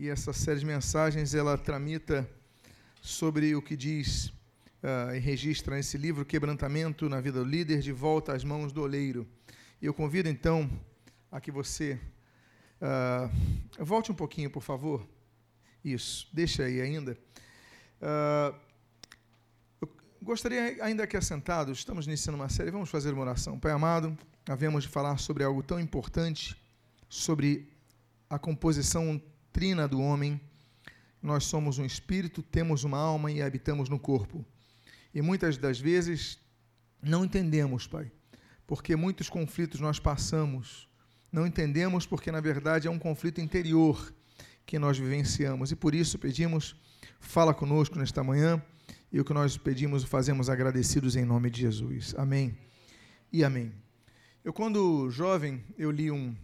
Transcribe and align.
e 0.00 0.08
essa 0.08 0.32
série 0.32 0.60
de 0.60 0.64
mensagens 0.64 1.34
ela 1.34 1.58
tramita 1.58 2.26
sobre 3.02 3.54
o 3.54 3.60
que 3.60 3.76
diz 3.76 4.28
uh, 4.82 5.14
e 5.14 5.18
registra 5.18 5.76
nesse 5.76 5.98
livro 5.98 6.24
Quebrantamento 6.24 7.06
na 7.06 7.20
Vida 7.20 7.44
do 7.44 7.44
Líder, 7.44 7.80
de 7.80 7.92
volta 7.92 8.32
às 8.32 8.42
mãos 8.42 8.72
do 8.72 8.80
oleiro. 8.80 9.28
Eu 9.80 9.92
convido 9.92 10.26
então 10.26 10.70
a 11.30 11.38
que 11.38 11.52
você 11.52 12.00
uh, 12.80 13.84
volte 13.84 14.10
um 14.10 14.14
pouquinho, 14.14 14.48
por 14.48 14.62
favor. 14.62 15.06
Isso, 15.84 16.26
deixa 16.32 16.64
aí 16.64 16.80
ainda. 16.80 17.12
Uh, 18.00 18.56
eu 19.82 19.88
gostaria 20.22 20.82
ainda 20.82 21.06
que 21.06 21.14
assentados, 21.14 21.76
estamos 21.76 22.06
iniciando 22.06 22.38
uma 22.38 22.48
série, 22.48 22.70
vamos 22.70 22.88
fazer 22.88 23.12
uma 23.12 23.20
oração. 23.20 23.60
Pai 23.60 23.72
amado, 23.72 24.16
havemos 24.48 24.84
de 24.84 24.88
falar 24.88 25.18
sobre 25.18 25.44
algo 25.44 25.62
tão 25.62 25.78
importante, 25.78 26.56
sobre 27.06 27.70
a 28.30 28.38
composição 28.38 29.20
trina 29.52 29.86
do 29.86 30.00
homem. 30.00 30.40
Nós 31.22 31.44
somos 31.44 31.78
um 31.78 31.84
espírito, 31.84 32.42
temos 32.42 32.84
uma 32.84 32.98
alma 32.98 33.30
e 33.30 33.42
habitamos 33.42 33.88
no 33.88 33.98
corpo. 33.98 34.44
E 35.14 35.20
muitas 35.20 35.56
das 35.56 35.78
vezes 35.78 36.38
não 37.02 37.24
entendemos, 37.24 37.86
Pai, 37.86 38.10
porque 38.66 38.96
muitos 38.96 39.28
conflitos 39.28 39.80
nós 39.80 39.98
passamos. 39.98 40.88
Não 41.32 41.46
entendemos 41.46 42.06
porque, 42.06 42.32
na 42.32 42.40
verdade, 42.40 42.88
é 42.88 42.90
um 42.90 42.98
conflito 42.98 43.40
interior 43.40 44.12
que 44.66 44.78
nós 44.78 44.98
vivenciamos. 44.98 45.70
E 45.72 45.76
por 45.76 45.94
isso 45.94 46.18
pedimos, 46.18 46.74
fala 47.18 47.52
conosco 47.52 47.98
nesta 47.98 48.22
manhã. 48.22 48.62
E 49.12 49.20
o 49.20 49.24
que 49.24 49.34
nós 49.34 49.56
pedimos, 49.56 50.04
fazemos 50.04 50.48
agradecidos 50.48 51.16
em 51.16 51.24
nome 51.24 51.50
de 51.50 51.62
Jesus. 51.62 52.14
Amém 52.16 52.56
e 53.32 53.44
amém. 53.44 53.72
Eu, 54.44 54.52
quando 54.52 55.10
jovem, 55.10 55.62
eu 55.76 55.90
li 55.90 56.10
um, 56.10 56.34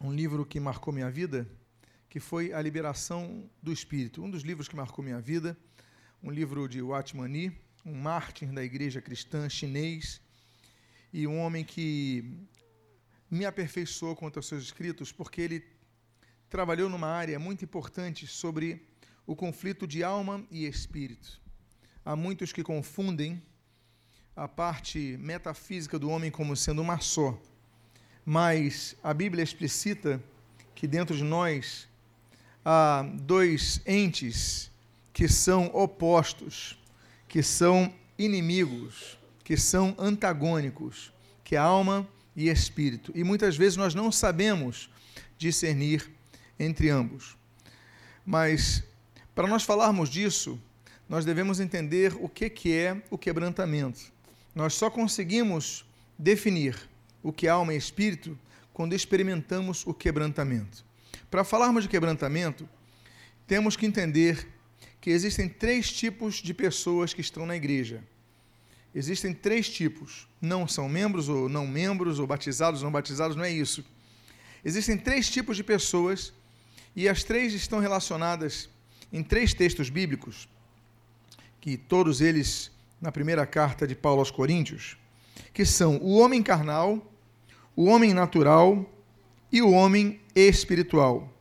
um 0.00 0.12
livro 0.12 0.44
que 0.46 0.60
marcou 0.60 0.92
minha 0.92 1.10
vida, 1.10 1.48
que 2.08 2.18
foi 2.18 2.52
A 2.52 2.62
Liberação 2.62 3.48
do 3.62 3.72
Espírito, 3.72 4.22
um 4.22 4.30
dos 4.30 4.42
livros 4.42 4.66
que 4.66 4.76
marcou 4.76 5.04
minha 5.04 5.20
vida, 5.20 5.56
um 6.22 6.30
livro 6.30 6.66
de 6.66 6.80
Watmani, 6.80 7.56
um 7.84 7.94
mártir 7.94 8.50
da 8.50 8.64
igreja 8.64 9.00
cristã 9.00 9.48
chinês, 9.48 10.20
e 11.12 11.26
um 11.26 11.38
homem 11.38 11.64
que 11.64 12.24
me 13.30 13.44
aperfeiçoou 13.44 14.16
quanto 14.16 14.38
aos 14.38 14.46
seus 14.46 14.62
escritos, 14.62 15.12
porque 15.12 15.40
ele 15.40 15.64
trabalhou 16.48 16.88
numa 16.88 17.08
área 17.08 17.38
muito 17.38 17.64
importante 17.64 18.26
sobre 18.26 18.86
o 19.26 19.36
conflito 19.36 19.86
de 19.86 20.02
alma 20.02 20.46
e 20.50 20.66
espírito. 20.66 21.40
Há 22.04 22.16
muitos 22.16 22.52
que 22.52 22.62
confundem 22.62 23.42
a 24.34 24.48
parte 24.48 25.16
metafísica 25.18 25.98
do 25.98 26.08
homem 26.08 26.30
como 26.30 26.56
sendo 26.56 26.80
uma 26.80 27.00
só, 27.00 27.38
mas 28.24 28.96
a 29.02 29.12
Bíblia 29.12 29.42
explicita 29.42 30.22
que 30.74 30.86
dentro 30.86 31.16
de 31.16 31.24
nós 31.24 31.87
há 32.64 33.06
dois 33.22 33.80
entes 33.86 34.70
que 35.12 35.28
são 35.28 35.66
opostos, 35.74 36.78
que 37.28 37.42
são 37.42 37.92
inimigos, 38.18 39.18
que 39.42 39.56
são 39.56 39.94
antagônicos, 39.98 41.12
que 41.42 41.56
é 41.56 41.58
alma 41.58 42.06
e 42.36 42.48
espírito. 42.48 43.12
E 43.14 43.24
muitas 43.24 43.56
vezes 43.56 43.76
nós 43.76 43.94
não 43.94 44.12
sabemos 44.12 44.90
discernir 45.36 46.10
entre 46.58 46.90
ambos. 46.90 47.36
Mas 48.24 48.82
para 49.34 49.48
nós 49.48 49.62
falarmos 49.62 50.08
disso, 50.08 50.60
nós 51.08 51.24
devemos 51.24 51.60
entender 51.60 52.14
o 52.20 52.28
que, 52.28 52.50
que 52.50 52.74
é 52.74 53.00
o 53.10 53.16
quebrantamento. 53.16 54.12
Nós 54.54 54.74
só 54.74 54.90
conseguimos 54.90 55.84
definir 56.18 56.76
o 57.22 57.32
que 57.32 57.46
é 57.46 57.50
alma 57.50 57.72
e 57.72 57.76
espírito 57.76 58.38
quando 58.74 58.94
experimentamos 58.94 59.86
o 59.86 59.94
quebrantamento. 59.94 60.84
Para 61.30 61.44
falarmos 61.44 61.84
de 61.84 61.88
quebrantamento, 61.88 62.68
temos 63.46 63.76
que 63.76 63.86
entender 63.86 64.46
que 65.00 65.10
existem 65.10 65.48
três 65.48 65.92
tipos 65.92 66.36
de 66.36 66.54
pessoas 66.54 67.12
que 67.12 67.20
estão 67.20 67.46
na 67.46 67.56
igreja. 67.56 68.02
Existem 68.94 69.34
três 69.34 69.68
tipos. 69.68 70.26
Não 70.40 70.66
são 70.66 70.88
membros 70.88 71.28
ou 71.28 71.48
não 71.48 71.66
membros, 71.66 72.18
ou 72.18 72.26
batizados 72.26 72.80
ou 72.80 72.86
não 72.86 72.92
batizados, 72.92 73.36
não 73.36 73.44
é 73.44 73.50
isso. 73.50 73.84
Existem 74.64 74.96
três 74.96 75.30
tipos 75.30 75.56
de 75.56 75.62
pessoas 75.62 76.32
e 76.96 77.08
as 77.08 77.22
três 77.22 77.52
estão 77.52 77.78
relacionadas 77.78 78.68
em 79.12 79.22
três 79.22 79.54
textos 79.54 79.88
bíblicos, 79.88 80.48
que 81.60 81.76
todos 81.76 82.20
eles 82.20 82.70
na 83.00 83.12
primeira 83.12 83.46
carta 83.46 83.86
de 83.86 83.94
Paulo 83.94 84.20
aos 84.20 84.30
Coríntios, 84.30 84.96
que 85.52 85.64
são 85.64 85.98
o 85.98 86.18
homem 86.18 86.42
carnal, 86.42 87.12
o 87.76 87.84
homem 87.84 88.12
natural 88.12 88.84
e 89.50 89.62
o 89.62 89.70
homem 89.70 90.20
espiritual. 90.34 91.32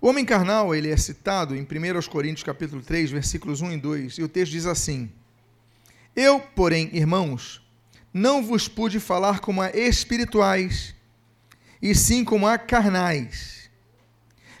O 0.00 0.08
homem 0.08 0.24
carnal, 0.24 0.74
ele 0.74 0.90
é 0.90 0.96
citado 0.96 1.56
em 1.56 1.62
1 1.62 1.66
Coríntios 2.08 2.44
capítulo 2.44 2.82
3, 2.82 3.10
versículos 3.10 3.60
1 3.60 3.72
e 3.72 3.76
2, 3.78 4.18
e 4.18 4.22
o 4.22 4.28
texto 4.28 4.52
diz 4.52 4.66
assim: 4.66 5.10
Eu, 6.14 6.38
porém, 6.38 6.88
irmãos, 6.92 7.60
não 8.12 8.42
vos 8.42 8.68
pude 8.68 9.00
falar 9.00 9.40
como 9.40 9.60
a 9.60 9.70
espirituais, 9.70 10.94
e 11.82 11.94
sim 11.94 12.24
como 12.24 12.46
a 12.46 12.56
carnais. 12.56 13.68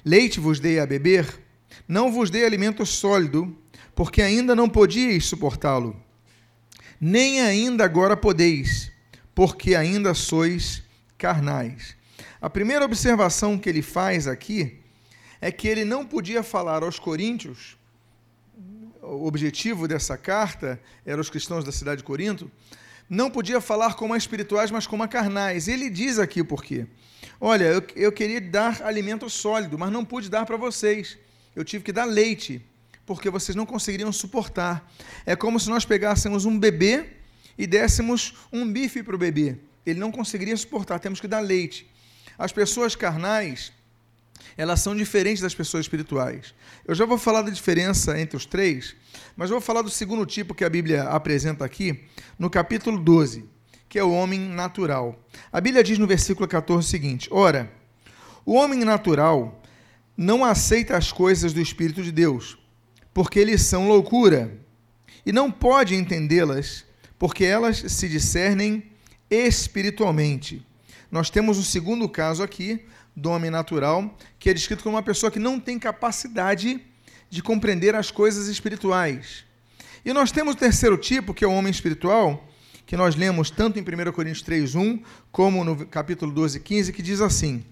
Leite 0.04 0.40
vos 0.40 0.58
dei 0.58 0.80
a 0.80 0.86
beber, 0.86 1.40
não 1.86 2.10
vos 2.10 2.30
dei 2.30 2.44
alimento 2.44 2.84
sólido, 2.84 3.56
porque 3.94 4.22
ainda 4.22 4.54
não 4.54 4.68
podíeis 4.68 5.26
suportá-lo. 5.26 6.00
Nem 7.00 7.40
ainda 7.42 7.84
agora 7.84 8.16
podeis, 8.16 8.90
porque 9.34 9.74
ainda 9.74 10.14
sois 10.14 10.82
carnais. 11.16 11.97
A 12.40 12.50
primeira 12.50 12.84
observação 12.84 13.58
que 13.58 13.68
ele 13.68 13.82
faz 13.82 14.26
aqui 14.26 14.80
é 15.40 15.52
que 15.52 15.68
ele 15.68 15.84
não 15.84 16.04
podia 16.04 16.42
falar 16.42 16.82
aos 16.82 16.98
coríntios, 16.98 17.76
o 19.02 19.26
objetivo 19.26 19.88
dessa 19.88 20.16
carta 20.16 20.80
era 21.06 21.20
os 21.20 21.30
cristãos 21.30 21.64
da 21.64 21.72
cidade 21.72 21.98
de 21.98 22.04
Corinto, 22.04 22.50
não 23.08 23.30
podia 23.30 23.60
falar 23.60 23.94
como 23.94 24.12
a 24.12 24.18
espirituais, 24.18 24.70
mas 24.70 24.86
como 24.86 25.02
a 25.02 25.08
carnais. 25.08 25.66
Ele 25.66 25.88
diz 25.88 26.18
aqui 26.18 26.40
o 26.40 26.44
porquê. 26.44 26.86
Olha, 27.40 27.64
eu, 27.64 27.82
eu 27.96 28.12
queria 28.12 28.40
dar 28.40 28.82
alimento 28.82 29.30
sólido, 29.30 29.78
mas 29.78 29.90
não 29.90 30.04
pude 30.04 30.28
dar 30.28 30.44
para 30.44 30.56
vocês. 30.56 31.16
Eu 31.56 31.64
tive 31.64 31.84
que 31.84 31.92
dar 31.92 32.04
leite, 32.04 32.62
porque 33.06 33.30
vocês 33.30 33.56
não 33.56 33.64
conseguiriam 33.64 34.12
suportar. 34.12 34.90
É 35.24 35.34
como 35.34 35.58
se 35.58 35.70
nós 35.70 35.86
pegássemos 35.86 36.44
um 36.44 36.58
bebê 36.58 37.06
e 37.56 37.66
dessemos 37.66 38.34
um 38.52 38.70
bife 38.70 39.02
para 39.02 39.14
o 39.14 39.18
bebê. 39.18 39.56
Ele 39.86 39.98
não 39.98 40.12
conseguiria 40.12 40.56
suportar, 40.56 40.98
temos 40.98 41.18
que 41.18 41.26
dar 41.26 41.40
leite. 41.40 41.88
As 42.38 42.52
pessoas 42.52 42.94
carnais, 42.94 43.72
elas 44.56 44.80
são 44.80 44.94
diferentes 44.94 45.42
das 45.42 45.54
pessoas 45.54 45.84
espirituais. 45.84 46.54
Eu 46.86 46.94
já 46.94 47.04
vou 47.04 47.18
falar 47.18 47.42
da 47.42 47.50
diferença 47.50 48.18
entre 48.18 48.36
os 48.36 48.46
três, 48.46 48.94
mas 49.36 49.50
vou 49.50 49.60
falar 49.60 49.82
do 49.82 49.90
segundo 49.90 50.24
tipo 50.24 50.54
que 50.54 50.64
a 50.64 50.70
Bíblia 50.70 51.02
apresenta 51.04 51.64
aqui, 51.64 52.04
no 52.38 52.48
capítulo 52.48 52.98
12, 52.98 53.44
que 53.88 53.98
é 53.98 54.04
o 54.04 54.12
homem 54.12 54.38
natural. 54.38 55.18
A 55.52 55.60
Bíblia 55.60 55.82
diz 55.82 55.98
no 55.98 56.06
versículo 56.06 56.46
14 56.46 56.86
o 56.86 56.88
seguinte: 56.88 57.28
Ora, 57.32 57.72
o 58.46 58.54
homem 58.54 58.84
natural 58.84 59.60
não 60.16 60.44
aceita 60.44 60.96
as 60.96 61.10
coisas 61.10 61.52
do 61.52 61.60
Espírito 61.60 62.02
de 62.02 62.12
Deus, 62.12 62.56
porque 63.12 63.40
eles 63.40 63.62
são 63.62 63.88
loucura, 63.88 64.56
e 65.26 65.32
não 65.32 65.50
pode 65.50 65.94
entendê-las, 65.96 66.84
porque 67.18 67.44
elas 67.44 67.78
se 67.78 68.08
discernem 68.08 68.84
espiritualmente. 69.28 70.64
Nós 71.10 71.30
temos 71.30 71.58
um 71.58 71.62
segundo 71.62 72.08
caso 72.08 72.42
aqui, 72.42 72.84
do 73.16 73.30
homem 73.30 73.50
natural, 73.50 74.16
que 74.38 74.48
é 74.48 74.54
descrito 74.54 74.82
como 74.82 74.96
uma 74.96 75.02
pessoa 75.02 75.30
que 75.30 75.38
não 75.38 75.58
tem 75.58 75.78
capacidade 75.78 76.80
de 77.28 77.42
compreender 77.42 77.94
as 77.94 78.10
coisas 78.10 78.46
espirituais. 78.48 79.44
E 80.04 80.12
nós 80.12 80.30
temos 80.30 80.54
o 80.54 80.58
terceiro 80.58 80.96
tipo, 80.96 81.34
que 81.34 81.44
é 81.44 81.48
o 81.48 81.52
homem 81.52 81.70
espiritual, 81.70 82.46
que 82.86 82.96
nós 82.96 83.16
lemos 83.16 83.50
tanto 83.50 83.78
em 83.78 83.82
1 83.82 84.12
Coríntios 84.12 84.42
3:1 84.42 85.02
como 85.32 85.64
no 85.64 85.84
capítulo 85.86 86.32
12, 86.32 86.60
15, 86.60 86.92
que 86.92 87.02
diz 87.02 87.20
assim: 87.20 87.64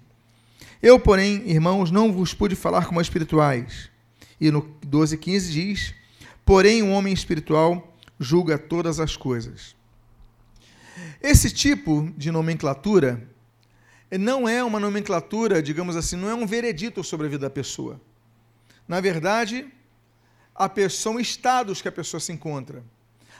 Eu, 0.83 0.99
porém, 0.99 1.49
irmãos, 1.49 1.91
não 1.91 2.13
vos 2.13 2.35
pude 2.35 2.57
falar 2.57 2.87
como 2.87 3.01
espirituais. 3.01 3.89
E 4.41 4.51
no 4.51 4.69
12, 4.85 5.17
15 5.17 5.53
diz: 5.53 5.95
Porém, 6.45 6.83
o 6.83 6.91
homem 6.91 7.15
espiritual 7.15 7.97
julga 8.19 8.59
todas 8.59 8.99
as 8.99 9.17
coisas. 9.17 9.76
Esse 11.21 11.51
tipo 11.51 12.13
de 12.17 12.31
nomenclatura 12.31 13.29
não 14.11 14.49
é 14.49 14.63
uma 14.63 14.79
nomenclatura, 14.79 15.63
digamos 15.63 15.97
assim, 15.97 16.17
não 16.17 16.29
é 16.29 16.35
um 16.35 16.47
veredito 16.47 17.03
sobre 17.03 17.27
a 17.27 17.31
vida 17.31 17.47
da 17.47 17.51
pessoa. 17.51 18.01
Na 18.87 19.01
verdade, 19.01 19.67
a 20.55 20.69
pessoa, 20.69 21.15
são 21.15 21.21
estados 21.21 21.83
que 21.83 21.89
a 21.89 21.93
pessoa 21.93 22.21
se 22.21 22.33
encontra. 22.33 22.85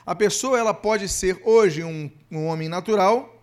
A 0.05 0.15
pessoa 0.15 0.57
ela 0.57 0.73
pode 0.73 1.09
ser 1.09 1.41
hoje 1.43 1.83
um, 1.83 2.09
um 2.31 2.45
homem 2.45 2.69
natural 2.69 3.41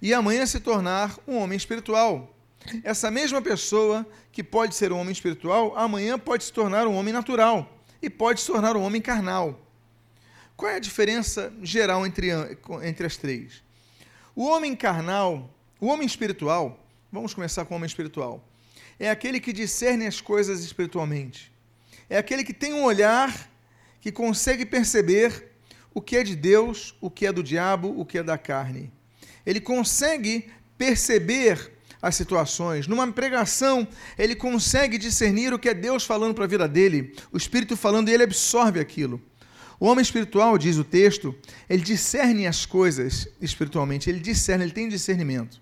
e 0.00 0.14
amanhã 0.14 0.46
se 0.46 0.60
tornar 0.60 1.18
um 1.26 1.36
homem 1.36 1.56
espiritual. 1.56 2.34
Essa 2.82 3.10
mesma 3.10 3.40
pessoa 3.40 4.06
que 4.32 4.42
pode 4.42 4.74
ser 4.74 4.92
um 4.92 4.98
homem 4.98 5.12
espiritual, 5.12 5.76
amanhã 5.76 6.18
pode 6.18 6.44
se 6.44 6.52
tornar 6.52 6.86
um 6.86 6.94
homem 6.94 7.12
natural 7.12 7.70
e 8.02 8.10
pode 8.10 8.40
se 8.40 8.46
tornar 8.46 8.76
um 8.76 8.82
homem 8.82 9.00
carnal. 9.00 9.65
Qual 10.56 10.70
é 10.70 10.76
a 10.76 10.80
diferença 10.80 11.52
geral 11.62 12.06
entre, 12.06 12.28
entre 12.82 13.06
as 13.06 13.16
três? 13.16 13.62
O 14.34 14.46
homem 14.46 14.74
carnal 14.74 15.50
o 15.78 15.88
homem 15.88 16.06
espiritual, 16.06 16.82
vamos 17.12 17.34
começar 17.34 17.66
com 17.66 17.74
o 17.74 17.76
homem 17.76 17.86
espiritual. 17.86 18.42
é 18.98 19.10
aquele 19.10 19.38
que 19.38 19.52
discerne 19.52 20.06
as 20.06 20.22
coisas 20.22 20.64
espiritualmente. 20.64 21.52
É 22.08 22.16
aquele 22.16 22.42
que 22.42 22.54
tem 22.54 22.72
um 22.72 22.82
olhar 22.82 23.50
que 24.00 24.10
consegue 24.10 24.64
perceber 24.64 25.52
o 25.92 26.00
que 26.00 26.16
é 26.16 26.22
de 26.22 26.34
Deus, 26.34 26.94
o 26.98 27.10
que 27.10 27.26
é 27.26 27.32
do 27.32 27.42
diabo, 27.42 27.94
o 28.00 28.06
que 28.06 28.16
é 28.16 28.22
da 28.22 28.38
carne. 28.38 28.90
Ele 29.44 29.60
consegue 29.60 30.50
perceber 30.78 31.72
as 32.00 32.14
situações. 32.14 32.86
Numa 32.86 33.10
pregação, 33.12 33.86
ele 34.18 34.34
consegue 34.34 34.96
discernir 34.96 35.52
o 35.52 35.58
que 35.58 35.68
é 35.68 35.74
Deus 35.74 36.06
falando 36.06 36.34
para 36.34 36.44
a 36.44 36.48
vida 36.48 36.66
dele, 36.66 37.14
o 37.30 37.36
Espírito 37.36 37.76
falando 37.76 38.08
e 38.08 38.14
ele 38.14 38.22
absorve 38.22 38.80
aquilo. 38.80 39.20
O 39.78 39.86
homem 39.86 40.02
espiritual, 40.02 40.56
diz 40.56 40.78
o 40.78 40.84
texto, 40.84 41.34
ele 41.68 41.82
discerne 41.82 42.46
as 42.46 42.64
coisas 42.64 43.28
espiritualmente, 43.40 44.08
ele 44.08 44.20
discerne, 44.20 44.64
ele 44.64 44.72
tem 44.72 44.88
discernimento. 44.88 45.60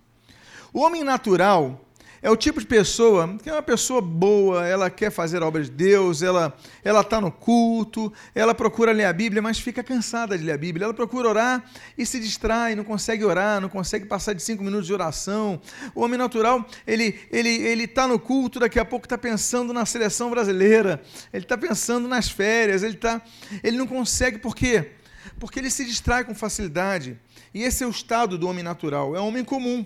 O 0.73 0.81
homem 0.81 1.03
natural, 1.05 1.84
é 2.25 2.31
o 2.31 2.37
tipo 2.39 2.59
de 2.59 2.67
pessoa 2.67 3.37
que 3.37 3.51
é 3.51 3.53
uma 3.53 3.61
pessoa 3.61 4.01
boa, 4.01 4.67
ela 4.67 4.89
quer 4.89 5.11
fazer 5.11 5.43
a 5.43 5.47
obra 5.47 5.63
de 5.63 5.71
Deus, 5.71 6.23
ela 6.23 6.57
ela 6.83 7.03
está 7.03 7.21
no 7.21 7.31
culto, 7.31 8.11
ela 8.35 8.55
procura 8.55 8.93
ler 8.93 9.05
a 9.05 9.13
Bíblia, 9.13 9.43
mas 9.43 9.59
fica 9.61 9.85
cansada 9.85 10.39
de 10.39 10.43
ler 10.43 10.53
a 10.53 10.57
Bíblia. 10.57 10.87
Ela 10.87 10.95
procura 10.95 11.29
orar 11.29 11.71
e 11.99 12.07
se 12.07 12.19
distrai, 12.19 12.75
não 12.75 12.83
consegue 12.83 13.27
orar, 13.27 13.61
não 13.61 13.69
consegue 13.69 14.07
passar 14.07 14.33
de 14.33 14.43
cinco 14.43 14.65
minutos 14.65 14.87
de 14.87 14.95
oração. 14.95 15.61
O 15.95 16.01
homem 16.01 16.19
natural, 16.19 16.67
ele 16.87 17.21
ele 17.31 17.51
ele 17.51 17.85
está 17.85 18.09
no 18.09 18.19
culto, 18.19 18.59
daqui 18.59 18.81
a 18.81 18.87
pouco 18.87 19.05
está 19.05 19.19
pensando 19.19 19.75
na 19.75 19.85
seleção 19.85 20.31
brasileira, 20.31 21.03
ele 21.31 21.45
está 21.45 21.59
pensando 21.59 22.09
nas 22.09 22.31
férias, 22.31 22.83
ele 22.83 22.97
tá, 22.97 23.21
ele 23.63 23.77
não 23.77 23.87
consegue 23.87 24.39
por 24.39 24.57
quê? 24.57 24.93
Porque 25.39 25.59
ele 25.59 25.69
se 25.69 25.85
distrai 25.85 26.25
com 26.25 26.35
facilidade. 26.35 27.19
E 27.53 27.63
esse 27.63 27.85
é 27.85 27.87
o 27.87 27.91
estado 27.91 28.39
do 28.39 28.49
homem 28.49 28.65
natural, 28.65 29.15
é 29.15 29.21
um 29.21 29.27
homem 29.29 29.45
comum. 29.45 29.85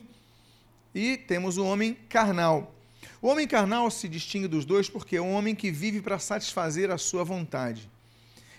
E 0.94 1.16
temos 1.16 1.56
o 1.56 1.64
homem 1.64 1.96
carnal. 2.08 2.74
O 3.20 3.28
homem 3.28 3.46
carnal 3.46 3.90
se 3.90 4.08
distingue 4.08 4.46
dos 4.46 4.64
dois 4.64 4.88
porque 4.88 5.16
é 5.16 5.20
um 5.20 5.32
homem 5.32 5.54
que 5.54 5.70
vive 5.70 6.00
para 6.00 6.18
satisfazer 6.18 6.90
a 6.90 6.98
sua 6.98 7.24
vontade. 7.24 7.90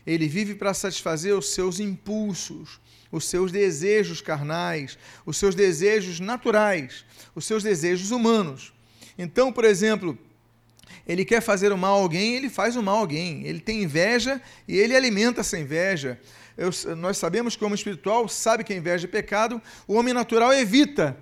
Ele 0.06 0.28
vive 0.28 0.56
para 0.56 0.74
satisfazer 0.74 1.34
os 1.34 1.50
seus 1.54 1.80
impulsos, 1.80 2.80
os 3.12 3.26
seus 3.26 3.52
desejos 3.52 4.22
carnais, 4.22 4.98
os 5.26 5.38
seus 5.38 5.56
desejos 5.56 6.20
naturais, 6.20 7.06
os 7.36 7.46
seus 7.46 7.64
desejos 7.64 8.12
humanos. 8.12 8.74
Então, 9.18 9.52
por 9.52 9.66
exemplo, 9.66 10.18
ele 11.08 11.26
quer 11.26 11.42
fazer 11.42 11.72
o 11.72 11.78
mal 11.78 11.98
a 11.98 12.02
alguém, 12.02 12.36
ele 12.36 12.50
faz 12.50 12.76
o 12.76 12.84
mal 12.84 12.98
a 12.98 13.00
alguém. 13.00 13.46
Ele 13.46 13.60
tem 13.60 13.84
inveja 13.84 14.42
e 14.68 14.78
ele 14.78 14.96
alimenta 14.96 15.42
essa 15.42 15.58
inveja. 15.58 16.20
Eu, 16.58 16.72
nós 16.96 17.18
sabemos 17.18 17.56
que 17.56 17.64
o 17.64 17.68
homem 17.68 17.76
espiritual 17.76 18.28
sabe 18.28 18.64
que 18.64 18.74
a 18.74 18.76
inveja 18.76 19.08
é 19.08 19.10
pecado, 19.10 19.62
o 19.88 19.94
homem 19.94 20.14
natural 20.14 20.54
evita 20.54 21.18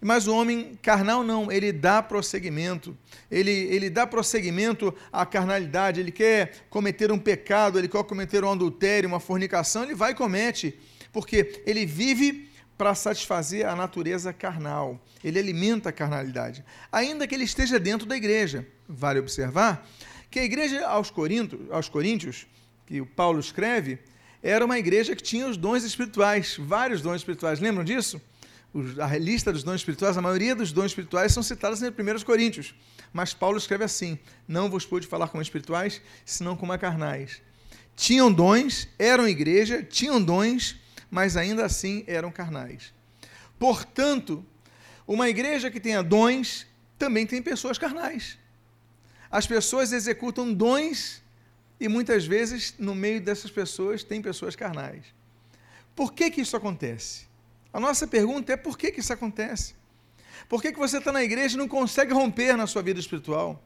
mas 0.00 0.26
o 0.26 0.34
homem 0.34 0.78
carnal 0.80 1.24
não, 1.24 1.50
ele 1.50 1.72
dá 1.72 2.02
prosseguimento. 2.02 2.96
Ele, 3.30 3.50
ele 3.50 3.90
dá 3.90 4.06
prosseguimento 4.06 4.94
à 5.12 5.26
carnalidade. 5.26 6.00
Ele 6.00 6.12
quer 6.12 6.66
cometer 6.70 7.10
um 7.10 7.18
pecado, 7.18 7.78
ele 7.78 7.88
quer 7.88 8.04
cometer 8.04 8.44
um 8.44 8.52
adultério, 8.52 9.08
uma 9.08 9.18
fornicação, 9.18 9.82
ele 9.82 9.94
vai 9.94 10.12
e 10.12 10.14
comete. 10.14 10.78
Porque 11.12 11.62
ele 11.66 11.84
vive 11.84 12.48
para 12.76 12.94
satisfazer 12.94 13.66
a 13.66 13.74
natureza 13.74 14.32
carnal. 14.32 15.04
Ele 15.24 15.38
alimenta 15.38 15.88
a 15.88 15.92
carnalidade. 15.92 16.64
Ainda 16.92 17.26
que 17.26 17.34
ele 17.34 17.44
esteja 17.44 17.80
dentro 17.80 18.06
da 18.06 18.16
igreja. 18.16 18.64
Vale 18.88 19.18
observar 19.18 19.84
que 20.30 20.38
a 20.38 20.44
igreja 20.44 20.86
aos 20.86 21.10
Coríntios, 21.10 21.60
aos 21.70 21.88
Coríntios 21.88 22.46
que 22.86 23.00
o 23.00 23.06
Paulo 23.06 23.40
escreve, 23.40 23.98
era 24.40 24.64
uma 24.64 24.78
igreja 24.78 25.16
que 25.16 25.22
tinha 25.22 25.48
os 25.48 25.56
dons 25.56 25.82
espirituais, 25.82 26.56
vários 26.58 27.02
dons 27.02 27.16
espirituais. 27.16 27.58
Lembram 27.58 27.82
disso? 27.82 28.20
A 29.00 29.16
lista 29.16 29.52
dos 29.52 29.62
dons 29.62 29.76
espirituais, 29.76 30.16
a 30.16 30.22
maioria 30.22 30.54
dos 30.54 30.72
dons 30.72 30.86
espirituais 30.86 31.32
são 31.32 31.42
citados 31.42 31.82
em 31.82 31.88
1 31.88 32.24
Coríntios. 32.24 32.74
Mas 33.12 33.32
Paulo 33.32 33.56
escreve 33.56 33.84
assim: 33.84 34.18
Não 34.46 34.68
vos 34.68 34.84
pude 34.84 35.06
falar 35.06 35.28
como 35.28 35.42
espirituais, 35.42 36.00
senão 36.24 36.56
como 36.56 36.72
a 36.72 36.78
carnais. 36.78 37.40
Tinham 37.96 38.32
dons, 38.32 38.88
eram 38.98 39.26
igreja, 39.26 39.82
tinham 39.82 40.22
dons, 40.22 40.76
mas 41.10 41.36
ainda 41.36 41.64
assim 41.64 42.04
eram 42.06 42.30
carnais. 42.30 42.92
Portanto, 43.58 44.44
uma 45.06 45.28
igreja 45.28 45.70
que 45.70 45.80
tenha 45.80 46.02
dons 46.02 46.66
também 46.98 47.26
tem 47.26 47.42
pessoas 47.42 47.78
carnais. 47.78 48.38
As 49.30 49.46
pessoas 49.46 49.92
executam 49.92 50.52
dons 50.52 51.22
e 51.80 51.88
muitas 51.88 52.26
vezes 52.26 52.74
no 52.78 52.94
meio 52.94 53.20
dessas 53.20 53.50
pessoas 53.50 54.04
tem 54.04 54.20
pessoas 54.20 54.54
carnais. 54.54 55.06
Por 55.96 56.12
que, 56.12 56.30
que 56.30 56.40
isso 56.40 56.56
acontece? 56.56 57.26
A 57.72 57.78
nossa 57.78 58.06
pergunta 58.06 58.52
é 58.52 58.56
por 58.56 58.78
que, 58.78 58.90
que 58.90 59.00
isso 59.00 59.12
acontece? 59.12 59.74
Por 60.48 60.62
que, 60.62 60.72
que 60.72 60.78
você 60.78 60.98
está 60.98 61.12
na 61.12 61.22
igreja 61.22 61.54
e 61.54 61.58
não 61.58 61.68
consegue 61.68 62.12
romper 62.12 62.56
na 62.56 62.66
sua 62.66 62.82
vida 62.82 62.98
espiritual? 62.98 63.62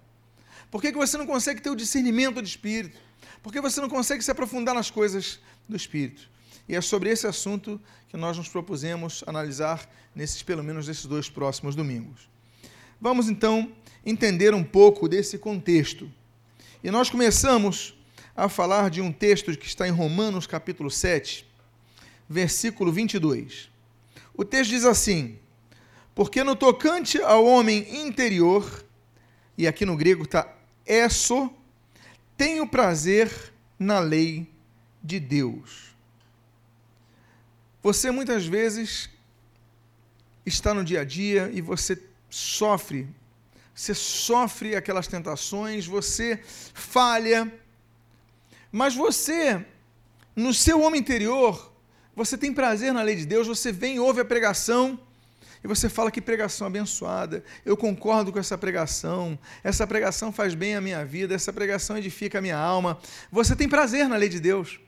Por 0.70 0.80
que, 0.80 0.90
que 0.90 0.98
você 0.98 1.16
não 1.16 1.26
consegue 1.26 1.60
ter 1.60 1.70
o 1.70 1.76
discernimento 1.76 2.42
de 2.42 2.48
espírito? 2.48 2.98
Por 3.42 3.52
que 3.52 3.60
você 3.60 3.80
não 3.80 3.88
consegue 3.88 4.22
se 4.22 4.30
aprofundar 4.30 4.74
nas 4.74 4.90
coisas 4.90 5.40
do 5.68 5.76
espírito? 5.76 6.28
E 6.68 6.74
é 6.74 6.80
sobre 6.80 7.10
esse 7.10 7.26
assunto 7.26 7.80
que 8.08 8.16
nós 8.16 8.36
nos 8.36 8.48
propusemos 8.48 9.22
analisar 9.26 9.88
nesses 10.14 10.42
pelo 10.42 10.62
menos 10.62 10.88
esses 10.88 11.06
dois 11.06 11.28
próximos 11.28 11.74
domingos. 11.74 12.28
Vamos 13.00 13.28
então 13.28 13.72
entender 14.04 14.54
um 14.54 14.64
pouco 14.64 15.08
desse 15.08 15.38
contexto. 15.38 16.10
E 16.82 16.90
nós 16.90 17.10
começamos 17.10 17.94
a 18.34 18.48
falar 18.48 18.90
de 18.90 19.00
um 19.00 19.12
texto 19.12 19.56
que 19.56 19.66
está 19.66 19.86
em 19.86 19.90
Romanos 19.90 20.46
capítulo 20.46 20.90
7, 20.90 21.46
versículo 22.28 22.92
22. 22.92 23.71
O 24.34 24.44
texto 24.44 24.70
diz 24.70 24.84
assim: 24.84 25.38
Porque 26.14 26.42
no 26.42 26.56
tocante 26.56 27.20
ao 27.20 27.44
homem 27.44 28.02
interior, 28.02 28.84
e 29.56 29.66
aqui 29.66 29.84
no 29.84 29.96
grego 29.96 30.24
está 30.24 30.52
eso, 30.86 31.52
tenho 32.36 32.66
prazer 32.66 33.52
na 33.78 33.98
lei 33.98 34.48
de 35.02 35.20
Deus. 35.20 35.94
Você 37.82 38.10
muitas 38.10 38.46
vezes 38.46 39.10
está 40.46 40.72
no 40.72 40.84
dia 40.84 41.00
a 41.00 41.04
dia 41.04 41.50
e 41.52 41.60
você 41.60 42.00
sofre, 42.30 43.08
você 43.74 43.94
sofre 43.94 44.76
aquelas 44.76 45.06
tentações, 45.06 45.86
você 45.86 46.40
falha, 46.44 47.52
mas 48.70 48.94
você, 48.94 49.64
no 50.34 50.54
seu 50.54 50.80
homem 50.80 51.00
interior, 51.00 51.71
você 52.14 52.36
tem 52.36 52.52
prazer 52.52 52.92
na 52.92 53.02
lei 53.02 53.16
de 53.16 53.26
Deus, 53.26 53.46
você 53.46 53.72
vem, 53.72 53.98
ouve 53.98 54.20
a 54.20 54.24
pregação 54.24 54.98
e 55.64 55.68
você 55.68 55.88
fala 55.88 56.10
que 56.10 56.20
pregação 56.20 56.66
abençoada. 56.66 57.44
Eu 57.64 57.76
concordo 57.76 58.32
com 58.32 58.38
essa 58.38 58.58
pregação. 58.58 59.38
Essa 59.62 59.86
pregação 59.86 60.32
faz 60.32 60.54
bem 60.54 60.74
à 60.74 60.80
minha 60.80 61.04
vida, 61.04 61.34
essa 61.34 61.52
pregação 61.52 61.96
edifica 61.96 62.38
a 62.38 62.42
minha 62.42 62.58
alma. 62.58 62.98
Você 63.30 63.54
tem 63.54 63.68
prazer 63.68 64.08
na 64.08 64.16
lei 64.16 64.28
de 64.28 64.40
Deus. 64.40 64.80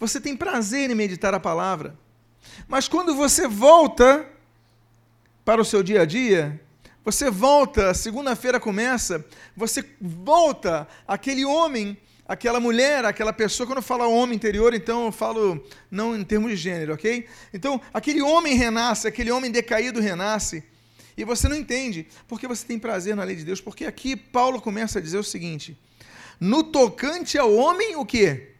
Você 0.00 0.20
tem 0.20 0.36
prazer 0.36 0.90
em 0.90 0.94
meditar 0.94 1.32
a 1.32 1.40
palavra. 1.40 1.96
Mas 2.66 2.88
quando 2.88 3.14
você 3.14 3.46
volta 3.46 4.26
para 5.44 5.60
o 5.60 5.64
seu 5.64 5.82
dia 5.82 6.02
a 6.02 6.04
dia, 6.04 6.60
você 7.04 7.30
volta, 7.30 7.94
segunda-feira 7.94 8.58
começa, 8.58 9.24
você 9.56 9.84
volta 10.00 10.88
aquele 11.06 11.44
homem 11.44 11.96
aquela 12.26 12.58
mulher, 12.58 13.04
aquela 13.04 13.32
pessoa, 13.32 13.66
quando 13.66 13.78
eu 13.78 13.82
falo 13.82 14.10
homem 14.10 14.36
interior, 14.36 14.74
então 14.74 15.06
eu 15.06 15.12
falo 15.12 15.64
não 15.90 16.16
em 16.16 16.24
termos 16.24 16.50
de 16.50 16.56
gênero, 16.56 16.94
ok? 16.94 17.26
Então, 17.52 17.80
aquele 17.92 18.20
homem 18.22 18.56
renasce, 18.56 19.06
aquele 19.06 19.30
homem 19.30 19.50
decaído 19.50 20.00
renasce, 20.00 20.64
e 21.16 21.24
você 21.24 21.48
não 21.48 21.56
entende, 21.56 22.06
porque 22.28 22.46
você 22.46 22.66
tem 22.66 22.78
prazer 22.78 23.16
na 23.16 23.24
lei 23.24 23.36
de 23.36 23.44
Deus, 23.44 23.60
porque 23.60 23.86
aqui 23.86 24.14
Paulo 24.16 24.60
começa 24.60 24.98
a 24.98 25.02
dizer 25.02 25.18
o 25.18 25.24
seguinte: 25.24 25.78
no 26.38 26.62
tocante 26.62 27.38
ao 27.38 27.54
homem, 27.54 27.96
o 27.96 28.04
que? 28.04 28.50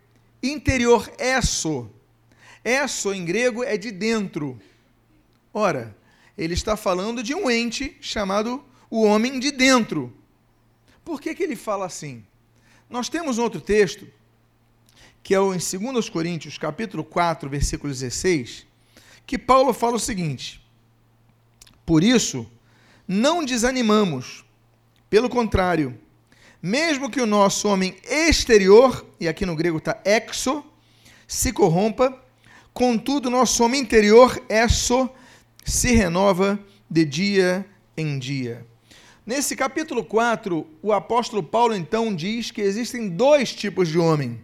Interior, 0.43 1.11
eso. 1.19 1.91
Eso 2.65 3.13
em 3.13 3.25
grego 3.25 3.63
é 3.63 3.77
de 3.77 3.91
dentro. 3.91 4.59
Ora, 5.53 5.95
ele 6.37 6.55
está 6.55 6.77
falando 6.77 7.23
de 7.23 7.35
um 7.35 7.51
ente 7.51 7.97
chamado 8.01 8.65
o 8.91 9.03
homem 9.03 9.39
de 9.39 9.51
dentro. 9.51 10.13
Por 11.05 11.21
que, 11.21 11.35
que 11.35 11.43
ele 11.43 11.57
fala 11.57 11.87
assim? 11.87 12.25
Nós 12.89 13.09
temos 13.09 13.39
um 13.39 13.43
outro 13.43 13.61
texto, 13.61 14.07
que 15.23 15.35
é 15.35 15.41
o 15.41 15.53
em 15.53 15.59
2 15.59 16.09
Coríntios, 16.09 16.57
capítulo 16.57 17.03
4, 17.03 17.51
versículo 17.51 17.93
16, 17.93 18.65
que 19.27 19.37
Paulo 19.37 19.73
fala 19.73 19.97
o 19.97 20.01
seguinte: 20.01 20.65
Por 21.85 22.05
isso, 22.05 22.49
não 23.09 23.45
desanimamos, 23.45 24.45
pelo 25.11 25.29
contrário, 25.29 25.99
mesmo 26.63 27.11
que 27.11 27.21
o 27.21 27.27
nosso 27.27 27.69
homem 27.69 27.97
exterior, 28.09 29.05
e 29.19 29.27
aqui 29.27 29.45
no 29.45 29.57
grego 29.57 29.79
está 29.79 30.01
exo, 30.05 30.65
se 31.27 31.53
corrompa, 31.53 32.17
contudo, 32.73 33.29
nosso 33.29 33.65
homem 33.65 33.81
interior, 33.81 34.41
eso, 34.49 35.11
se 35.65 35.93
renova 35.93 36.57
de 36.89 37.05
dia 37.05 37.67
em 37.97 38.17
dia. 38.17 38.65
Nesse 39.27 39.57
capítulo 39.57 40.05
4, 40.05 40.65
o 40.81 40.93
apóstolo 40.93 41.43
Paulo 41.43 41.75
então 41.75 42.15
diz 42.15 42.53
que 42.53 42.61
existem 42.61 43.09
dois 43.09 43.53
tipos 43.53 43.89
de 43.89 43.99
homem: 43.99 44.41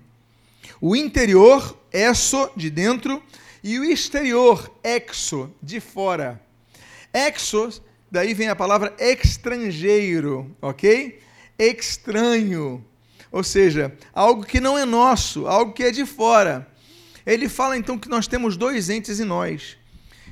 o 0.80 0.96
interior, 0.96 1.78
eso, 1.92 2.50
de 2.56 2.68
dentro, 2.68 3.22
e 3.62 3.78
o 3.78 3.84
exterior, 3.84 4.68
exo, 4.82 5.54
de 5.62 5.78
fora. 5.78 6.42
Exo 7.14 7.80
daí 8.10 8.34
vem 8.34 8.48
a 8.48 8.56
palavra 8.56 8.92
estrangeiro, 8.98 10.50
ok? 10.60 11.20
Estranho. 11.56 12.84
Ou 13.30 13.44
seja, 13.44 13.96
algo 14.12 14.44
que 14.44 14.58
não 14.58 14.76
é 14.76 14.84
nosso, 14.84 15.46
algo 15.46 15.72
que 15.72 15.84
é 15.84 15.92
de 15.92 16.04
fora. 16.04 16.66
Ele 17.24 17.48
fala 17.48 17.76
então 17.76 17.96
que 17.96 18.08
nós 18.08 18.26
temos 18.26 18.56
dois 18.56 18.90
entes 18.90 19.20
em 19.20 19.24
nós. 19.24 19.76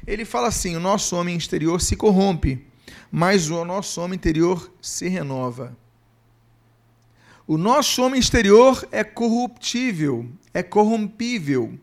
Ele 0.04 0.24
fala 0.24 0.48
assim: 0.48 0.74
o 0.74 0.80
nosso 0.80 1.14
homem 1.14 1.36
exterior 1.36 1.80
se 1.80 1.94
corrompe, 1.94 2.68
mas 3.10 3.50
o 3.50 3.64
nosso 3.64 4.00
homem 4.00 4.16
interior 4.16 4.72
se 4.80 5.08
renova. 5.08 5.76
O 7.46 7.58
nosso 7.58 8.02
homem 8.04 8.20
exterior 8.20 8.86
é 8.92 9.02
corruptível, 9.02 10.28
é 10.54 10.62
corrompível. 10.62 11.78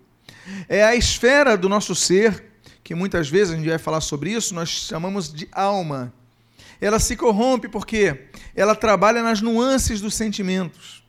É 0.69 0.83
a 0.83 0.95
esfera 0.95 1.57
do 1.57 1.67
nosso 1.67 1.93
ser, 1.93 2.45
que 2.83 2.95
muitas 2.95 3.27
vezes 3.27 3.53
a 3.53 3.57
gente 3.57 3.67
vai 3.67 3.77
falar 3.77 3.99
sobre 3.99 4.31
isso, 4.31 4.55
nós 4.55 4.69
chamamos 4.69 5.31
de 5.31 5.47
alma. 5.51 6.13
Ela 6.79 6.99
se 6.99 7.17
corrompe 7.17 7.67
porque 7.67 8.27
ela 8.55 8.75
trabalha 8.75 9.21
nas 9.21 9.41
nuances 9.41 9.99
dos 9.99 10.15
sentimentos. 10.15 11.03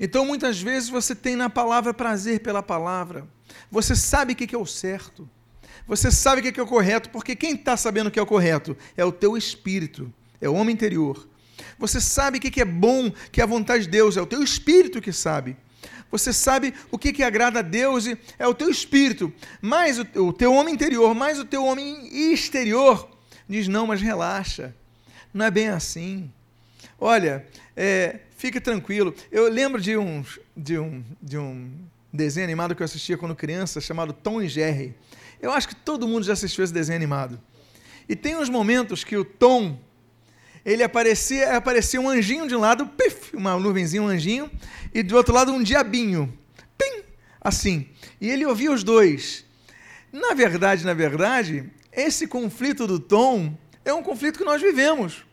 Então, 0.00 0.26
muitas 0.26 0.60
vezes 0.60 0.88
você 0.88 1.14
tem 1.14 1.36
na 1.36 1.48
palavra 1.48 1.94
prazer 1.94 2.40
pela 2.40 2.62
palavra. 2.62 3.26
Você 3.70 3.94
sabe 3.94 4.32
o 4.32 4.36
que 4.36 4.54
é 4.54 4.58
o 4.58 4.66
certo. 4.66 5.28
Você 5.86 6.10
sabe 6.10 6.40
o 6.40 6.52
que 6.52 6.58
é 6.58 6.62
o 6.62 6.66
correto, 6.66 7.10
porque 7.10 7.36
quem 7.36 7.54
está 7.54 7.76
sabendo 7.76 8.08
o 8.08 8.10
que 8.10 8.18
é 8.18 8.22
o 8.22 8.26
correto 8.26 8.76
é 8.96 9.04
o 9.04 9.12
teu 9.12 9.36
espírito, 9.36 10.12
é 10.40 10.48
o 10.48 10.54
homem 10.54 10.74
interior. 10.74 11.26
Você 11.78 12.00
sabe 12.00 12.38
o 12.38 12.40
que 12.40 12.60
é 12.60 12.64
bom, 12.64 13.12
que 13.30 13.40
é 13.40 13.44
a 13.44 13.46
vontade 13.46 13.84
de 13.84 13.90
Deus, 13.90 14.16
é 14.16 14.22
o 14.22 14.26
teu 14.26 14.42
espírito 14.42 15.00
que 15.00 15.12
sabe. 15.12 15.56
Você 16.10 16.32
sabe 16.32 16.72
o 16.90 16.98
que, 16.98 17.12
que 17.12 17.22
agrada 17.22 17.60
a 17.60 17.62
Deus, 17.62 18.06
é 18.38 18.46
o 18.46 18.54
teu 18.54 18.70
espírito. 18.70 19.32
Mas 19.60 19.98
o, 19.98 20.06
o 20.26 20.32
teu 20.32 20.52
homem 20.52 20.74
interior, 20.74 21.14
mais 21.14 21.38
o 21.38 21.44
teu 21.44 21.64
homem 21.64 22.32
exterior, 22.32 23.08
diz: 23.48 23.68
não, 23.68 23.86
mas 23.86 24.00
relaxa. 24.00 24.74
Não 25.32 25.44
é 25.44 25.50
bem 25.50 25.68
assim. 25.68 26.30
Olha, 26.98 27.46
é, 27.76 28.20
fique 28.36 28.60
tranquilo. 28.60 29.14
Eu 29.30 29.50
lembro 29.50 29.80
de 29.80 29.96
um, 29.96 30.24
de, 30.56 30.78
um, 30.78 31.04
de 31.20 31.36
um 31.36 31.70
desenho 32.12 32.44
animado 32.44 32.74
que 32.74 32.82
eu 32.82 32.86
assistia 32.86 33.18
quando 33.18 33.34
criança, 33.34 33.80
chamado 33.80 34.12
Tom 34.12 34.40
e 34.40 34.48
Jerry. 34.48 34.94
Eu 35.40 35.52
acho 35.52 35.68
que 35.68 35.74
todo 35.74 36.08
mundo 36.08 36.24
já 36.24 36.32
assistiu 36.32 36.64
esse 36.64 36.72
desenho 36.72 36.96
animado. 36.96 37.40
E 38.08 38.14
tem 38.14 38.36
uns 38.36 38.48
momentos 38.48 39.04
que 39.04 39.16
o 39.16 39.24
Tom, 39.24 39.78
ele 40.64 40.82
aparecia, 40.82 41.56
aparecia 41.56 42.00
um 42.00 42.08
anjinho 42.08 42.46
de 42.46 42.54
um 42.54 42.60
lado, 42.60 42.86
pif, 42.86 43.36
uma 43.36 43.58
nuvenzinha, 43.58 44.02
um 44.02 44.08
anjinho, 44.08 44.50
e 44.94 45.02
do 45.02 45.16
outro 45.16 45.34
lado 45.34 45.52
um 45.52 45.62
diabinho, 45.62 46.36
pim, 46.78 47.02
assim. 47.40 47.88
E 48.20 48.30
ele 48.30 48.46
ouvia 48.46 48.72
os 48.72 48.82
dois. 48.82 49.44
Na 50.12 50.34
verdade, 50.34 50.84
na 50.84 50.94
verdade, 50.94 51.70
esse 51.92 52.26
conflito 52.26 52.86
do 52.86 52.98
Tom 52.98 53.56
é 53.84 53.92
um 53.92 54.02
conflito 54.02 54.38
que 54.38 54.44
nós 54.44 54.62
vivemos. 54.62 55.24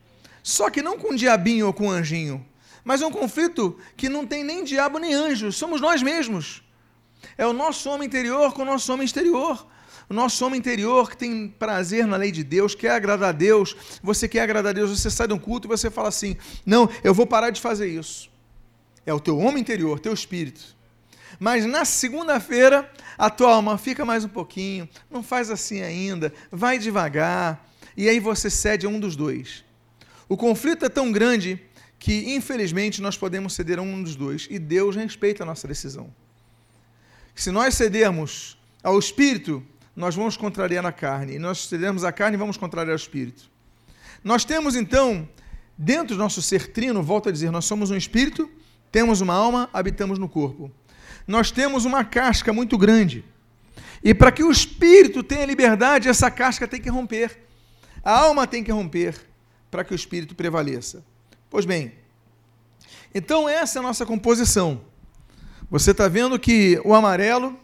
Só 0.42 0.70
que 0.70 0.82
não 0.82 0.98
com 0.98 1.14
um 1.14 1.16
diabinho 1.16 1.68
ou 1.68 1.74
com 1.74 1.88
um 1.88 1.92
anjinho, 1.92 2.46
mas 2.84 3.02
é 3.02 3.06
um 3.06 3.12
conflito 3.12 3.78
que 3.96 4.10
não 4.10 4.28
tem 4.28 4.44
nem 4.44 4.64
diabo 4.64 5.00
nem 5.00 5.14
anjo, 5.14 5.52
somos 5.52 5.80
nós 5.80 6.02
mesmos. 6.02 6.62
É 7.38 7.46
o 7.46 7.54
nosso 7.54 7.90
homem 7.90 8.08
interior 8.08 8.54
com 8.54 8.64
o 8.64 8.66
nosso 8.66 8.92
homem 8.92 9.06
exterior. 9.06 9.66
O 10.10 10.14
nosso 10.14 10.46
homem 10.46 10.60
interior 10.60 11.10
que 11.10 11.18
tem 11.18 11.48
prazer 11.48 12.06
na 12.06 12.18
lei 12.18 12.32
de 12.32 12.44
Deus, 12.44 12.76
quer 12.76 12.92
agradar 12.92 13.30
a 13.30 13.32
Deus, 13.32 13.76
você 14.02 14.28
quer 14.28 14.42
agradar 14.42 14.72
a 14.72 14.74
Deus, 14.74 14.90
você 14.90 15.10
sai 15.10 15.28
de 15.28 15.34
um 15.34 15.40
culto 15.40 15.68
e 15.68 15.70
você 15.70 15.90
fala 15.90 16.10
assim: 16.10 16.36
não, 16.66 16.90
eu 17.04 17.14
vou 17.14 17.26
parar 17.26 17.50
de 17.50 17.62
fazer 17.62 17.88
isso. 17.88 18.30
É 19.06 19.14
o 19.14 19.20
teu 19.20 19.38
homem 19.38 19.62
interior, 19.62 20.00
teu 20.00 20.14
espírito. 20.14 20.76
Mas 21.40 21.66
na 21.66 21.84
segunda-feira, 21.84 22.90
a 23.18 23.30
tua 23.30 23.54
alma 23.54 23.78
fica 23.78 24.06
mais 24.06 24.24
um 24.24 24.30
pouquinho, 24.30 24.88
não 25.10 25.24
faz 25.24 25.50
assim 25.50 25.82
ainda, 25.82 26.34
vai 26.52 26.78
devagar, 26.78 27.70
e 27.98 28.08
aí 28.08 28.20
você 28.20 28.50
cede 28.50 28.86
a 28.86 28.90
um 28.90 29.00
dos 29.00 29.16
dois. 29.16 29.64
O 30.30 30.38
conflito 30.38 30.86
é 30.86 30.90
tão 30.90 31.12
grande 31.12 31.60
que, 32.00 32.34
infelizmente, 32.36 33.02
nós 33.02 33.18
podemos 33.18 33.54
ceder 33.54 33.80
a 33.80 33.82
um 33.82 34.04
dos 34.04 34.16
dois, 34.16 34.48
e 34.50 34.60
Deus 34.60 34.96
respeita 34.96 35.44
a 35.44 35.46
nossa 35.46 35.68
decisão. 35.68 36.14
Se 37.36 37.50
nós 37.50 37.76
cedermos 37.76 38.58
ao 38.84 39.00
espírito, 39.00 39.66
nós 39.96 40.16
vamos 40.16 40.36
contrariar 40.36 40.86
a 40.86 40.92
carne. 40.92 41.36
E 41.36 41.40
nós 41.40 41.68
cedermos 41.68 42.04
a 42.04 42.12
carne, 42.12 42.38
vamos 42.38 42.58
contrariar 42.58 42.94
o 42.94 42.96
espírito. 42.96 43.50
Nós 44.24 44.44
temos 44.46 44.76
então, 44.76 45.28
dentro 45.78 46.16
do 46.16 46.20
nosso 46.20 46.42
ser 46.42 46.72
trino, 46.72 47.04
volto 47.04 47.30
a 47.30 47.32
dizer, 47.32 47.52
nós 47.52 47.66
somos 47.66 47.92
um 47.92 47.96
espírito, 47.96 48.50
temos 48.92 49.22
uma 49.22 49.34
alma, 49.34 49.70
habitamos 49.74 50.18
no 50.18 50.30
corpo. 50.30 50.72
Nós 51.28 51.52
temos 51.52 51.86
uma 51.86 52.04
casca 52.04 52.52
muito 52.52 52.78
grande. 52.78 53.24
E 54.04 54.14
para 54.14 54.32
que 54.32 54.44
o 54.44 54.52
espírito 54.52 55.24
tenha 55.24 55.46
liberdade, 55.46 56.10
essa 56.10 56.30
casca 56.30 56.68
tem 56.68 56.82
que 56.82 56.90
romper. 56.90 57.40
A 58.04 58.20
alma 58.20 58.46
tem 58.46 58.64
que 58.64 58.72
romper 58.72 59.16
para 59.72 59.84
que 59.84 59.94
o 59.94 59.96
espírito 59.96 60.36
prevaleça. 60.36 61.04
Pois 61.50 61.66
bem, 61.66 61.94
então 63.16 63.48
essa 63.48 63.78
é 63.78 63.80
a 63.80 63.84
nossa 63.84 64.06
composição. 64.06 64.82
Você 65.70 65.92
está 65.92 66.08
vendo 66.08 66.38
que 66.38 66.82
o 66.84 66.94
amarelo 66.94 67.58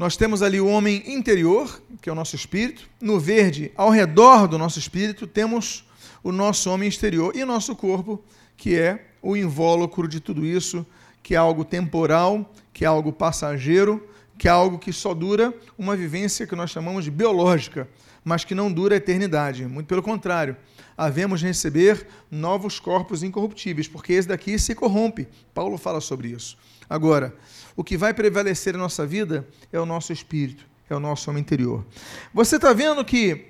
nós 0.00 0.16
temos 0.16 0.40
ali 0.40 0.58
o 0.58 0.66
homem 0.66 1.02
interior, 1.08 1.82
que 2.00 2.08
é 2.08 2.12
o 2.12 2.14
nosso 2.14 2.34
espírito. 2.34 2.88
No 2.98 3.20
verde, 3.20 3.70
ao 3.76 3.90
redor 3.90 4.48
do 4.48 4.56
nosso 4.56 4.78
espírito, 4.78 5.26
temos 5.26 5.84
o 6.24 6.32
nosso 6.32 6.70
homem 6.70 6.88
exterior 6.88 7.36
e 7.36 7.42
o 7.42 7.46
nosso 7.46 7.76
corpo, 7.76 8.18
que 8.56 8.78
é 8.78 9.08
o 9.20 9.36
invólucro 9.36 10.08
de 10.08 10.18
tudo 10.18 10.46
isso, 10.46 10.86
que 11.22 11.34
é 11.34 11.36
algo 11.36 11.66
temporal, 11.66 12.50
que 12.72 12.82
é 12.82 12.88
algo 12.88 13.12
passageiro, 13.12 14.08
que 14.38 14.48
é 14.48 14.50
algo 14.50 14.78
que 14.78 14.90
só 14.90 15.12
dura 15.12 15.52
uma 15.76 15.94
vivência 15.94 16.46
que 16.46 16.56
nós 16.56 16.70
chamamos 16.70 17.04
de 17.04 17.10
biológica, 17.10 17.86
mas 18.24 18.42
que 18.42 18.54
não 18.54 18.72
dura 18.72 18.94
a 18.94 18.96
eternidade. 18.96 19.66
Muito 19.66 19.86
pelo 19.86 20.02
contrário, 20.02 20.56
havemos 20.96 21.40
de 21.40 21.46
receber 21.46 22.06
novos 22.30 22.80
corpos 22.80 23.22
incorruptíveis, 23.22 23.86
porque 23.86 24.14
esse 24.14 24.28
daqui 24.28 24.58
se 24.58 24.74
corrompe. 24.74 25.28
Paulo 25.52 25.76
fala 25.76 26.00
sobre 26.00 26.28
isso. 26.28 26.56
Agora, 26.90 27.32
o 27.76 27.84
que 27.84 27.96
vai 27.96 28.12
prevalecer 28.12 28.72
na 28.72 28.80
nossa 28.80 29.06
vida 29.06 29.46
é 29.72 29.78
o 29.78 29.86
nosso 29.86 30.12
espírito, 30.12 30.66
é 30.88 30.94
o 30.96 30.98
nosso 30.98 31.30
homem 31.30 31.40
interior. 31.40 31.86
Você 32.34 32.56
está 32.56 32.72
vendo 32.72 33.04
que 33.04 33.46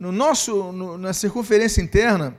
no 0.00 0.10
nosso, 0.10 0.72
no, 0.72 0.98
na 0.98 1.12
circunferência 1.12 1.80
interna, 1.80 2.36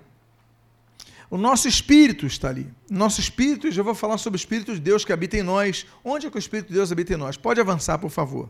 o 1.30 1.38
nosso 1.38 1.66
espírito 1.66 2.26
está 2.26 2.50
ali. 2.50 2.68
Nosso 2.90 3.22
espírito, 3.22 3.72
já 3.72 3.82
vou 3.82 3.96
falar 3.96 4.18
sobre 4.18 4.36
o 4.36 4.42
Espírito 4.42 4.74
de 4.74 4.82
Deus 4.82 5.06
que 5.06 5.14
habita 5.14 5.38
em 5.38 5.44
nós. 5.44 5.86
Onde 6.04 6.28
é 6.28 6.30
que 6.30 6.36
o 6.36 6.40
Espírito 6.40 6.68
de 6.68 6.74
Deus 6.74 6.92
habita 6.92 7.14
em 7.14 7.18
nós? 7.18 7.38
Pode 7.38 7.62
avançar, 7.62 7.98
por 7.98 8.10
favor. 8.10 8.50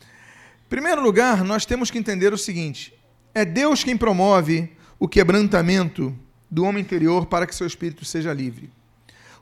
Em 0.00 0.68
primeiro 0.68 1.02
lugar, 1.02 1.42
nós 1.42 1.66
temos 1.66 1.90
que 1.90 1.98
entender 1.98 2.32
o 2.32 2.38
seguinte: 2.38 2.94
é 3.34 3.44
Deus 3.44 3.82
quem 3.82 3.96
promove 3.96 4.70
o 5.00 5.08
quebrantamento 5.08 6.16
do 6.48 6.62
homem 6.62 6.80
interior 6.80 7.26
para 7.26 7.44
que 7.44 7.54
seu 7.56 7.66
espírito 7.66 8.04
seja 8.04 8.32
livre. 8.32 8.70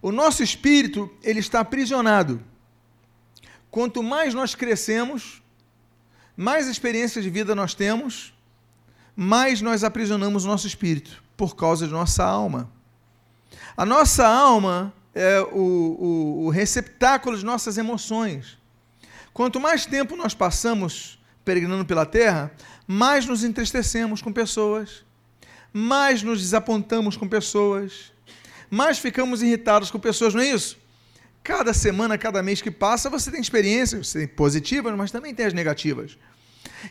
O 0.02 0.10
nosso 0.10 0.42
espírito, 0.42 1.10
ele 1.22 1.40
está 1.40 1.60
aprisionado. 1.60 2.42
Quanto 3.70 4.02
mais 4.02 4.34
nós 4.34 4.54
crescemos, 4.54 5.42
mais 6.36 6.66
experiência 6.66 7.20
de 7.20 7.28
vida 7.28 7.54
nós 7.54 7.74
temos, 7.74 8.32
mais 9.14 9.60
nós 9.60 9.84
aprisionamos 9.84 10.44
o 10.44 10.48
nosso 10.48 10.66
espírito, 10.66 11.22
por 11.36 11.54
causa 11.54 11.86
de 11.86 11.92
nossa 11.92 12.24
alma. 12.24 12.70
A 13.76 13.84
nossa 13.84 14.26
alma 14.26 14.92
é 15.14 15.40
o, 15.40 15.56
o, 15.56 16.44
o 16.46 16.50
receptáculo 16.50 17.36
de 17.36 17.44
nossas 17.44 17.76
emoções. 17.76 18.58
Quanto 19.32 19.60
mais 19.60 19.86
tempo 19.86 20.16
nós 20.16 20.34
passamos 20.34 21.18
peregrinando 21.44 21.84
pela 21.84 22.06
terra, 22.06 22.50
mais 22.86 23.26
nos 23.26 23.44
entristecemos 23.44 24.22
com 24.22 24.32
pessoas, 24.32 25.04
mais 25.72 26.22
nos 26.22 26.40
desapontamos 26.40 27.16
com 27.16 27.28
pessoas, 27.28 28.12
mais 28.70 28.98
ficamos 28.98 29.42
irritados 29.42 29.90
com 29.90 29.98
pessoas, 29.98 30.32
não 30.32 30.42
é 30.42 30.48
isso? 30.48 30.78
Cada 31.42 31.74
semana, 31.74 32.16
cada 32.16 32.42
mês 32.42 32.62
que 32.62 32.70
passa, 32.70 33.10
você 33.10 33.30
tem 33.30 33.40
experiências 33.40 34.14
positivas, 34.36 34.94
mas 34.96 35.10
também 35.10 35.34
tem 35.34 35.46
as 35.46 35.52
negativas. 35.52 36.16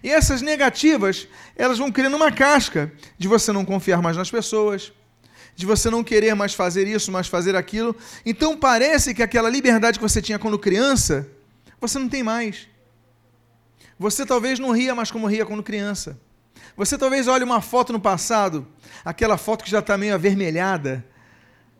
E 0.03 0.09
essas 0.09 0.41
negativas, 0.41 1.27
elas 1.55 1.77
vão 1.77 1.91
criando 1.91 2.15
uma 2.15 2.31
casca 2.31 2.91
de 3.17 3.27
você 3.27 3.51
não 3.51 3.63
confiar 3.63 4.01
mais 4.01 4.17
nas 4.17 4.29
pessoas, 4.29 4.91
de 5.55 5.65
você 5.65 5.89
não 5.89 6.03
querer 6.03 6.35
mais 6.35 6.53
fazer 6.53 6.87
isso, 6.87 7.11
mais 7.11 7.27
fazer 7.27 7.55
aquilo. 7.55 7.95
Então 8.25 8.57
parece 8.57 9.13
que 9.13 9.23
aquela 9.23 9.49
liberdade 9.49 9.99
que 9.99 10.03
você 10.03 10.21
tinha 10.21 10.39
quando 10.39 10.57
criança, 10.57 11.27
você 11.79 11.99
não 11.99 12.09
tem 12.09 12.23
mais. 12.23 12.67
Você 13.97 14.25
talvez 14.25 14.59
não 14.59 14.71
ria 14.71 14.95
mais 14.95 15.11
como 15.11 15.27
ria 15.27 15.45
quando 15.45 15.61
criança. 15.61 16.19
Você 16.77 16.97
talvez 16.97 17.27
olhe 17.27 17.43
uma 17.43 17.61
foto 17.61 17.91
no 17.91 17.99
passado, 17.99 18.65
aquela 19.03 19.37
foto 19.37 19.63
que 19.63 19.69
já 19.69 19.79
está 19.79 19.97
meio 19.97 20.13
avermelhada, 20.13 21.05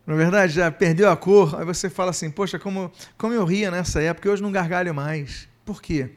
na 0.06 0.14
é 0.14 0.16
verdade, 0.16 0.52
já 0.54 0.70
perdeu 0.70 1.10
a 1.10 1.16
cor, 1.16 1.58
aí 1.58 1.64
você 1.64 1.88
fala 1.88 2.10
assim, 2.10 2.30
poxa, 2.30 2.58
como, 2.58 2.90
como 3.16 3.32
eu 3.32 3.44
ria 3.44 3.70
nessa 3.70 4.02
época, 4.02 4.30
hoje 4.30 4.42
não 4.42 4.50
gargalho 4.50 4.94
mais. 4.94 5.48
Por 5.64 5.80
quê? 5.80 6.10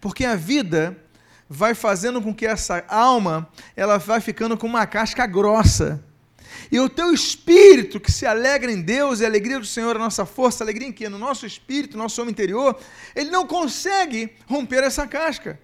Porque 0.00 0.24
a 0.24 0.36
vida 0.36 0.96
vai 1.48 1.74
fazendo 1.74 2.20
com 2.20 2.34
que 2.34 2.46
essa 2.46 2.84
alma, 2.88 3.48
ela 3.74 3.98
vai 3.98 4.20
ficando 4.20 4.56
com 4.56 4.66
uma 4.66 4.86
casca 4.86 5.26
grossa. 5.26 6.04
E 6.70 6.78
o 6.78 6.88
teu 6.88 7.12
espírito 7.12 7.98
que 7.98 8.12
se 8.12 8.26
alegra 8.26 8.70
em 8.70 8.80
Deus, 8.80 9.20
e 9.20 9.24
a 9.24 9.28
alegria 9.28 9.58
do 9.58 9.66
Senhor, 9.66 9.96
a 9.96 9.98
nossa 9.98 10.24
força, 10.26 10.62
a 10.62 10.64
alegria 10.64 10.88
em 10.88 10.92
quê? 10.92 11.08
No 11.08 11.18
nosso 11.18 11.46
espírito, 11.46 11.96
no 11.96 12.02
nosso 12.02 12.20
homem 12.20 12.32
interior, 12.32 12.78
ele 13.14 13.30
não 13.30 13.46
consegue 13.46 14.32
romper 14.46 14.84
essa 14.84 15.06
casca. 15.06 15.58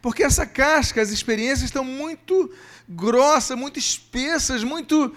Porque 0.00 0.22
essa 0.22 0.46
casca, 0.46 1.00
as 1.00 1.10
experiências 1.10 1.62
estão 1.62 1.84
muito 1.84 2.50
grossas, 2.88 3.56
muito 3.56 3.78
espessas, 3.78 4.64
muito. 4.64 5.14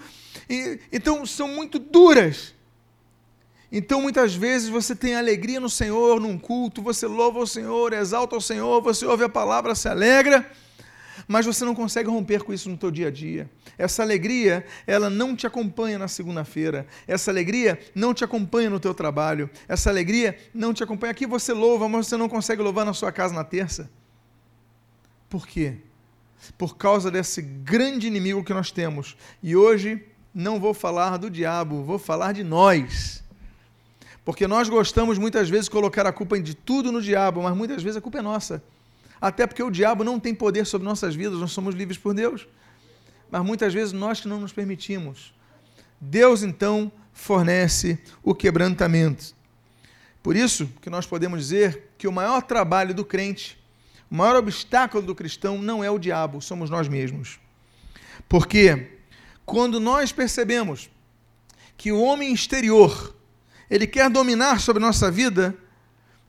Então, 0.92 1.26
são 1.26 1.48
muito 1.48 1.78
duras. 1.78 2.54
Então, 3.70 4.00
muitas 4.00 4.34
vezes 4.34 4.68
você 4.68 4.94
tem 4.94 5.16
alegria 5.16 5.58
no 5.58 5.68
Senhor, 5.68 6.20
num 6.20 6.38
culto, 6.38 6.80
você 6.80 7.06
louva 7.06 7.40
o 7.40 7.46
Senhor, 7.46 7.92
exalta 7.92 8.36
o 8.36 8.40
Senhor, 8.40 8.80
você 8.80 9.04
ouve 9.04 9.24
a 9.24 9.28
palavra, 9.28 9.74
se 9.74 9.88
alegra, 9.88 10.48
mas 11.26 11.44
você 11.44 11.64
não 11.64 11.74
consegue 11.74 12.08
romper 12.08 12.44
com 12.44 12.52
isso 12.52 12.70
no 12.70 12.76
teu 12.76 12.90
dia 12.90 13.08
a 13.08 13.10
dia. 13.10 13.50
Essa 13.76 14.02
alegria, 14.02 14.64
ela 14.86 15.10
não 15.10 15.34
te 15.34 15.46
acompanha 15.46 15.98
na 15.98 16.06
segunda-feira. 16.06 16.86
Essa 17.06 17.30
alegria 17.30 17.78
não 17.94 18.14
te 18.14 18.24
acompanha 18.24 18.70
no 18.70 18.78
teu 18.78 18.94
trabalho. 18.94 19.50
Essa 19.66 19.90
alegria 19.90 20.38
não 20.54 20.72
te 20.72 20.84
acompanha. 20.84 21.10
Aqui 21.10 21.26
você 21.26 21.52
louva, 21.52 21.88
mas 21.88 22.06
você 22.06 22.16
não 22.16 22.28
consegue 22.28 22.62
louvar 22.62 22.86
na 22.86 22.94
sua 22.94 23.10
casa 23.10 23.34
na 23.34 23.42
terça. 23.42 23.90
Por 25.28 25.46
quê? 25.46 25.78
Por 26.56 26.76
causa 26.76 27.10
desse 27.10 27.42
grande 27.42 28.06
inimigo 28.06 28.44
que 28.44 28.54
nós 28.54 28.70
temos. 28.70 29.16
E 29.42 29.56
hoje 29.56 30.02
não 30.36 30.60
vou 30.60 30.74
falar 30.74 31.16
do 31.16 31.30
diabo, 31.30 31.82
vou 31.82 31.98
falar 31.98 32.32
de 32.32 32.44
nós. 32.44 33.24
Porque 34.24 34.46
nós 34.46 34.68
gostamos 34.68 35.16
muitas 35.16 35.48
vezes 35.48 35.64
de 35.64 35.70
colocar 35.70 36.06
a 36.06 36.12
culpa 36.12 36.38
de 36.38 36.54
tudo 36.54 36.92
no 36.92 37.00
diabo, 37.00 37.42
mas 37.42 37.56
muitas 37.56 37.82
vezes 37.82 37.96
a 37.96 38.00
culpa 38.00 38.18
é 38.18 38.22
nossa. 38.22 38.62
Até 39.20 39.46
porque 39.46 39.62
o 39.62 39.70
diabo 39.70 40.04
não 40.04 40.20
tem 40.20 40.34
poder 40.34 40.66
sobre 40.66 40.86
nossas 40.86 41.14
vidas, 41.14 41.38
nós 41.38 41.52
somos 41.52 41.74
livres 41.74 41.96
por 41.96 42.12
Deus. 42.12 42.46
Mas 43.30 43.42
muitas 43.42 43.72
vezes 43.72 43.94
nós 43.94 44.20
que 44.20 44.28
não 44.28 44.38
nos 44.38 44.52
permitimos. 44.52 45.32
Deus 45.98 46.42
então 46.42 46.92
fornece 47.12 47.98
o 48.22 48.34
quebrantamento. 48.34 49.34
Por 50.22 50.36
isso 50.36 50.68
que 50.82 50.90
nós 50.90 51.06
podemos 51.06 51.40
dizer 51.40 51.92
que 51.96 52.06
o 52.06 52.12
maior 52.12 52.42
trabalho 52.42 52.92
do 52.92 53.04
crente 53.04 53.58
o 54.10 54.14
maior 54.14 54.36
obstáculo 54.36 55.04
do 55.04 55.14
cristão 55.14 55.60
não 55.60 55.82
é 55.82 55.90
o 55.90 55.98
diabo, 55.98 56.40
somos 56.40 56.70
nós 56.70 56.88
mesmos. 56.88 57.40
Porque 58.28 58.95
quando 59.46 59.80
nós 59.80 60.12
percebemos 60.12 60.90
que 61.76 61.90
o 61.90 62.00
homem 62.02 62.34
exterior, 62.34 63.16
ele 63.70 63.86
quer 63.86 64.10
dominar 64.10 64.60
sobre 64.60 64.82
nossa 64.82 65.10
vida, 65.10 65.56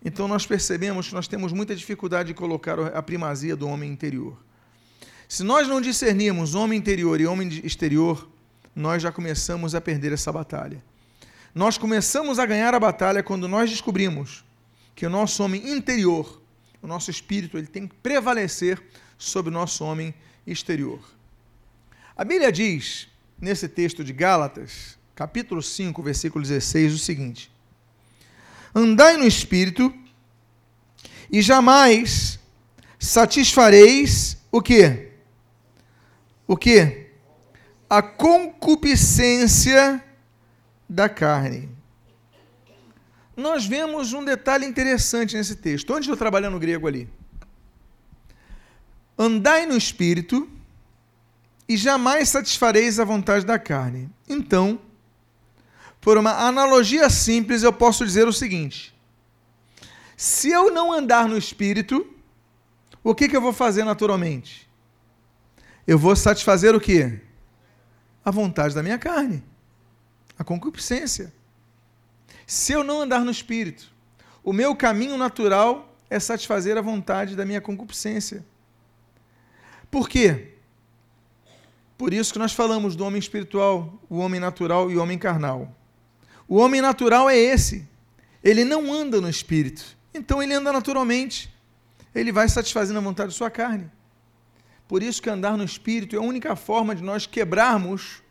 então 0.06 0.28
nós 0.28 0.46
percebemos 0.46 1.10
que 1.10 1.14
nós 1.14 1.28
temos 1.28 1.52
muita 1.52 1.76
dificuldade 1.76 2.28
de 2.28 2.34
colocar 2.34 2.80
a 2.80 3.04
primazia 3.04 3.56
do 3.56 3.68
homem 3.68 3.92
interior. 3.92 4.38
Se 5.28 5.44
nós 5.44 5.68
não 5.68 5.82
discernirmos 5.82 6.56
homem 6.56 6.80
interior 6.80 7.20
e 7.20 7.26
homem 7.26 7.50
exterior, 7.64 8.30
nós 8.74 9.02
já 9.02 9.12
começamos 9.12 9.76
a 9.76 9.82
perder 9.82 10.14
essa 10.14 10.32
batalha. 10.32 10.82
Nós 11.54 11.78
começamos 11.78 12.40
a 12.40 12.46
ganhar 12.46 12.74
a 12.74 12.80
batalha 12.80 13.24
quando 13.24 13.48
nós 13.48 13.70
descobrimos 13.70 14.46
que 14.96 15.06
o 15.06 15.10
nosso 15.10 15.44
homem 15.44 15.70
interior 15.72 16.42
o 16.82 16.88
nosso 16.88 17.10
espírito 17.12 17.58
ele 17.58 17.68
tem 17.68 17.88
que 17.88 17.96
prevalecer 17.96 18.82
sobre 19.18 19.50
o 19.50 19.54
nosso 19.54 19.84
homem 19.84 20.14
exterior. 20.46 21.00
A 22.18 22.24
Bíblia 22.24 22.52
diz, 22.52 23.08
nesse 23.40 23.70
texto 23.70 24.04
de 24.04 24.12
Gálatas, 24.12 24.98
capítulo 25.14 25.62
5, 25.62 26.02
versículo 26.02 26.44
16, 26.44 26.94
o 26.94 26.98
seguinte: 26.98 27.52
Andai 28.74 29.18
no 29.18 29.28
espírito 29.28 29.94
e 31.32 31.42
jamais 31.42 32.40
satisfareis 32.98 34.38
o 34.52 34.62
que? 34.62 35.12
O 36.48 36.58
que? 36.58 37.06
A 37.90 38.02
concupiscência 38.02 40.04
da 40.90 41.08
carne 41.08 41.78
nós 43.38 43.68
vemos 43.68 44.14
um 44.14 44.26
detalhe 44.26 44.66
interessante 44.66 45.38
nesse 45.38 45.58
texto. 45.58 45.94
Onde 45.94 46.10
eu 46.10 46.18
trabalhando 46.18 46.54
no 46.54 46.60
grego 46.60 46.88
ali? 46.88 47.08
Andai 49.16 49.68
no 49.68 49.78
espírito 49.78 50.50
e 51.68 51.76
jamais 51.76 52.30
satisfareis 52.30 53.00
a 53.00 53.06
vontade 53.06 53.46
da 53.46 53.60
carne. 53.60 54.10
Então, 54.28 54.80
por 56.00 56.18
uma 56.18 56.32
analogia 56.32 57.10
simples, 57.10 57.64
eu 57.64 57.74
posso 57.74 58.06
dizer 58.06 58.28
o 58.28 58.34
seguinte: 58.34 58.96
se 60.16 60.50
eu 60.50 60.72
não 60.72 60.92
andar 60.92 61.28
no 61.28 61.38
espírito, 61.38 62.08
o 63.04 63.14
que, 63.14 63.28
que 63.28 63.36
eu 63.36 63.42
vou 63.42 63.54
fazer 63.54 63.84
naturalmente? 63.84 64.68
Eu 65.86 65.98
vou 65.98 66.16
satisfazer 66.16 66.76
o 66.76 66.80
quê? 66.80 67.22
A 68.24 68.32
vontade 68.32 68.76
da 68.76 68.84
minha 68.84 68.98
carne, 68.98 69.44
a 70.38 70.44
concupiscência. 70.44 71.34
Se 72.46 72.74
eu 72.74 72.84
não 72.84 73.02
andar 73.02 73.22
no 73.22 73.32
espírito, 73.32 73.92
o 74.44 74.54
meu 74.54 74.76
caminho 74.76 75.18
natural 75.18 75.94
é 76.10 76.20
satisfazer 76.20 76.78
a 76.78 76.82
vontade 76.82 77.36
da 77.36 77.46
minha 77.46 77.60
concupiscência. 77.60 78.46
Por 79.92 80.08
quê? 80.08 80.57
Por 81.98 82.14
isso 82.14 82.32
que 82.32 82.40
nós 82.40 82.54
falamos 82.54 82.96
do 82.96 83.04
homem 83.04 83.20
espiritual, 83.20 84.00
o 84.10 84.20
homem 84.20 84.40
natural 84.40 84.92
e 84.92 84.98
o 84.98 85.02
homem 85.02 85.18
carnal. 85.18 85.76
O 86.48 86.58
homem 86.58 86.80
natural 86.80 87.30
é 87.30 87.38
esse. 87.38 87.88
Ele 88.44 88.64
não 88.64 88.94
anda 88.94 89.20
no 89.20 89.30
espírito. 89.30 89.84
Então 90.14 90.42
ele 90.42 90.54
anda 90.54 90.72
naturalmente. 90.72 91.54
Ele 92.14 92.32
vai 92.32 92.48
satisfazendo 92.48 92.98
a 92.98 93.02
vontade 93.02 93.32
de 93.32 93.38
sua 93.38 93.50
carne. 93.50 93.90
Por 94.88 95.04
isso 95.04 95.22
que 95.22 95.30
andar 95.30 95.58
no 95.58 95.64
espírito 95.64 96.16
é 96.16 96.20
a 96.20 96.22
única 96.22 96.56
forma 96.56 96.96
de 96.96 97.04
nós 97.04 97.26
quebrarmos 97.26 98.22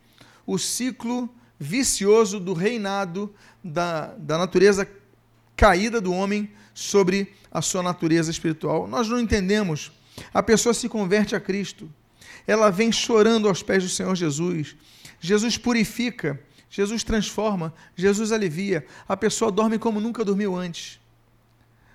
o 0.45 0.57
ciclo 0.57 1.29
vicioso 1.59 2.39
do 2.39 2.53
reinado 2.53 3.33
da, 3.63 4.15
da 4.15 4.37
natureza 4.37 4.87
caída 5.55 5.99
do 5.99 6.13
homem 6.13 6.49
sobre 6.73 7.33
a 7.51 7.61
sua 7.61 7.83
natureza 7.83 8.31
espiritual. 8.31 8.87
Nós 8.87 9.07
não 9.07 9.19
entendemos. 9.19 9.91
A 10.33 10.41
pessoa 10.41 10.73
se 10.73 10.87
converte 10.87 11.35
a 11.35 11.39
Cristo. 11.39 11.91
Ela 12.47 12.71
vem 12.71 12.91
chorando 12.91 13.47
aos 13.47 13.61
pés 13.61 13.83
do 13.83 13.89
Senhor 13.89 14.15
Jesus. 14.15 14.75
Jesus 15.19 15.57
purifica, 15.57 16.39
Jesus 16.69 17.03
transforma, 17.03 17.73
Jesus 17.95 18.31
alivia. 18.31 18.85
A 19.07 19.17
pessoa 19.17 19.51
dorme 19.51 19.77
como 19.77 19.99
nunca 19.99 20.23
dormiu 20.23 20.55
antes. 20.55 20.99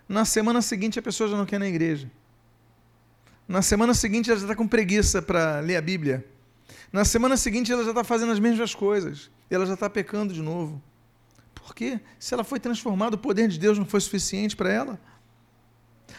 Na 0.08 0.26
semana 0.26 0.60
seguinte, 0.60 0.98
a 0.98 1.02
pessoa 1.02 1.30
já 1.30 1.36
não 1.36 1.46
quer 1.46 1.56
ir 1.56 1.60
na 1.60 1.68
igreja. 1.68 2.10
Na 3.48 3.62
semana 3.62 3.94
seguinte, 3.94 4.30
ela 4.30 4.38
já 4.38 4.44
está 4.44 4.54
com 4.54 4.68
preguiça 4.68 5.22
para 5.22 5.60
ler 5.60 5.76
a 5.76 5.80
Bíblia. 5.80 6.24
Na 6.92 7.04
semana 7.04 7.36
seguinte, 7.36 7.72
ela 7.72 7.82
já 7.82 7.90
está 7.90 8.04
fazendo 8.04 8.32
as 8.32 8.38
mesmas 8.38 8.74
coisas. 8.74 9.30
Ela 9.50 9.64
já 9.64 9.74
está 9.74 9.88
pecando 9.88 10.34
de 10.34 10.42
novo. 10.42 10.82
Por 11.54 11.74
quê? 11.74 12.00
Se 12.18 12.34
ela 12.34 12.44
foi 12.44 12.60
transformada, 12.60 13.16
o 13.16 13.18
poder 13.18 13.48
de 13.48 13.58
Deus 13.58 13.78
não 13.78 13.86
foi 13.86 14.00
suficiente 14.00 14.56
para 14.56 14.70
ela? 14.70 15.00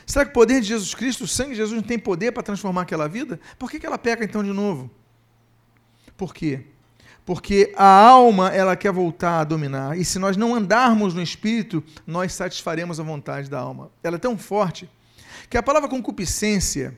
Será 0.05 0.25
que 0.25 0.31
o 0.31 0.33
poder 0.33 0.61
de 0.61 0.67
Jesus 0.67 0.93
Cristo, 0.93 1.23
o 1.23 1.27
sangue 1.27 1.51
de 1.51 1.57
Jesus, 1.57 1.75
não 1.75 1.87
tem 1.87 1.97
poder 1.97 2.31
para 2.31 2.43
transformar 2.43 2.81
aquela 2.81 3.07
vida? 3.07 3.39
Por 3.57 3.69
que, 3.69 3.79
que 3.79 3.85
ela 3.85 3.97
peca 3.97 4.23
então 4.23 4.43
de 4.43 4.51
novo? 4.51 4.89
Por 6.17 6.33
quê? 6.33 6.65
Porque 7.25 7.73
a 7.75 7.85
alma 7.85 8.49
ela 8.49 8.75
quer 8.75 8.91
voltar 8.91 9.39
a 9.39 9.43
dominar. 9.43 9.97
E 9.97 10.03
se 10.03 10.19
nós 10.19 10.35
não 10.35 10.53
andarmos 10.53 11.13
no 11.13 11.21
espírito, 11.21 11.83
nós 12.05 12.33
satisfaremos 12.33 12.99
a 12.99 13.03
vontade 13.03 13.49
da 13.49 13.59
alma. 13.59 13.91
Ela 14.03 14.17
é 14.17 14.19
tão 14.19 14.37
forte 14.37 14.89
que 15.49 15.57
a 15.57 15.63
palavra 15.63 15.87
concupiscência 15.87 16.97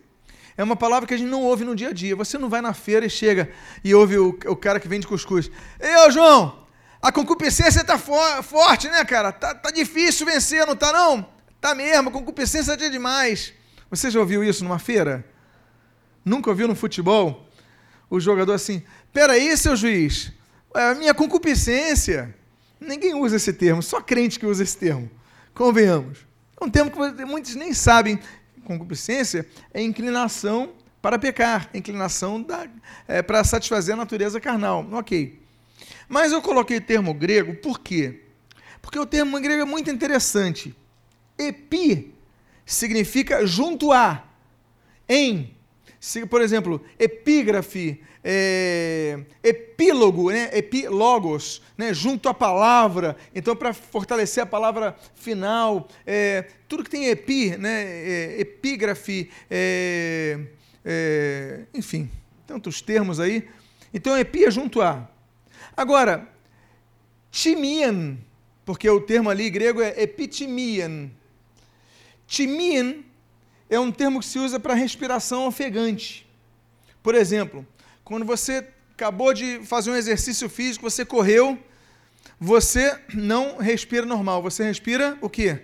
é 0.57 0.63
uma 0.63 0.75
palavra 0.75 1.07
que 1.07 1.13
a 1.13 1.17
gente 1.17 1.29
não 1.29 1.43
ouve 1.43 1.63
no 1.63 1.75
dia 1.75 1.89
a 1.89 1.93
dia. 1.93 2.15
Você 2.15 2.37
não 2.37 2.49
vai 2.49 2.61
na 2.61 2.73
feira 2.73 3.05
e 3.05 3.09
chega 3.09 3.51
e 3.83 3.93
ouve 3.93 4.17
o, 4.17 4.29
o 4.29 4.55
cara 4.55 4.79
que 4.79 4.87
vende 4.87 5.05
cuscuz. 5.05 5.51
Ei, 5.79 6.11
João, 6.11 6.65
a 7.01 7.11
concupiscência 7.11 7.81
está 7.81 7.97
for, 7.97 8.41
forte, 8.41 8.87
né, 8.89 9.03
cara? 9.05 9.31
Tá, 9.31 9.53
tá 9.53 9.69
difícil 9.69 10.25
vencer, 10.25 10.65
não 10.65 10.75
tá 10.75 10.91
não? 10.91 11.34
Tá 11.65 11.73
mesmo, 11.73 12.11
concupiscência 12.11 12.73
é 12.73 12.89
demais. 12.89 13.51
Você 13.89 14.11
já 14.11 14.19
ouviu 14.19 14.43
isso 14.43 14.63
numa 14.63 14.77
feira? 14.77 15.25
Nunca 16.23 16.51
ouviu 16.51 16.67
no 16.67 16.75
futebol? 16.75 17.49
O 18.07 18.19
jogador 18.19 18.53
assim, 18.53 18.83
peraí, 19.11 19.57
seu 19.57 19.75
juiz, 19.75 20.31
é 20.75 20.91
a 20.91 20.93
minha 20.93 21.11
concupiscência. 21.11 22.35
Ninguém 22.79 23.15
usa 23.15 23.37
esse 23.37 23.51
termo, 23.51 23.81
só 23.81 23.99
crente 23.99 24.39
que 24.39 24.45
usa 24.45 24.61
esse 24.61 24.77
termo. 24.77 25.09
Convenhamos. 25.55 26.19
É 26.61 26.63
um 26.63 26.69
termo 26.69 26.91
que 26.91 27.25
muitos 27.25 27.55
nem 27.55 27.73
sabem. 27.73 28.19
Concupiscência 28.63 29.47
é 29.73 29.81
inclinação 29.81 30.71
para 31.01 31.17
pecar, 31.17 31.67
inclinação 31.73 32.45
é, 33.07 33.23
para 33.23 33.43
satisfazer 33.43 33.95
a 33.95 33.97
natureza 33.97 34.39
carnal. 34.39 34.87
Ok. 34.91 35.41
Mas 36.07 36.31
eu 36.31 36.43
coloquei 36.43 36.77
o 36.77 36.81
termo 36.81 37.11
grego 37.11 37.55
por 37.55 37.79
quê? 37.79 38.21
Porque 38.83 38.99
o 38.99 39.05
termo 39.07 39.39
grego 39.39 39.63
é 39.63 39.65
muito 39.65 39.89
interessante. 39.89 40.75
Epi 41.37 42.13
significa 42.65 43.45
junto 43.45 43.91
a, 43.91 44.23
em. 45.07 45.53
Por 46.29 46.41
exemplo, 46.41 46.83
epígrafe, 46.99 48.01
é, 48.23 49.19
epílogo, 49.43 50.31
né? 50.31 50.49
né? 51.77 51.93
junto 51.93 52.29
à 52.29 52.33
palavra. 52.33 53.15
Então, 53.33 53.55
para 53.55 53.73
fortalecer 53.73 54.43
a 54.43 54.47
palavra 54.47 54.95
final, 55.13 55.87
é, 56.05 56.45
tudo 56.67 56.83
que 56.83 56.89
tem 56.89 57.07
epi, 57.07 57.57
né? 57.57 57.83
É, 57.83 58.39
epígrafe, 58.39 59.31
enfim, 61.73 62.09
tantos 62.45 62.81
termos 62.81 63.19
aí. 63.19 63.47
Então, 63.93 64.17
epi 64.17 64.45
é 64.45 64.51
junto 64.51 64.81
a. 64.81 65.09
Agora, 65.75 66.27
timian, 67.31 68.17
porque 68.63 68.89
o 68.89 69.01
termo 69.01 69.29
ali 69.29 69.49
grego 69.49 69.81
é 69.81 70.01
epitimian. 70.01 71.09
Timian 72.27 73.03
é 73.69 73.79
um 73.79 73.91
termo 73.91 74.19
que 74.19 74.25
se 74.25 74.39
usa 74.39 74.59
para 74.59 74.73
respiração 74.73 75.47
ofegante. 75.47 76.27
Por 77.01 77.15
exemplo, 77.15 77.65
quando 78.03 78.25
você 78.25 78.67
acabou 78.93 79.33
de 79.33 79.59
fazer 79.65 79.91
um 79.91 79.95
exercício 79.95 80.49
físico, 80.49 80.89
você 80.89 81.05
correu, 81.05 81.59
você 82.39 82.97
não 83.13 83.57
respira 83.57 84.05
normal, 84.05 84.41
você 84.41 84.63
respira 84.63 85.17
o 85.21 85.29
quê? 85.29 85.61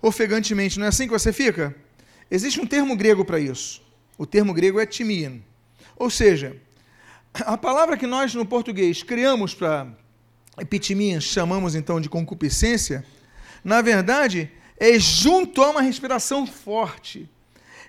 Ofegantemente, 0.00 0.78
não 0.78 0.86
é 0.86 0.88
assim 0.88 1.06
que 1.06 1.12
você 1.12 1.32
fica? 1.32 1.74
Existe 2.30 2.60
um 2.60 2.66
termo 2.66 2.96
grego 2.96 3.24
para 3.24 3.38
isso. 3.38 3.82
O 4.18 4.26
termo 4.26 4.52
grego 4.52 4.80
é 4.80 4.86
timia. 4.86 5.40
Ou 5.96 6.10
seja, 6.10 6.56
a 7.34 7.56
palavra 7.56 7.96
que 7.96 8.06
nós 8.06 8.34
no 8.34 8.44
português 8.44 9.02
criamos 9.02 9.54
para 9.54 9.86
epitimia, 10.58 11.20
chamamos 11.20 11.74
então 11.74 12.00
de 12.00 12.08
concupiscência, 12.08 13.04
na 13.64 13.80
verdade 13.80 14.50
é 14.82 14.98
junto 14.98 15.62
a 15.62 15.70
uma 15.70 15.80
respiração 15.80 16.44
forte. 16.44 17.30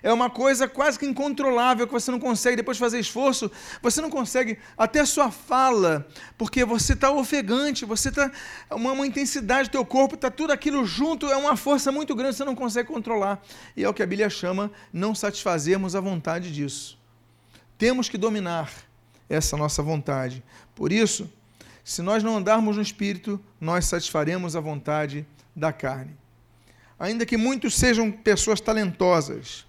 É 0.00 0.12
uma 0.12 0.30
coisa 0.30 0.68
quase 0.68 0.96
que 0.96 1.04
incontrolável 1.04 1.88
que 1.88 1.92
você 1.92 2.08
não 2.08 2.20
consegue, 2.20 2.56
depois 2.56 2.76
de 2.76 2.80
fazer 2.80 3.00
esforço, 3.00 3.50
você 3.82 4.00
não 4.00 4.10
consegue 4.10 4.58
até 4.78 5.00
a 5.00 5.06
sua 5.06 5.30
fala, 5.32 6.06
porque 6.38 6.64
você 6.64 6.92
está 6.92 7.10
ofegante, 7.10 7.84
você 7.84 8.10
está. 8.10 8.30
Uma, 8.70 8.92
uma 8.92 9.06
intensidade 9.06 9.68
do 9.68 9.72
teu 9.72 9.84
corpo, 9.84 10.14
está 10.14 10.30
tudo 10.30 10.52
aquilo 10.52 10.84
junto, 10.84 11.26
é 11.26 11.36
uma 11.36 11.56
força 11.56 11.90
muito 11.90 12.14
grande, 12.14 12.36
você 12.36 12.44
não 12.44 12.54
consegue 12.54 12.86
controlar. 12.86 13.42
E 13.76 13.82
é 13.82 13.88
o 13.88 13.94
que 13.94 14.02
a 14.02 14.06
Bíblia 14.06 14.30
chama 14.30 14.70
não 14.92 15.16
satisfazermos 15.16 15.96
a 15.96 16.00
vontade 16.00 16.52
disso. 16.52 16.96
Temos 17.76 18.08
que 18.08 18.16
dominar 18.16 18.70
essa 19.28 19.56
nossa 19.56 19.82
vontade. 19.82 20.44
Por 20.76 20.92
isso, 20.92 21.28
se 21.82 22.02
nós 22.02 22.22
não 22.22 22.36
andarmos 22.36 22.76
no 22.76 22.82
espírito, 22.82 23.40
nós 23.60 23.86
satisfaremos 23.86 24.54
a 24.54 24.60
vontade 24.60 25.26
da 25.56 25.72
carne. 25.72 26.23
Ainda 26.98 27.26
que 27.26 27.36
muitos 27.36 27.74
sejam 27.74 28.10
pessoas 28.10 28.60
talentosas, 28.60 29.66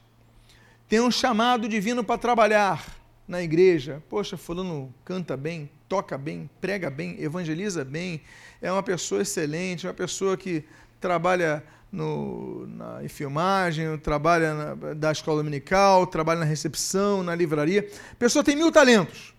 tenham 0.87 1.07
um 1.07 1.11
chamado 1.11 1.67
divino 1.67 2.03
para 2.03 2.17
trabalhar 2.17 2.85
na 3.27 3.41
igreja. 3.41 4.03
Poxa, 4.09 4.37
fulano 4.37 4.93
canta 5.03 5.35
bem, 5.35 5.69
toca 5.89 6.17
bem, 6.17 6.49
prega 6.61 6.89
bem, 6.89 7.15
evangeliza 7.19 7.83
bem, 7.83 8.21
é 8.61 8.71
uma 8.71 8.83
pessoa 8.83 9.21
excelente, 9.21 9.85
é 9.85 9.89
uma 9.89 9.95
pessoa 9.95 10.37
que 10.37 10.63
trabalha 10.99 11.63
no, 11.91 12.67
na, 12.67 13.03
em 13.03 13.07
filmagem, 13.07 13.97
trabalha 13.97 14.53
na, 14.53 14.93
da 14.93 15.11
escola 15.11 15.37
dominical, 15.37 16.05
trabalha 16.05 16.41
na 16.41 16.45
recepção, 16.45 17.23
na 17.23 17.33
livraria. 17.33 17.89
A 18.11 18.15
pessoa 18.15 18.43
tem 18.43 18.55
mil 18.55 18.71
talentos. 18.71 19.33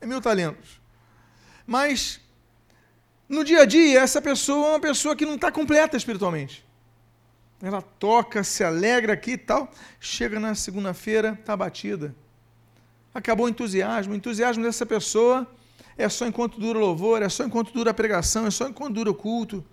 É 0.00 0.06
mil 0.06 0.20
talentos. 0.20 0.80
Mas, 1.66 2.20
no 3.28 3.44
dia 3.44 3.62
a 3.62 3.64
dia, 3.64 4.00
essa 4.00 4.20
pessoa 4.20 4.66
é 4.66 4.70
uma 4.70 4.80
pessoa 4.80 5.14
que 5.14 5.24
não 5.24 5.34
está 5.34 5.52
completa 5.52 5.96
espiritualmente. 5.96 6.64
Ela 7.64 7.80
toca, 7.80 8.44
se 8.44 8.62
alegra 8.62 9.14
aqui 9.14 9.30
e 9.30 9.38
tal. 9.38 9.70
Chega 9.98 10.38
na 10.38 10.54
segunda-feira, 10.54 11.38
está 11.40 11.56
batida. 11.56 12.14
Acabou 13.14 13.46
o 13.46 13.48
entusiasmo. 13.48 14.12
O 14.12 14.16
entusiasmo 14.16 14.62
dessa 14.62 14.84
pessoa 14.84 15.50
é 15.96 16.06
só 16.10 16.26
enquanto 16.26 16.60
dura 16.60 16.78
o 16.78 16.82
louvor, 16.82 17.22
é 17.22 17.28
só 17.30 17.42
enquanto 17.42 17.72
dura 17.72 17.92
a 17.92 17.94
pregação, 17.94 18.46
é 18.46 18.50
só 18.50 18.68
enquanto 18.68 18.96
dura 18.96 19.10
o 19.10 19.14
culto. 19.14 19.64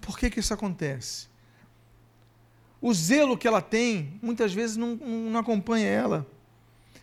Por 0.00 0.16
que, 0.16 0.30
que 0.30 0.38
isso 0.38 0.54
acontece? 0.54 1.26
O 2.80 2.94
zelo 2.94 3.36
que 3.36 3.48
ela 3.48 3.60
tem, 3.60 4.16
muitas 4.22 4.54
vezes 4.54 4.76
não, 4.76 4.94
não 4.94 5.40
acompanha 5.40 5.88
ela. 5.88 6.24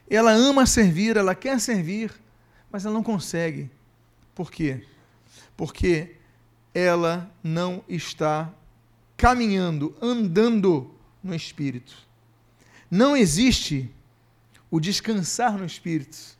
Ela 0.09 0.31
ama 0.31 0.65
servir, 0.65 1.17
ela 1.17 1.35
quer 1.35 1.59
servir, 1.59 2.13
mas 2.71 2.85
ela 2.85 2.93
não 2.93 3.03
consegue. 3.03 3.69
Por 4.33 4.49
quê? 4.49 4.85
Porque 5.57 6.15
ela 6.73 7.29
não 7.43 7.83
está 7.89 8.49
caminhando, 9.17 9.95
andando 10.01 10.91
no 11.23 11.35
Espírito. 11.35 11.97
Não 12.89 13.17
existe 13.17 13.91
o 14.71 14.79
descansar 14.79 15.57
no 15.57 15.65
Espírito 15.65 16.37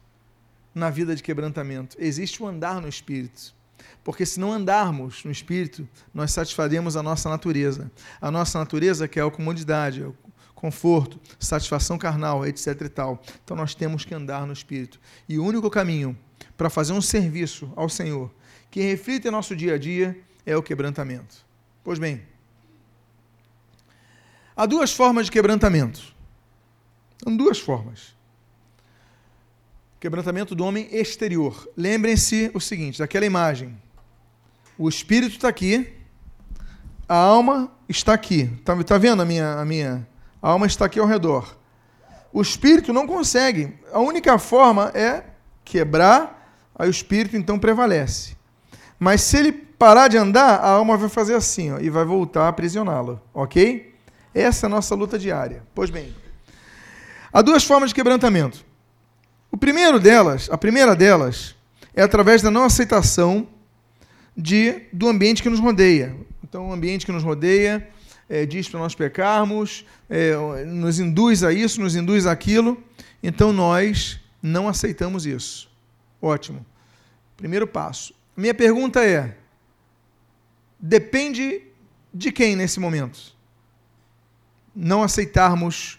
na 0.73 0.89
vida 0.89 1.15
de 1.15 1.23
quebrantamento. 1.23 1.97
Existe 1.99 2.41
o 2.41 2.47
andar 2.47 2.79
no 2.79 2.87
Espírito. 2.87 3.55
Porque 4.03 4.25
se 4.25 4.39
não 4.39 4.53
andarmos 4.53 5.25
no 5.25 5.31
Espírito, 5.31 5.89
nós 6.13 6.31
satisfaremos 6.31 6.95
a 6.95 7.03
nossa 7.03 7.27
natureza. 7.29 7.91
A 8.21 8.31
nossa 8.31 8.59
natureza 8.59 9.07
que 9.07 9.19
é 9.19 9.23
a 9.23 9.31
comodidade, 9.31 10.03
é 10.03 10.05
o 10.05 10.15
conforto, 10.55 11.19
satisfação 11.39 11.97
carnal, 11.97 12.45
etc. 12.45 12.81
e 12.81 12.89
tal. 12.89 13.21
Então 13.43 13.57
nós 13.57 13.75
temos 13.75 14.05
que 14.05 14.13
andar 14.13 14.45
no 14.45 14.53
Espírito. 14.53 14.99
E 15.27 15.37
o 15.37 15.43
único 15.43 15.69
caminho 15.69 16.17
para 16.55 16.69
fazer 16.69 16.93
um 16.93 17.01
serviço 17.01 17.71
ao 17.75 17.89
Senhor 17.89 18.31
que 18.69 18.81
reflita 18.81 19.27
em 19.27 19.31
nosso 19.31 19.55
dia 19.55 19.75
a 19.75 19.77
dia 19.77 20.17
é 20.45 20.55
o 20.55 20.63
quebrantamento. 20.63 21.45
Pois 21.83 21.99
bem, 21.99 22.21
Há 24.57 24.65
duas 24.65 24.91
formas 24.91 25.27
de 25.27 25.31
quebrantamento. 25.31 26.01
Há 27.23 27.29
duas 27.29 27.59
formas. 27.59 28.15
Quebrantamento 29.99 30.55
do 30.55 30.65
homem 30.65 30.89
exterior. 30.91 31.69
Lembrem-se 31.77 32.49
o 32.55 32.59
seguinte, 32.59 32.97
daquela 32.97 33.25
imagem. 33.27 33.77
O 34.75 34.89
espírito 34.89 35.33
está 35.33 35.47
aqui, 35.47 35.93
a 37.07 37.15
alma 37.15 37.71
está 37.87 38.13
aqui. 38.13 38.49
Está 38.57 38.83
tá 38.83 38.97
vendo 38.97 39.21
a 39.21 39.25
minha, 39.25 39.59
a 39.59 39.63
minha? 39.63 40.07
A 40.41 40.49
alma 40.49 40.65
está 40.65 40.85
aqui 40.85 40.99
ao 40.99 41.05
redor. 41.05 41.55
O 42.33 42.41
espírito 42.41 42.91
não 42.91 43.05
consegue. 43.05 43.75
A 43.93 43.99
única 43.99 44.39
forma 44.39 44.91
é 44.95 45.23
quebrar, 45.63 46.51
aí 46.75 46.87
o 46.87 46.91
espírito 46.91 47.37
então 47.37 47.59
prevalece. 47.59 48.35
Mas 48.97 49.21
se 49.21 49.37
ele 49.37 49.51
parar 49.51 50.07
de 50.07 50.17
andar, 50.17 50.55
a 50.55 50.69
alma 50.69 50.97
vai 50.97 51.09
fazer 51.09 51.35
assim 51.35 51.71
ó, 51.71 51.79
e 51.79 51.91
vai 51.91 52.05
voltar 52.05 52.45
a 52.45 52.47
aprisioná-lo. 52.47 53.21
Ok? 53.35 53.86
Essa 54.37 54.65
é 54.65 54.67
a 54.67 54.69
nossa 54.69 54.93
luta 54.93 55.17
diária. 55.17 55.63
Pois 55.73 55.89
bem, 55.89 56.13
há 57.33 57.41
duas 57.41 57.63
formas 57.63 57.89
de 57.89 57.95
quebrantamento. 57.95 58.63
O 59.51 59.57
primeiro 59.57 59.99
delas, 59.99 60.47
a 60.51 60.57
primeira 60.57 60.95
delas, 60.95 61.55
é 61.95 62.03
através 62.03 62.43
da 62.43 62.51
não 62.51 62.63
aceitação 62.63 63.47
de, 64.35 64.83
do 64.93 65.07
ambiente 65.07 65.41
que 65.41 65.49
nos 65.49 65.59
rodeia. 65.59 66.15
Então, 66.43 66.69
o 66.69 66.71
ambiente 66.71 67.03
que 67.03 67.11
nos 67.11 67.23
rodeia 67.23 67.89
é, 68.29 68.45
diz 68.45 68.69
para 68.69 68.79
nós 68.79 68.93
pecarmos, 68.93 69.83
é, 70.07 70.35
nos 70.65 70.99
induz 70.99 71.43
a 71.43 71.51
isso, 71.51 71.81
nos 71.81 71.95
induz 71.95 72.27
aquilo. 72.27 72.77
Então, 73.23 73.51
nós 73.51 74.19
não 74.39 74.67
aceitamos 74.67 75.25
isso. 75.25 75.67
Ótimo. 76.21 76.63
Primeiro 77.35 77.65
passo. 77.65 78.13
Minha 78.35 78.53
pergunta 78.53 79.03
é: 79.03 79.35
depende 80.79 81.63
de 82.13 82.31
quem 82.31 82.55
nesse 82.55 82.79
momento? 82.79 83.36
Não 84.77 85.01
aceitarmos 85.01 85.97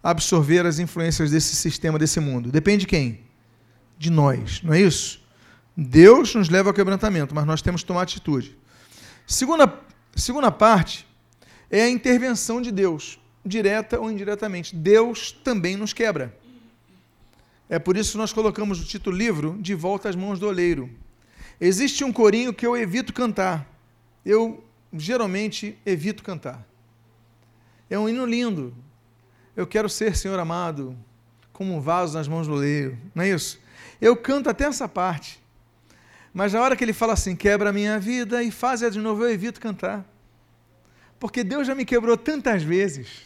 absorver 0.00 0.64
as 0.64 0.78
influências 0.78 1.32
desse 1.32 1.56
sistema, 1.56 1.98
desse 1.98 2.20
mundo? 2.20 2.52
Depende 2.52 2.82
de 2.82 2.86
quem? 2.86 3.20
De 3.98 4.10
nós, 4.10 4.62
não 4.62 4.72
é 4.72 4.80
isso? 4.80 5.20
Deus 5.76 6.34
nos 6.34 6.48
leva 6.48 6.70
ao 6.70 6.74
quebrantamento, 6.74 7.34
mas 7.34 7.44
nós 7.44 7.60
temos 7.60 7.82
que 7.82 7.88
tomar 7.88 8.02
atitude. 8.02 8.56
Segunda, 9.26 9.80
segunda 10.14 10.52
parte 10.52 11.06
é 11.68 11.82
a 11.82 11.90
intervenção 11.90 12.62
de 12.62 12.70
Deus, 12.70 13.18
direta 13.44 13.98
ou 13.98 14.10
indiretamente. 14.10 14.76
Deus 14.76 15.32
também 15.32 15.76
nos 15.76 15.92
quebra. 15.92 16.36
É 17.68 17.78
por 17.78 17.96
isso 17.96 18.12
que 18.12 18.18
nós 18.18 18.32
colocamos 18.32 18.80
o 18.80 18.84
título 18.84 19.16
livro 19.16 19.56
De 19.58 19.74
Volta 19.74 20.08
às 20.08 20.14
Mãos 20.14 20.38
do 20.38 20.46
Oleiro. 20.46 20.90
Existe 21.60 22.04
um 22.04 22.12
corinho 22.12 22.52
que 22.52 22.66
eu 22.66 22.76
evito 22.76 23.12
cantar. 23.12 23.66
Eu 24.24 24.62
geralmente 24.92 25.78
evito 25.84 26.22
cantar. 26.22 26.66
É 27.92 27.98
um 27.98 28.08
hino 28.08 28.24
lindo. 28.24 28.74
Eu 29.54 29.66
quero 29.66 29.86
ser, 29.86 30.16
Senhor 30.16 30.38
amado, 30.38 30.96
como 31.52 31.76
um 31.76 31.80
vaso 31.80 32.16
nas 32.16 32.26
mãos 32.26 32.46
do 32.46 32.54
oleiro. 32.54 32.96
Não 33.14 33.22
é 33.22 33.28
isso? 33.28 33.60
Eu 34.00 34.16
canto 34.16 34.48
até 34.48 34.64
essa 34.64 34.88
parte. 34.88 35.38
Mas 36.32 36.54
na 36.54 36.62
hora 36.62 36.74
que 36.74 36.82
ele 36.82 36.94
fala 36.94 37.12
assim, 37.12 37.36
quebra 37.36 37.68
a 37.68 37.72
minha 37.72 38.00
vida 38.00 38.42
e 38.42 38.50
faz 38.50 38.80
de 38.80 38.98
novo, 38.98 39.22
eu 39.22 39.30
evito 39.30 39.60
cantar. 39.60 40.06
Porque 41.20 41.44
Deus 41.44 41.66
já 41.66 41.74
me 41.74 41.84
quebrou 41.84 42.16
tantas 42.16 42.62
vezes. 42.62 43.24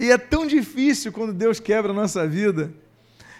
E 0.00 0.10
é 0.10 0.18
tão 0.18 0.44
difícil 0.44 1.12
quando 1.12 1.32
Deus 1.32 1.60
quebra 1.60 1.92
a 1.92 1.94
nossa 1.94 2.26
vida, 2.26 2.74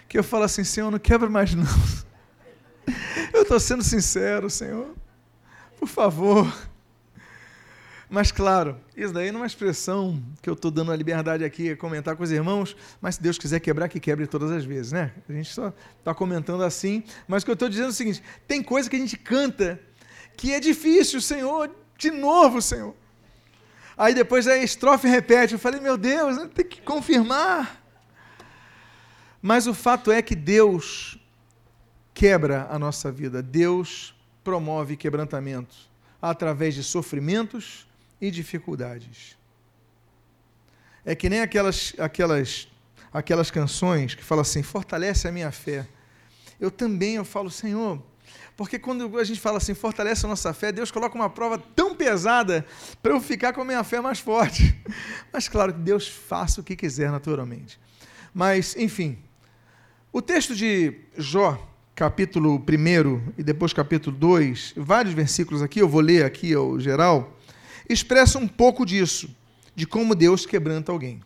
que 0.07 0.17
eu 0.17 0.23
falo 0.23 0.45
assim, 0.45 0.63
Senhor, 0.63 0.89
não 0.89 0.97
quebra 0.97 1.29
mais 1.29 1.53
não. 1.53 1.65
Eu 3.33 3.41
estou 3.41 3.59
sendo 3.59 3.83
sincero, 3.83 4.49
Senhor. 4.49 4.95
Por 5.77 5.89
favor, 5.89 6.68
mas 8.09 8.31
claro, 8.31 8.75
isso 8.97 9.13
daí 9.13 9.31
não 9.31 9.39
é 9.39 9.41
uma 9.41 9.47
expressão 9.47 10.19
que 10.41 10.49
eu 10.49 10.55
estou 10.55 10.71
dando 10.71 10.91
a 10.91 10.95
liberdade 10.95 11.43
aqui 11.43 11.69
a 11.71 11.77
comentar 11.77 12.15
com 12.15 12.23
os 12.23 12.31
irmãos, 12.31 12.75
mas 12.99 13.15
se 13.15 13.21
Deus 13.21 13.37
quiser 13.37 13.59
quebrar, 13.59 13.87
que 13.87 13.99
quebre 13.99 14.25
todas 14.25 14.49
as 14.49 14.65
vezes, 14.65 14.91
né? 14.91 15.13
A 15.29 15.31
gente 15.31 15.53
só 15.53 15.71
está 15.99 16.15
comentando 16.15 16.63
assim, 16.63 17.03
mas 17.27 17.43
o 17.43 17.45
que 17.45 17.51
eu 17.51 17.53
estou 17.53 17.69
dizendo 17.69 17.87
é 17.87 17.89
o 17.89 17.93
seguinte: 17.93 18.23
tem 18.47 18.63
coisa 18.63 18.89
que 18.89 18.95
a 18.95 18.99
gente 18.99 19.15
canta 19.15 19.79
que 20.35 20.51
é 20.51 20.59
difícil, 20.59 21.21
Senhor, 21.21 21.69
de 21.97 22.09
novo, 22.09 22.61
Senhor. 22.61 22.95
Aí 23.95 24.15
depois 24.15 24.47
a 24.47 24.57
estrofe 24.57 25.07
repete, 25.07 25.53
eu 25.53 25.59
falei, 25.59 25.79
meu 25.79 25.97
Deus, 25.97 26.37
tem 26.55 26.65
que 26.65 26.81
confirmar. 26.81 27.83
Mas 29.41 29.67
o 29.67 29.73
fato 29.73 30.11
é 30.11 30.21
que 30.21 30.35
Deus 30.35 31.19
quebra 32.13 32.65
a 32.71 32.79
nossa 32.79 33.11
vida, 33.11 33.43
Deus 33.43 34.15
promove 34.43 34.97
quebrantamento 34.97 35.75
através 36.21 36.73
de 36.73 36.83
sofrimentos 36.83 37.88
e 38.21 38.29
dificuldades. 38.31 39.37
É 41.05 41.15
que 41.15 41.29
nem 41.29 41.41
aquelas, 41.41 41.93
aquelas, 41.97 42.67
aquelas 43.11 43.49
canções 43.49 44.15
que 44.15 44.23
falam 44.23 44.41
assim: 44.41 44.61
fortalece 44.61 45.27
a 45.27 45.31
minha 45.31 45.51
fé. 45.51 45.87
Eu 46.59 46.69
também 46.69 47.15
eu 47.15 47.23
falo, 47.23 47.49
Senhor, 47.49 48.01
porque 48.59 48.77
quando 48.77 49.17
a 49.17 49.23
gente 49.23 49.39
fala 49.39 49.57
assim, 49.57 49.73
fortalece 49.73 50.25
a 50.25 50.29
nossa 50.29 50.53
fé, 50.53 50.69
Deus 50.69 50.91
coloca 50.91 51.15
uma 51.15 51.29
prova 51.29 51.57
tão 51.57 51.95
pesada 51.95 52.65
para 53.01 53.13
eu 53.13 53.21
ficar 53.21 53.53
com 53.53 53.61
a 53.61 53.65
minha 53.65 53.81
fé 53.85 54.01
mais 54.01 54.19
forte. 54.19 54.77
Mas 55.31 55.47
claro 55.47 55.73
que 55.73 55.79
Deus 55.79 56.09
faça 56.09 56.59
o 56.59 56.63
que 56.63 56.75
quiser 56.75 57.09
naturalmente. 57.09 57.79
Mas, 58.33 58.75
enfim, 58.75 59.17
o 60.11 60.21
texto 60.21 60.53
de 60.53 60.93
Jó, 61.17 61.57
capítulo 61.95 62.57
1 62.57 63.33
e 63.37 63.43
depois 63.43 63.71
capítulo 63.71 64.17
2, 64.17 64.73
vários 64.75 65.13
versículos 65.13 65.61
aqui, 65.61 65.79
eu 65.79 65.87
vou 65.87 66.01
ler 66.01 66.25
aqui 66.25 66.53
ao 66.53 66.77
geral, 66.81 67.38
expressam 67.89 68.43
um 68.43 68.47
pouco 68.47 68.85
disso, 68.85 69.29
de 69.75 69.85
como 69.85 70.15
Deus 70.15 70.45
quebranta 70.45 70.91
alguém. 70.91 71.21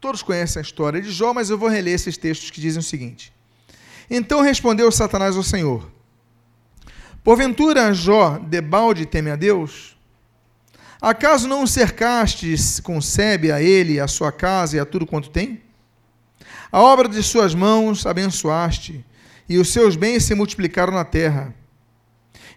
Todos 0.00 0.22
conhecem 0.22 0.60
a 0.60 0.62
história 0.62 1.00
de 1.00 1.10
Jó, 1.10 1.32
mas 1.32 1.48
eu 1.48 1.56
vou 1.56 1.68
reler 1.68 1.94
esses 1.94 2.18
textos 2.18 2.50
que 2.50 2.60
dizem 2.60 2.80
o 2.80 2.82
seguinte: 2.82 3.32
Então 4.10 4.42
respondeu 4.42 4.90
Satanás 4.92 5.36
ao 5.36 5.42
Senhor: 5.42 5.90
Porventura 7.22 7.94
Jó 7.94 8.38
debalde 8.38 9.06
teme 9.06 9.30
a 9.30 9.36
Deus? 9.36 9.96
Acaso 11.00 11.46
não 11.46 11.62
o 11.62 11.66
cercastes, 11.66 12.80
concebe 12.80 13.52
a 13.52 13.62
ele, 13.62 14.00
a 14.00 14.08
sua 14.08 14.32
casa 14.32 14.76
e 14.76 14.80
a 14.80 14.86
tudo 14.86 15.06
quanto 15.06 15.30
tem? 15.30 15.62
A 16.72 16.80
obra 16.80 17.08
de 17.08 17.22
suas 17.22 17.54
mãos 17.54 18.04
abençoaste, 18.04 19.04
e 19.48 19.58
os 19.58 19.68
seus 19.68 19.96
bens 19.96 20.24
se 20.24 20.34
multiplicaram 20.34 20.92
na 20.92 21.04
terra. 21.04 21.54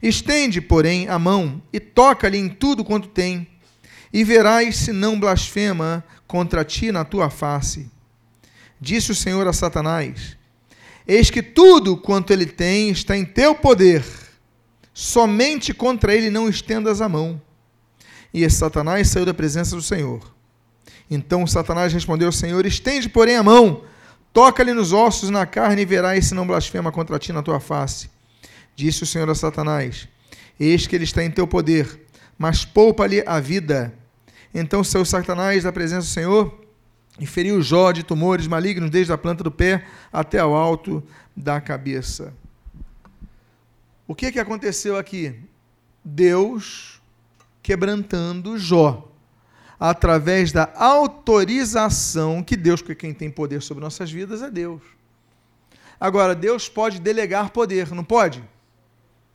Estende, 0.02 0.62
porém, 0.62 1.08
a 1.08 1.18
mão 1.18 1.62
e 1.74 1.80
toca-lhe 1.80 2.38
em 2.38 2.50
tudo 2.50 2.84
quanto 2.84 3.08
tem, 3.08 3.48
e 4.14 4.24
verás 4.24 4.78
se 4.78 4.92
não 4.92 5.20
blasfema 5.20 6.04
contra 6.28 6.64
ti 6.64 6.92
na 6.92 7.04
tua 7.04 7.30
face. 7.30 7.90
Disse 8.80 9.12
o 9.12 9.16
Senhor 9.16 9.48
a 9.48 9.54
Satanás: 9.54 10.38
Eis 11.08 11.30
que 11.30 11.42
tudo 11.42 11.98
quanto 11.98 12.32
ele 12.32 12.46
tem 12.46 12.90
está 12.90 13.18
em 13.18 13.26
teu 13.26 13.56
poder 13.56 14.04
somente 14.98 15.76
contra 15.76 16.16
ele 16.16 16.32
não 16.32 16.50
estendas 16.50 17.02
a 17.02 17.08
mão. 17.08 17.40
E 18.34 18.50
Satanás 18.50 19.08
saiu 19.10 19.28
da 19.28 19.34
presença 19.34 19.76
do 19.76 19.82
Senhor. 19.82 20.34
Então 21.10 21.46
Satanás 21.46 21.94
respondeu 21.94 22.28
ao 22.28 22.32
Senhor: 22.32 22.66
Estende, 22.66 23.08
porém, 23.08 23.36
a 23.36 23.44
mão, 23.44 23.84
toca-lhe 24.34 24.74
nos 24.74 24.94
ossos, 24.94 25.30
na 25.30 25.46
carne, 25.46 25.84
e 25.84 25.86
verás 25.86 26.26
se 26.26 26.34
não 26.34 26.48
blasfema 26.48 26.92
contra 26.92 27.20
ti 27.20 27.32
na 27.32 27.44
tua 27.44 27.60
face. 27.60 28.10
Disse 28.78 29.02
o 29.02 29.08
Senhor 29.08 29.28
a 29.28 29.34
Satanás: 29.34 30.08
Eis 30.60 30.86
que 30.86 30.96
ele 30.96 31.04
está 31.04 31.24
em 31.24 31.32
teu 31.32 31.48
poder, 31.48 32.00
mas 32.38 32.64
poupa-lhe 32.64 33.24
a 33.26 33.40
vida. 33.40 33.92
Então 34.54 34.84
saiu 34.84 35.04
Satanás 35.04 35.64
da 35.64 35.72
presença 35.72 36.02
do 36.02 36.14
Senhor 36.14 36.64
e 37.20 37.26
feriu 37.26 37.60
Jó 37.60 37.92
de 37.92 38.04
tumores 38.04 38.46
malignos 38.46 38.92
desde 38.92 39.12
a 39.12 39.18
planta 39.18 39.44
do 39.44 39.50
pé 39.50 39.84
até 40.14 40.38
ao 40.38 40.56
alto 40.56 41.04
da 41.36 41.60
cabeça. 41.60 42.32
O 44.08 44.14
que, 44.14 44.32
que 44.32 44.40
aconteceu 44.40 44.96
aqui? 44.96 45.36
Deus 46.06 47.02
quebrantando 47.64 48.60
Jó, 48.60 49.12
através 49.80 50.52
da 50.52 50.72
autorização 50.76 52.44
que 52.44 52.56
Deus, 52.56 52.80
porque 52.80 52.94
quem 52.94 53.14
tem 53.14 53.32
poder 53.32 53.64
sobre 53.64 53.84
nossas 53.84 54.12
vidas 54.12 54.44
é 54.44 54.52
Deus. 54.52 54.84
Agora, 56.00 56.36
Deus 56.36 56.70
pode 56.70 57.02
delegar 57.02 57.50
poder, 57.50 57.90
não 57.90 58.04
pode? 58.04 58.44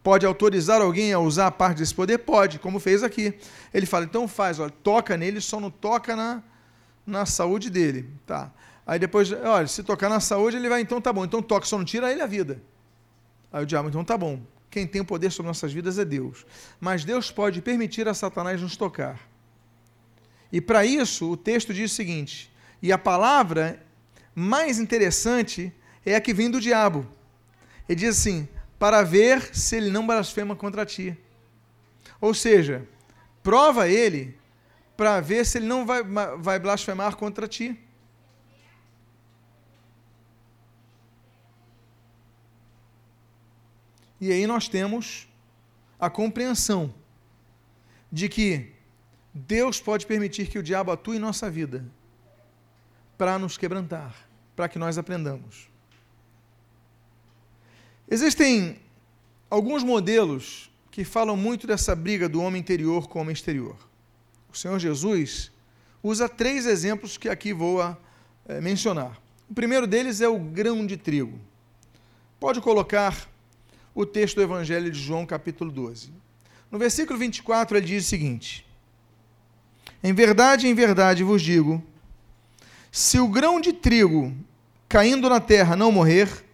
Pode 0.03 0.27
autorizar 0.27 0.81
alguém 0.81 1.13
a 1.13 1.19
usar 1.19 1.51
parte 1.53 1.79
desse 1.79 1.95
poder? 1.95 2.19
Pode, 2.19 2.59
como 2.59 2.81
fez 2.81 3.03
aqui. 3.03 3.35
Ele 3.73 3.87
fala, 3.87 4.05
então 4.05 4.27
faz, 4.27 4.59
olha, 4.59 4.71
toca 4.83 5.17
nele, 5.17 5.41
só 5.41 5.61
não 5.61 5.71
toca 5.71 6.17
na, 6.17 6.43
na 7.07 7.25
saúde 7.25 7.71
dele. 7.71 8.11
Tá. 8.27 8.53
Aí 8.85 8.99
depois, 8.99 9.31
olha, 9.33 9.67
se 9.67 9.83
tocar 9.83 10.09
na 10.09 10.19
saúde, 10.19 10.57
ele 10.57 10.69
vai, 10.69 10.81
então 10.81 11.01
tá 11.01 11.13
bom, 11.13 11.25
então 11.25 11.41
toca, 11.41 11.67
só 11.67 11.79
não 11.79 11.85
tira 11.85 12.11
ele 12.11 12.21
a 12.21 12.27
vida. 12.27 12.61
Aí 13.53 13.63
o 13.63 13.67
diabo, 13.67 13.89
então 13.89 14.05
tá 14.05 14.19
bom, 14.19 14.41
quem 14.69 14.87
tem 14.87 15.01
o 15.03 15.05
poder 15.05 15.31
sobre 15.31 15.49
nossas 15.49 15.73
vidas 15.73 15.99
é 15.99 16.05
Deus. 16.05 16.45
Mas 16.81 17.05
Deus 17.05 17.31
pode 17.31 17.63
permitir 17.63 18.09
a 18.09 18.15
Satanás 18.15 18.61
nos 18.61 18.77
tocar. 18.77 19.21
E 20.51 20.61
para 20.61 20.85
isso, 20.85 21.31
o 21.31 21.37
texto 21.37 21.73
diz 21.73 21.93
o 21.93 21.95
seguinte: 21.95 22.51
e 22.83 22.91
a 22.91 22.99
palavra 22.99 23.81
mais 24.35 24.79
interessante 24.79 25.73
é 26.05 26.17
a 26.17 26.21
que 26.21 26.35
vem 26.35 26.51
do 26.51 26.61
diabo. 26.61 27.07
Ele 27.89 28.01
diz 28.01 28.19
assim: 28.19 28.49
para 28.83 29.05
ver 29.05 29.55
se 29.55 29.77
ele 29.77 29.91
não 29.91 30.05
blasfema 30.05 30.57
contra 30.57 30.85
ti. 30.85 31.17
Ou 32.21 32.35
seja, 32.35 32.85
prova 33.41 33.89
ele 33.89 34.37
para 34.97 35.21
ver 35.21 35.47
se 35.47 35.59
ele 35.59 35.67
não 35.67 35.87
vai, 35.87 36.03
vai 36.03 36.59
blasfemar 36.59 37.15
contra 37.15 37.47
ti. 37.47 37.79
E 44.21 44.33
aí 44.33 44.49
nós 44.49 44.67
temos 44.69 45.29
a 45.97 46.11
compreensão 46.11 46.93
de 48.11 48.29
que 48.29 48.73
Deus 49.33 49.81
pode 49.81 50.05
permitir 50.09 50.49
que 50.49 50.59
o 50.59 50.63
diabo 50.63 50.91
atue 50.91 51.19
em 51.19 51.21
nossa 51.21 51.49
vida 51.49 51.89
para 53.17 53.39
nos 53.39 53.57
quebrantar, 53.57 54.13
para 54.57 54.69
que 54.69 54.77
nós 54.77 54.99
aprendamos. 54.99 55.72
Existem 58.13 58.77
alguns 59.49 59.83
modelos 59.83 60.71
que 60.91 61.03
falam 61.03 61.35
muito 61.35 61.67
dessa 61.67 61.97
briga 61.97 62.29
do 62.29 62.43
homem 62.43 62.61
interior 62.61 63.09
com 63.09 63.19
o 63.19 63.23
homem 63.23 63.33
exterior. 63.33 63.75
O 64.53 64.55
Senhor 64.55 64.79
Jesus 64.79 65.51
usa 66.03 66.29
três 66.29 66.67
exemplos 66.67 67.17
que 67.17 67.27
aqui 67.27 67.55
vou 67.55 67.81
é, 68.47 68.61
mencionar. 68.61 69.19
O 69.49 69.55
primeiro 69.55 69.87
deles 69.87 70.21
é 70.21 70.29
o 70.29 70.39
grão 70.39 70.85
de 70.87 70.99
trigo. 70.99 71.41
Pode 72.39 72.61
colocar 72.61 73.27
o 73.95 74.05
texto 74.05 74.35
do 74.35 74.43
Evangelho 74.43 74.91
de 74.91 75.01
João, 75.01 75.25
capítulo 75.25 75.73
12. 75.73 76.13
No 76.71 76.79
versículo 76.79 77.19
24, 77.19 77.79
ele 77.79 77.87
diz 77.87 78.05
o 78.05 78.09
seguinte: 78.11 78.67
Em 80.05 80.13
verdade, 80.13 80.69
em 80.69 80.75
verdade 80.75 81.25
vos 81.25 81.41
digo, 81.41 81.83
se 82.91 83.19
o 83.19 83.27
grão 83.27 83.59
de 83.59 83.73
trigo 83.73 84.37
caindo 84.87 85.31
na 85.31 85.41
terra 85.41 85.75
não 85.75 85.91
morrer, 85.91 86.52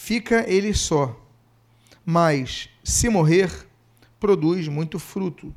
fica 0.00 0.50
ele 0.50 0.72
só. 0.72 1.14
Mas, 2.06 2.70
se 2.82 3.10
morrer, 3.10 3.50
produz 4.18 4.66
muito 4.66 4.98
fruto. 4.98 5.54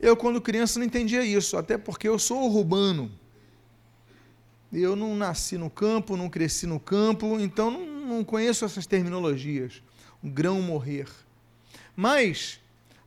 Eu, 0.00 0.16
quando 0.16 0.40
criança, 0.40 0.80
não 0.80 0.84
entendia 0.84 1.24
isso, 1.24 1.56
até 1.56 1.78
porque 1.78 2.08
eu 2.08 2.18
sou 2.18 2.50
urbano. 2.50 3.10
Eu 4.72 4.96
não 4.96 5.14
nasci 5.14 5.56
no 5.56 5.70
campo, 5.70 6.16
não 6.16 6.28
cresci 6.28 6.66
no 6.66 6.80
campo, 6.80 7.38
então 7.38 7.70
não, 7.70 8.24
conheço 8.24 8.64
essas 8.64 8.86
terminologias 8.86 9.80
um 10.22 10.28
grão 10.28 10.60
morrer. 10.60 11.06
Mas 11.94 12.58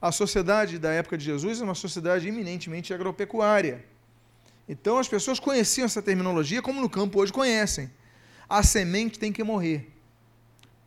a 0.01 0.13
sociedade 0.13 0.79
da 0.79 0.91
época 0.91 1.17
de 1.17 1.25
Jesus 1.25 1.60
é 1.60 1.63
uma 1.65 1.75
sociedade 1.75 2.25
eminentemente 2.25 2.93
agropecuária. 2.93 3.83
Então 4.67 4.97
as 4.97 5.10
pessoas 5.10 5.41
conheciam 5.41 5.86
essa 5.86 6.01
terminologia 6.01 6.62
como 6.62 6.79
no 6.79 6.89
campo 6.89 7.19
hoje 7.19 7.33
conhecem. 7.33 7.91
A 8.47 8.63
semente 8.63 9.19
tem 9.19 9.33
que 9.33 9.43
morrer. 9.43 9.96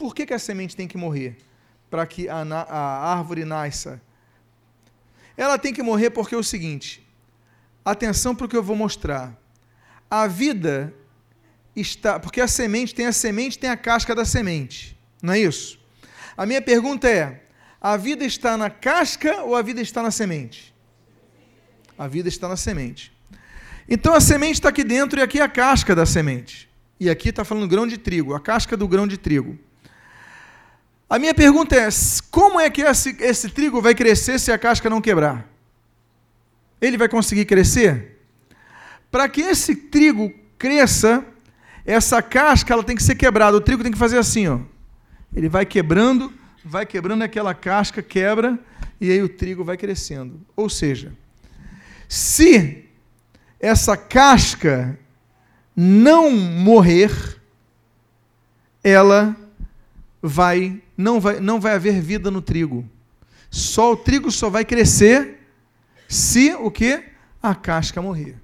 Por 0.00 0.14
que, 0.14 0.24
que 0.24 0.32
a 0.32 0.38
semente 0.38 0.74
tem 0.74 0.88
que 0.88 0.96
morrer? 0.96 1.36
Para 1.90 2.06
que 2.06 2.26
a, 2.26 2.40
a 2.40 3.12
árvore 3.12 3.44
nasça. 3.44 4.00
Ela 5.36 5.58
tem 5.58 5.74
que 5.74 5.82
morrer 5.82 6.08
porque 6.08 6.34
é 6.34 6.38
o 6.38 6.42
seguinte: 6.42 7.06
atenção 7.84 8.34
para 8.34 8.46
o 8.46 8.48
que 8.48 8.56
eu 8.56 8.62
vou 8.62 8.74
mostrar. 8.74 9.38
A 10.10 10.26
vida 10.26 10.94
está. 11.76 12.18
Porque 12.18 12.40
a 12.40 12.48
semente 12.48 12.94
tem 12.94 13.04
a 13.04 13.12
semente, 13.12 13.58
tem 13.58 13.68
a 13.68 13.76
casca 13.76 14.14
da 14.14 14.24
semente. 14.24 14.98
Não 15.22 15.34
é 15.34 15.40
isso? 15.40 15.78
A 16.34 16.46
minha 16.46 16.62
pergunta 16.62 17.06
é: 17.06 17.44
a 17.78 17.94
vida 17.98 18.24
está 18.24 18.56
na 18.56 18.70
casca 18.70 19.42
ou 19.42 19.54
a 19.54 19.60
vida 19.60 19.82
está 19.82 20.02
na 20.02 20.10
semente? 20.10 20.74
A 21.98 22.08
vida 22.08 22.30
está 22.30 22.48
na 22.48 22.56
semente. 22.56 23.12
Então 23.86 24.14
a 24.14 24.20
semente 24.20 24.54
está 24.54 24.70
aqui 24.70 24.82
dentro 24.82 25.20
e 25.20 25.22
aqui 25.22 25.40
é 25.40 25.42
a 25.42 25.48
casca 25.48 25.94
da 25.94 26.06
semente. 26.06 26.70
E 26.98 27.10
aqui 27.10 27.28
está 27.28 27.44
falando 27.44 27.68
grão 27.68 27.86
de 27.86 27.98
trigo, 27.98 28.32
a 28.32 28.40
casca 28.40 28.78
do 28.78 28.88
grão 28.88 29.06
de 29.06 29.18
trigo. 29.18 29.58
A 31.10 31.18
minha 31.18 31.34
pergunta 31.34 31.74
é: 31.74 31.88
como 32.30 32.60
é 32.60 32.70
que 32.70 32.82
esse, 32.82 33.16
esse 33.18 33.48
trigo 33.48 33.82
vai 33.82 33.96
crescer 33.96 34.38
se 34.38 34.52
a 34.52 34.56
casca 34.56 34.88
não 34.88 35.00
quebrar? 35.00 35.44
Ele 36.80 36.96
vai 36.96 37.08
conseguir 37.08 37.46
crescer? 37.46 38.20
Para 39.10 39.28
que 39.28 39.40
esse 39.40 39.74
trigo 39.74 40.32
cresça, 40.56 41.24
essa 41.84 42.22
casca 42.22 42.72
ela 42.72 42.84
tem 42.84 42.94
que 42.94 43.02
ser 43.02 43.16
quebrada. 43.16 43.56
O 43.56 43.60
trigo 43.60 43.82
tem 43.82 43.90
que 43.90 43.98
fazer 43.98 44.18
assim, 44.18 44.46
ó. 44.46 44.60
Ele 45.34 45.48
vai 45.48 45.66
quebrando, 45.66 46.32
vai 46.64 46.86
quebrando 46.86 47.22
aquela 47.22 47.54
casca, 47.54 48.00
quebra, 48.00 48.56
e 49.00 49.10
aí 49.10 49.20
o 49.20 49.28
trigo 49.28 49.64
vai 49.64 49.76
crescendo. 49.76 50.40
Ou 50.54 50.70
seja, 50.70 51.12
se 52.08 52.84
essa 53.58 53.96
casca 53.96 54.96
não 55.74 56.30
morrer, 56.30 57.10
ela 58.82 59.36
vai 60.22 60.80
não 61.00 61.18
vai 61.18 61.40
não 61.40 61.58
vai 61.58 61.74
haver 61.74 62.00
vida 62.00 62.30
no 62.30 62.42
trigo. 62.42 62.88
Só 63.50 63.92
o 63.92 63.96
trigo 63.96 64.30
só 64.30 64.50
vai 64.50 64.64
crescer 64.64 65.40
se 66.06 66.54
o 66.54 66.70
que? 66.70 67.02
A 67.42 67.54
casca 67.54 68.02
morrer. 68.02 68.36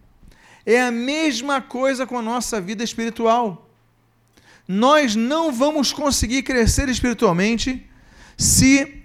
É 0.64 0.80
a 0.80 0.90
mesma 0.90 1.60
coisa 1.60 2.06
com 2.06 2.18
a 2.18 2.22
nossa 2.22 2.60
vida 2.60 2.82
espiritual. 2.82 3.70
Nós 4.66 5.14
não 5.14 5.52
vamos 5.52 5.92
conseguir 5.92 6.42
crescer 6.42 6.88
espiritualmente 6.88 7.88
se 8.36 9.04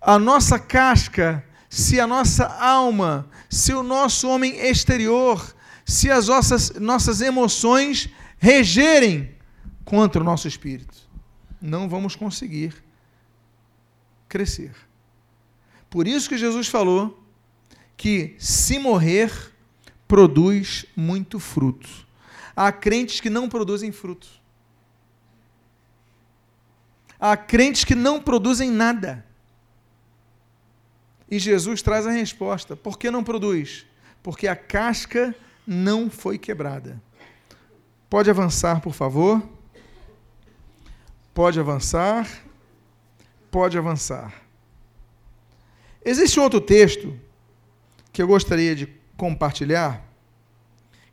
a 0.00 0.18
nossa 0.18 0.58
casca, 0.58 1.44
se 1.68 2.00
a 2.00 2.06
nossa 2.06 2.46
alma, 2.46 3.28
se 3.50 3.74
o 3.74 3.82
nosso 3.82 4.26
homem 4.28 4.56
exterior, 4.56 5.54
se 5.84 6.10
as 6.10 6.28
nossas, 6.28 6.70
nossas 6.76 7.20
emoções 7.20 8.08
regerem 8.38 9.34
contra 9.84 10.22
o 10.22 10.24
nosso 10.24 10.48
espírito. 10.48 10.96
Não 11.60 11.88
vamos 11.88 12.16
conseguir 12.16 12.74
crescer. 14.32 14.74
Por 15.90 16.08
isso 16.08 16.26
que 16.26 16.38
Jesus 16.38 16.66
falou 16.66 17.22
que 17.98 18.34
se 18.38 18.78
morrer, 18.78 19.30
produz 20.08 20.86
muito 20.96 21.38
fruto. 21.38 21.88
Há 22.56 22.72
crentes 22.72 23.20
que 23.20 23.28
não 23.28 23.46
produzem 23.46 23.92
fruto. 23.92 24.26
Há 27.20 27.36
crentes 27.36 27.84
que 27.84 27.94
não 27.94 28.22
produzem 28.22 28.70
nada. 28.70 29.24
E 31.30 31.38
Jesus 31.38 31.82
traz 31.82 32.06
a 32.06 32.10
resposta: 32.10 32.74
por 32.74 32.98
que 32.98 33.10
não 33.10 33.22
produz? 33.22 33.84
Porque 34.22 34.48
a 34.48 34.56
casca 34.56 35.36
não 35.66 36.08
foi 36.08 36.38
quebrada. 36.38 37.00
Pode 38.08 38.30
avançar, 38.30 38.80
por 38.80 38.94
favor. 38.94 39.42
Pode 41.34 41.60
avançar. 41.60 42.26
Pode 43.52 43.76
avançar. 43.76 44.32
Existe 46.02 46.40
outro 46.40 46.58
texto 46.58 47.14
que 48.10 48.22
eu 48.22 48.26
gostaria 48.26 48.74
de 48.74 48.88
compartilhar 49.14 50.02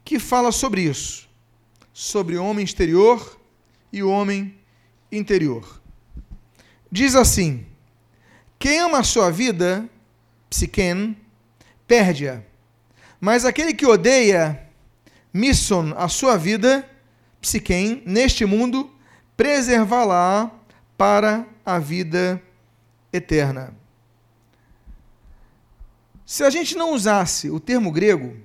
que 0.06 0.18
fala 0.18 0.50
sobre 0.50 0.84
isso, 0.84 1.28
sobre 1.92 2.38
o 2.38 2.46
homem 2.46 2.64
exterior 2.64 3.38
e 3.92 4.02
o 4.02 4.10
homem 4.10 4.58
interior. 5.12 5.82
Diz 6.90 7.14
assim: 7.14 7.66
Quem 8.58 8.80
ama 8.80 9.00
a 9.00 9.04
sua 9.04 9.30
vida, 9.30 9.90
psiquen, 10.50 11.18
perde-a. 11.86 12.42
Mas 13.20 13.44
aquele 13.44 13.74
que 13.74 13.86
odeia, 13.86 14.66
misson, 15.34 15.94
a 15.98 16.08
sua 16.08 16.38
vida, 16.38 16.90
psiquen, 17.42 18.02
neste 18.06 18.46
mundo, 18.46 18.90
preservá-la 19.36 20.50
para 20.98 21.46
a 21.76 21.80
vida 21.80 22.42
eterna. 23.12 23.74
Se 26.26 26.44
a 26.44 26.50
gente 26.50 26.76
não 26.76 26.94
usasse 26.94 27.50
o 27.50 27.60
termo 27.60 27.92
grego, 27.92 28.38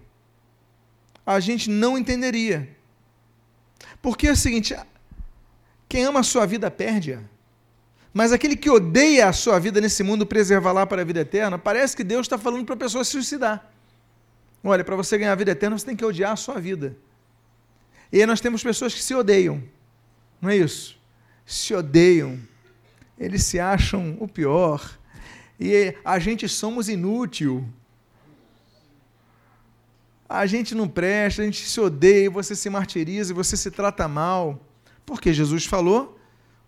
a 1.27 1.39
gente 1.41 1.69
não 1.69 1.99
entenderia. 1.99 2.69
Porque 4.01 4.29
é 4.29 4.33
o 4.33 4.37
seguinte: 4.37 4.75
quem 5.89 6.05
ama 6.05 6.21
a 6.21 6.23
sua 6.23 6.47
vida 6.47 6.71
perde-a. 6.71 7.21
Mas 8.13 8.33
aquele 8.33 8.55
que 8.57 8.71
odeia 8.71 9.29
a 9.29 9.33
sua 9.33 9.59
vida 9.59 9.81
nesse 9.81 10.03
mundo, 10.03 10.25
preservar 10.25 10.73
lá 10.73 10.87
para 10.87 11.03
a 11.03 11.05
vida 11.05 11.21
eterna, 11.21 11.59
parece 11.59 11.97
que 11.97 12.05
Deus 12.05 12.27
está 12.27 12.39
falando 12.39 12.65
para 12.65 12.75
a 12.75 12.79
pessoa 12.79 13.05
se 13.05 13.11
suicidar. 13.11 13.69
Olha, 14.63 14.85
para 14.85 14.97
você 14.97 15.19
ganhar 15.19 15.33
a 15.33 15.35
vida 15.37 15.51
eterna, 15.51 15.77
você 15.77 15.85
tem 15.85 15.97
que 15.97 16.05
odiar 16.05 16.33
a 16.33 16.37
sua 16.37 16.61
vida. 16.61 16.97
E 18.13 18.21
aí 18.21 18.27
nós 18.27 18.41
temos 18.41 18.63
pessoas 18.63 18.95
que 18.95 19.03
se 19.03 19.15
odeiam. 19.15 19.63
Não 20.41 20.49
é 20.49 20.57
isso? 20.57 20.97
Se 21.45 21.75
odeiam. 21.75 22.39
Eles 23.25 23.45
se 23.45 23.59
acham 23.59 24.17
o 24.21 24.29
pior 24.29 24.99
e 25.59 25.95
a 26.05 26.19
gente 26.19 26.49
somos 26.49 26.89
inútil. 26.89 27.67
A 30.29 30.47
gente 30.47 30.75
não 30.75 30.89
presta, 30.89 31.43
a 31.43 31.45
gente 31.45 31.65
se 31.67 31.81
odeia, 31.81 32.31
você 32.31 32.55
se 32.55 32.69
martiriza, 32.69 33.33
você 33.33 33.57
se 33.57 33.71
trata 33.71 34.07
mal. 34.09 34.61
Porque 35.07 35.33
Jesus 35.33 35.65
falou: 35.65 36.19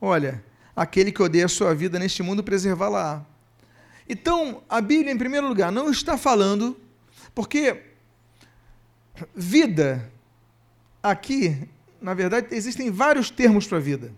olha, 0.01 0.43
aquele 0.75 1.13
que 1.13 1.23
odeia 1.23 1.47
a 1.47 1.49
sua 1.49 1.75
vida 1.75 1.99
neste 1.99 2.23
mundo, 2.23 2.43
preservá-la. 2.43 3.27
Então, 4.09 4.63
a 4.69 4.81
Bíblia, 4.81 5.13
em 5.13 5.19
primeiro 5.19 5.49
lugar, 5.49 5.73
não 5.73 5.91
está 5.91 6.17
falando, 6.17 6.77
porque 7.35 7.83
vida, 9.35 10.11
aqui, 11.03 11.69
na 12.01 12.15
verdade, 12.15 12.49
existem 12.53 12.91
vários 12.91 13.31
termos 13.31 13.67
para 13.67 13.81
vida. 13.81 14.13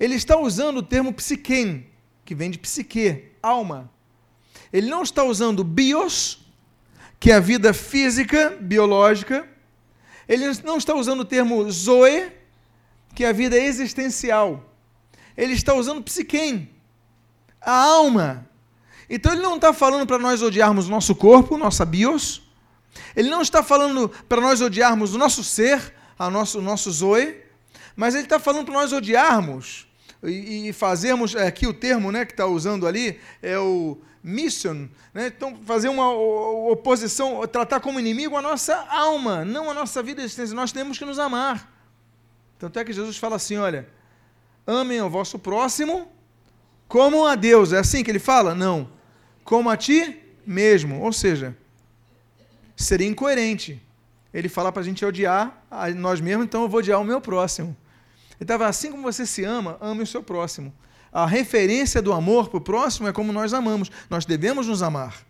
Ele 0.00 0.14
está 0.14 0.38
usando 0.38 0.78
o 0.78 0.82
termo 0.82 1.12
psiquem, 1.12 1.86
que 2.24 2.34
vem 2.34 2.50
de 2.50 2.58
psique, 2.58 3.32
alma. 3.42 3.90
Ele 4.72 4.88
não 4.88 5.02
está 5.02 5.22
usando 5.22 5.62
bios, 5.62 6.40
que 7.18 7.30
é 7.30 7.34
a 7.34 7.40
vida 7.40 7.74
física, 7.74 8.56
biológica. 8.58 9.46
Ele 10.26 10.46
não 10.64 10.78
está 10.78 10.94
usando 10.94 11.20
o 11.20 11.24
termo 11.24 11.70
zoe, 11.70 12.32
que 13.14 13.24
é 13.24 13.28
a 13.28 13.32
vida 13.32 13.58
existencial. 13.58 14.72
Ele 15.36 15.52
está 15.52 15.74
usando 15.74 16.02
psiquem, 16.02 16.70
a 17.60 17.72
alma. 17.72 18.48
Então 19.08 19.32
ele 19.32 19.42
não 19.42 19.56
está 19.56 19.74
falando 19.74 20.06
para 20.06 20.18
nós 20.18 20.40
odiarmos 20.40 20.86
o 20.86 20.90
nosso 20.90 21.14
corpo, 21.14 21.58
nossa 21.58 21.84
bios. 21.84 22.48
Ele 23.14 23.28
não 23.28 23.42
está 23.42 23.62
falando 23.62 24.08
para 24.26 24.40
nós 24.40 24.62
odiarmos 24.62 25.14
o 25.14 25.18
nosso 25.18 25.44
ser, 25.44 25.94
a 26.18 26.30
nosso, 26.30 26.58
o 26.58 26.62
nosso 26.62 26.90
zoe. 26.90 27.36
Mas 27.94 28.14
ele 28.14 28.24
está 28.24 28.38
falando 28.38 28.64
para 28.64 28.74
nós 28.74 28.94
odiarmos 28.94 29.89
e, 30.22 30.68
e 30.68 30.72
fazermos, 30.72 31.34
é, 31.34 31.46
aqui 31.46 31.66
o 31.66 31.72
termo 31.72 32.12
né, 32.12 32.24
que 32.24 32.32
está 32.32 32.46
usando 32.46 32.86
ali 32.86 33.18
é 33.42 33.58
o 33.58 33.98
mission, 34.22 34.86
né? 35.14 35.28
então 35.28 35.56
fazer 35.64 35.88
uma 35.88 36.12
oposição, 36.12 37.46
tratar 37.46 37.80
como 37.80 37.98
inimigo 37.98 38.36
a 38.36 38.42
nossa 38.42 38.76
alma, 38.90 39.44
não 39.44 39.70
a 39.70 39.74
nossa 39.74 40.02
vida 40.02 40.20
existência. 40.20 40.54
Nós 40.54 40.72
temos 40.72 40.98
que 40.98 41.04
nos 41.04 41.18
amar. 41.18 41.72
Tanto 42.58 42.78
é 42.78 42.84
que 42.84 42.92
Jesus 42.92 43.16
fala 43.16 43.36
assim: 43.36 43.56
olha, 43.56 43.88
amem 44.66 45.00
o 45.00 45.08
vosso 45.08 45.38
próximo 45.38 46.06
como 46.86 47.24
a 47.24 47.34
Deus. 47.34 47.72
É 47.72 47.78
assim 47.78 48.04
que 48.04 48.10
ele 48.10 48.18
fala? 48.18 48.54
Não. 48.54 48.90
Como 49.44 49.70
a 49.70 49.76
ti 49.76 50.20
mesmo. 50.44 51.00
Ou 51.00 51.12
seja, 51.12 51.56
seria 52.76 53.06
incoerente 53.06 53.80
ele 54.34 54.48
falar 54.48 54.72
para 54.72 54.82
a 54.82 54.84
gente 54.84 55.04
odiar 55.04 55.64
a 55.70 55.88
nós 55.90 56.20
mesmos, 56.20 56.46
então 56.46 56.62
eu 56.62 56.68
vou 56.68 56.80
odiar 56.80 57.00
o 57.00 57.04
meu 57.04 57.20
próximo. 57.20 57.76
Estava 58.40 58.66
assim 58.66 58.90
como 58.90 59.02
você 59.02 59.26
se 59.26 59.44
ama, 59.44 59.76
ame 59.80 60.02
o 60.02 60.06
seu 60.06 60.22
próximo. 60.22 60.72
A 61.12 61.26
referência 61.26 62.00
do 62.00 62.12
amor 62.12 62.48
para 62.48 62.58
o 62.58 62.60
próximo 62.60 63.08
é 63.08 63.12
como 63.12 63.32
nós 63.32 63.52
amamos. 63.52 63.90
Nós 64.08 64.24
devemos 64.24 64.66
nos 64.66 64.82
amar. 64.82 65.26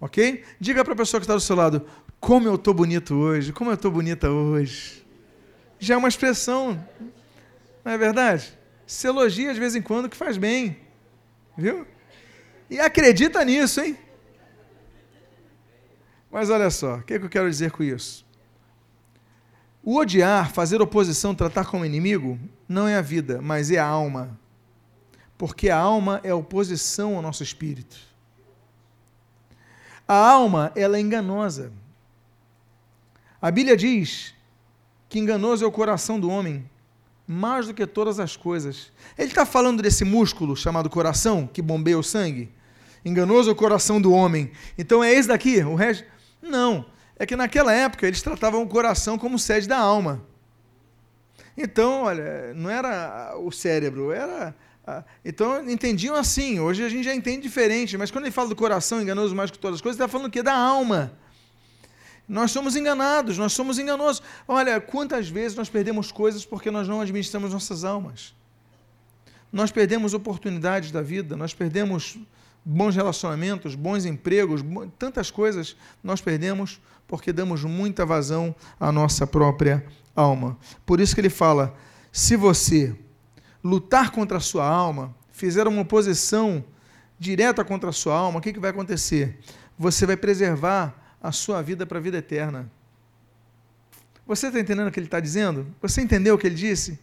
Ok? 0.00 0.44
Diga 0.58 0.84
para 0.84 0.92
a 0.92 0.96
pessoa 0.96 1.20
que 1.20 1.24
está 1.24 1.34
do 1.34 1.40
seu 1.40 1.56
lado: 1.56 1.86
como 2.18 2.46
eu 2.46 2.56
estou 2.56 2.74
bonito 2.74 3.14
hoje, 3.14 3.52
como 3.52 3.70
eu 3.70 3.74
estou 3.74 3.90
bonita 3.90 4.30
hoje. 4.30 5.06
Já 5.78 5.94
é 5.94 5.96
uma 5.96 6.08
expressão, 6.08 6.84
não 7.82 7.92
é 7.92 7.96
verdade? 7.96 8.52
Se 8.86 9.06
elogia 9.06 9.54
de 9.54 9.60
vez 9.60 9.74
em 9.74 9.80
quando 9.80 10.08
que 10.08 10.16
faz 10.16 10.36
bem. 10.36 10.76
Viu? 11.56 11.86
E 12.68 12.78
acredita 12.78 13.44
nisso, 13.44 13.80
hein? 13.80 13.96
Mas 16.30 16.50
olha 16.50 16.70
só, 16.70 16.96
o 16.96 17.02
que, 17.02 17.14
é 17.14 17.18
que 17.18 17.24
eu 17.24 17.30
quero 17.30 17.48
dizer 17.48 17.70
com 17.70 17.82
isso? 17.82 18.24
O 19.82 19.96
odiar, 19.96 20.52
fazer 20.52 20.82
oposição, 20.82 21.34
tratar 21.34 21.64
como 21.64 21.84
inimigo, 21.84 22.38
não 22.68 22.86
é 22.86 22.96
a 22.96 23.02
vida, 23.02 23.40
mas 23.40 23.70
é 23.70 23.78
a 23.78 23.86
alma. 23.86 24.38
Porque 25.38 25.70
a 25.70 25.78
alma 25.78 26.20
é 26.22 26.34
oposição 26.34 27.16
ao 27.16 27.22
nosso 27.22 27.42
espírito. 27.42 27.96
A 30.06 30.14
alma, 30.14 30.70
ela 30.74 30.98
é 30.98 31.00
enganosa. 31.00 31.72
A 33.40 33.50
Bíblia 33.50 33.76
diz 33.76 34.34
que 35.08 35.18
enganoso 35.18 35.64
é 35.64 35.66
o 35.66 35.72
coração 35.72 36.20
do 36.20 36.28
homem, 36.28 36.68
mais 37.26 37.66
do 37.66 37.74
que 37.74 37.86
todas 37.86 38.20
as 38.20 38.36
coisas. 38.36 38.92
Ele 39.16 39.28
está 39.28 39.46
falando 39.46 39.82
desse 39.82 40.04
músculo 40.04 40.54
chamado 40.54 40.90
coração, 40.90 41.46
que 41.46 41.62
bombeia 41.62 41.98
o 41.98 42.02
sangue. 42.02 42.52
Enganoso 43.02 43.48
é 43.48 43.52
o 43.52 43.56
coração 43.56 43.98
do 43.98 44.12
homem. 44.12 44.52
Então 44.76 45.02
é 45.02 45.10
esse 45.10 45.28
daqui, 45.28 45.60
o 45.60 45.74
resto. 45.74 46.04
Não 46.42 46.84
é 47.20 47.26
que 47.26 47.36
naquela 47.36 47.70
época 47.70 48.06
eles 48.06 48.22
tratavam 48.22 48.62
o 48.62 48.66
coração 48.66 49.18
como 49.18 49.38
sede 49.38 49.68
da 49.68 49.76
alma. 49.76 50.24
Então, 51.54 52.04
olha, 52.04 52.54
não 52.54 52.70
era 52.70 53.36
o 53.36 53.52
cérebro, 53.52 54.10
era. 54.10 54.54
Então, 55.22 55.68
entendiam 55.68 56.16
assim. 56.16 56.58
Hoje 56.58 56.82
a 56.82 56.88
gente 56.88 57.04
já 57.04 57.14
entende 57.14 57.42
diferente, 57.42 57.98
mas 57.98 58.10
quando 58.10 58.24
ele 58.24 58.32
fala 58.32 58.48
do 58.48 58.56
coração 58.56 59.02
enganoso 59.02 59.36
mais 59.36 59.50
que 59.50 59.58
todas 59.58 59.76
as 59.76 59.82
coisas, 59.82 60.00
ele 60.00 60.06
está 60.06 60.10
falando 60.10 60.28
o 60.28 60.30
quê? 60.30 60.42
Da 60.42 60.56
alma. 60.56 61.12
Nós 62.26 62.52
somos 62.52 62.74
enganados, 62.74 63.36
nós 63.36 63.52
somos 63.52 63.78
enganosos. 63.78 64.22
Olha, 64.48 64.80
quantas 64.80 65.28
vezes 65.28 65.54
nós 65.54 65.68
perdemos 65.68 66.10
coisas 66.10 66.46
porque 66.46 66.70
nós 66.70 66.88
não 66.88 67.02
administramos 67.02 67.52
nossas 67.52 67.84
almas. 67.84 68.34
Nós 69.52 69.70
perdemos 69.70 70.14
oportunidades 70.14 70.90
da 70.90 71.02
vida, 71.02 71.36
nós 71.36 71.52
perdemos 71.52 72.18
bons 72.64 72.96
relacionamentos, 72.96 73.74
bons 73.74 74.06
empregos, 74.06 74.62
tantas 74.98 75.30
coisas 75.30 75.76
nós 76.02 76.20
perdemos 76.22 76.80
porque 77.10 77.32
damos 77.32 77.64
muita 77.64 78.06
vazão 78.06 78.54
à 78.78 78.92
nossa 78.92 79.26
própria 79.26 79.84
alma. 80.14 80.56
Por 80.86 81.00
isso 81.00 81.12
que 81.12 81.20
ele 81.20 81.28
fala: 81.28 81.76
se 82.12 82.36
você 82.36 82.94
lutar 83.64 84.12
contra 84.12 84.36
a 84.36 84.40
sua 84.40 84.64
alma, 84.64 85.12
fizer 85.32 85.66
uma 85.66 85.82
oposição 85.82 86.64
direta 87.18 87.64
contra 87.64 87.90
a 87.90 87.92
sua 87.92 88.14
alma, 88.14 88.38
o 88.38 88.40
que, 88.40 88.52
que 88.52 88.60
vai 88.60 88.70
acontecer? 88.70 89.40
Você 89.76 90.06
vai 90.06 90.16
preservar 90.16 91.16
a 91.20 91.32
sua 91.32 91.60
vida 91.60 91.84
para 91.84 91.98
a 91.98 92.00
vida 92.00 92.18
eterna. 92.18 92.70
Você 94.24 94.46
está 94.46 94.60
entendendo 94.60 94.86
o 94.86 94.92
que 94.92 95.00
ele 95.00 95.08
está 95.08 95.18
dizendo? 95.18 95.66
Você 95.82 96.00
entendeu 96.00 96.36
o 96.36 96.38
que 96.38 96.46
ele 96.46 96.54
disse? 96.54 96.96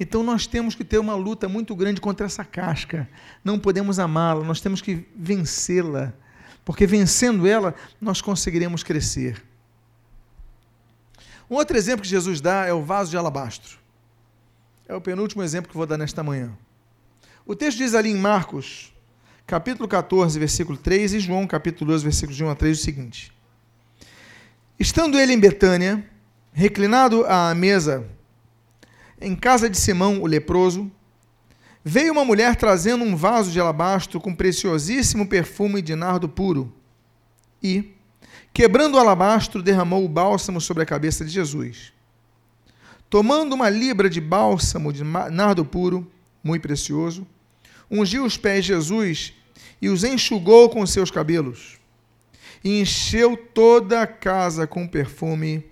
Então 0.00 0.22
nós 0.22 0.46
temos 0.46 0.74
que 0.74 0.82
ter 0.82 0.96
uma 0.96 1.14
luta 1.14 1.46
muito 1.46 1.76
grande 1.76 2.00
contra 2.00 2.24
essa 2.24 2.42
casca. 2.42 3.06
Não 3.44 3.58
podemos 3.58 3.98
amá-la, 3.98 4.42
nós 4.44 4.62
temos 4.62 4.80
que 4.80 5.06
vencê-la. 5.14 6.14
Porque 6.64 6.86
vencendo 6.86 7.46
ela, 7.46 7.74
nós 8.00 8.20
conseguiremos 8.20 8.82
crescer. 8.82 9.42
Um 11.50 11.56
outro 11.56 11.76
exemplo 11.76 12.02
que 12.02 12.08
Jesus 12.08 12.40
dá 12.40 12.66
é 12.66 12.72
o 12.72 12.82
vaso 12.82 13.10
de 13.10 13.16
alabastro. 13.16 13.78
É 14.88 14.94
o 14.94 15.00
penúltimo 15.00 15.42
exemplo 15.42 15.70
que 15.70 15.76
vou 15.76 15.86
dar 15.86 15.98
nesta 15.98 16.22
manhã. 16.22 16.52
O 17.44 17.56
texto 17.56 17.78
diz 17.78 17.94
ali 17.94 18.10
em 18.10 18.16
Marcos, 18.16 18.92
capítulo 19.46 19.88
14, 19.88 20.38
versículo 20.38 20.78
3, 20.78 21.14
e 21.14 21.20
João, 21.20 21.46
capítulo 21.46 21.90
12, 21.90 22.04
versículos 22.04 22.36
de 22.36 22.44
1 22.44 22.50
a 22.50 22.54
3, 22.54 22.78
o 22.78 22.82
seguinte: 22.82 23.32
Estando 24.78 25.18
ele 25.18 25.32
em 25.32 25.40
Betânia, 25.40 26.08
reclinado 26.52 27.24
à 27.26 27.54
mesa, 27.54 28.06
em 29.20 29.34
casa 29.34 29.68
de 29.68 29.76
Simão, 29.76 30.22
o 30.22 30.26
leproso, 30.26 30.90
veio 31.84 32.12
uma 32.12 32.24
mulher 32.24 32.56
trazendo 32.56 33.04
um 33.04 33.16
vaso 33.16 33.50
de 33.50 33.60
alabastro 33.60 34.20
com 34.20 34.34
preciosíssimo 34.34 35.26
perfume 35.26 35.82
de 35.82 35.94
nardo 35.94 36.28
puro 36.28 36.72
e, 37.62 37.92
quebrando 38.52 38.96
o 38.96 38.98
alabastro, 38.98 39.62
derramou 39.62 40.04
o 40.04 40.08
bálsamo 40.08 40.60
sobre 40.60 40.82
a 40.82 40.86
cabeça 40.86 41.24
de 41.24 41.30
Jesus. 41.30 41.92
Tomando 43.08 43.54
uma 43.54 43.68
libra 43.68 44.08
de 44.08 44.20
bálsamo 44.20 44.92
de 44.92 45.04
nardo 45.04 45.64
puro, 45.64 46.10
muito 46.42 46.62
precioso, 46.62 47.26
ungiu 47.90 48.24
os 48.24 48.36
pés 48.36 48.64
de 48.64 48.72
Jesus 48.72 49.34
e 49.80 49.88
os 49.88 50.04
enxugou 50.04 50.70
com 50.70 50.86
seus 50.86 51.10
cabelos, 51.10 51.78
e 52.62 52.80
encheu 52.80 53.36
toda 53.36 54.00
a 54.00 54.06
casa 54.06 54.66
com 54.66 54.84
o 54.84 54.88
perfume 54.88 55.66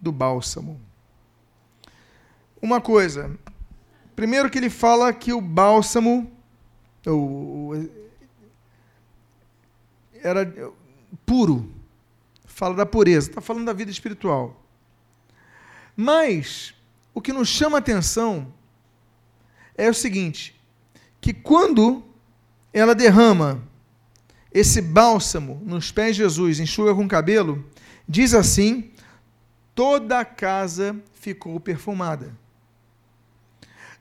do 0.00 0.10
bálsamo. 0.10 0.80
Uma 2.60 2.80
coisa, 2.80 3.30
primeiro 4.14 4.50
que 4.50 4.58
ele 4.58 4.70
fala 4.70 5.12
que 5.12 5.32
o 5.32 5.40
bálsamo 5.40 6.30
o, 7.06 7.72
era 10.22 10.52
puro, 11.26 11.70
fala 12.44 12.74
da 12.74 12.86
pureza, 12.86 13.28
está 13.28 13.40
falando 13.40 13.66
da 13.66 13.72
vida 13.72 13.90
espiritual. 13.90 14.62
Mas 15.96 16.74
o 17.14 17.20
que 17.20 17.32
nos 17.32 17.48
chama 17.48 17.78
a 17.78 17.80
atenção 17.80 18.52
é 19.76 19.88
o 19.88 19.94
seguinte: 19.94 20.58
que 21.20 21.32
quando 21.32 22.04
ela 22.72 22.94
derrama 22.94 23.62
esse 24.52 24.80
bálsamo 24.80 25.60
nos 25.64 25.90
pés 25.90 26.16
de 26.16 26.22
Jesus, 26.22 26.60
enxuga 26.60 26.94
com 26.94 27.08
cabelo, 27.08 27.64
diz 28.08 28.34
assim: 28.34 28.92
toda 29.74 30.20
a 30.20 30.24
casa 30.24 30.96
ficou 31.14 31.58
perfumada. 31.58 32.41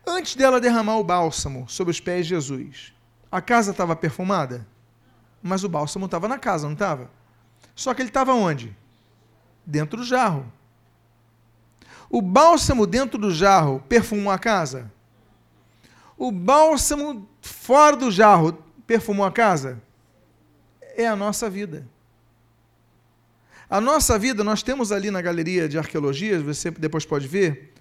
Antes 0.05 0.35
dela 0.35 0.59
derramar 0.59 0.97
o 0.97 1.03
bálsamo 1.03 1.67
sobre 1.69 1.91
os 1.91 1.99
pés 1.99 2.25
de 2.25 2.35
Jesus, 2.35 2.93
a 3.31 3.41
casa 3.41 3.71
estava 3.71 3.95
perfumada? 3.95 4.65
Mas 5.41 5.63
o 5.63 5.69
bálsamo 5.69 6.05
estava 6.05 6.27
na 6.27 6.37
casa, 6.37 6.65
não 6.65 6.73
estava? 6.73 7.09
Só 7.75 7.93
que 7.93 8.01
ele 8.01 8.09
estava 8.09 8.33
onde? 8.33 8.75
Dentro 9.65 9.97
do 9.97 10.03
jarro. 10.03 10.51
O 12.09 12.21
bálsamo 12.21 12.85
dentro 12.85 13.17
do 13.17 13.31
jarro 13.31 13.83
perfumou 13.87 14.31
a 14.31 14.37
casa? 14.37 14.91
O 16.17 16.31
bálsamo 16.31 17.27
fora 17.41 17.95
do 17.95 18.11
jarro 18.11 18.57
perfumou 18.85 19.25
a 19.25 19.31
casa? 19.31 19.81
É 20.97 21.07
a 21.07 21.15
nossa 21.15 21.49
vida. 21.49 21.87
A 23.69 23.79
nossa 23.79 24.19
vida, 24.19 24.43
nós 24.43 24.61
temos 24.61 24.91
ali 24.91 25.09
na 25.09 25.21
galeria 25.21 25.69
de 25.69 25.77
arqueologia, 25.77 26.41
você 26.41 26.69
depois 26.69 27.05
pode 27.05 27.25
ver, 27.25 27.73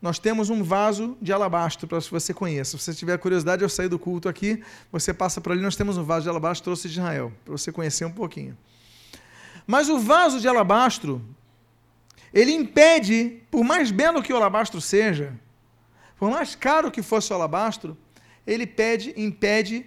nós 0.00 0.18
temos 0.18 0.48
um 0.48 0.62
vaso 0.62 1.16
de 1.20 1.32
alabastro 1.32 1.88
para 1.88 2.00
que 2.00 2.10
você 2.10 2.32
conheça. 2.32 2.78
Se 2.78 2.84
você 2.84 2.94
tiver 2.94 3.18
curiosidade, 3.18 3.62
eu 3.62 3.68
sair 3.68 3.88
do 3.88 3.98
culto 3.98 4.28
aqui, 4.28 4.62
você 4.92 5.12
passa 5.12 5.40
por 5.40 5.52
ali, 5.52 5.60
nós 5.60 5.74
temos 5.74 5.96
um 5.96 6.04
vaso 6.04 6.22
de 6.22 6.28
alabastro 6.28 6.64
trouxe 6.64 6.88
de 6.88 6.94
Israel, 6.94 7.32
para 7.44 7.52
você 7.52 7.72
conhecer 7.72 8.04
um 8.04 8.12
pouquinho. 8.12 8.56
Mas 9.66 9.88
o 9.88 9.98
vaso 9.98 10.40
de 10.40 10.46
alabastro, 10.46 11.20
ele 12.32 12.52
impede, 12.52 13.42
por 13.50 13.64
mais 13.64 13.90
belo 13.90 14.22
que 14.22 14.32
o 14.32 14.36
alabastro 14.36 14.80
seja, 14.80 15.34
por 16.16 16.30
mais 16.30 16.54
caro 16.54 16.90
que 16.90 17.02
fosse 17.02 17.32
o 17.32 17.36
alabastro, 17.36 17.96
ele 18.46 18.66
pede, 18.66 19.12
impede, 19.16 19.84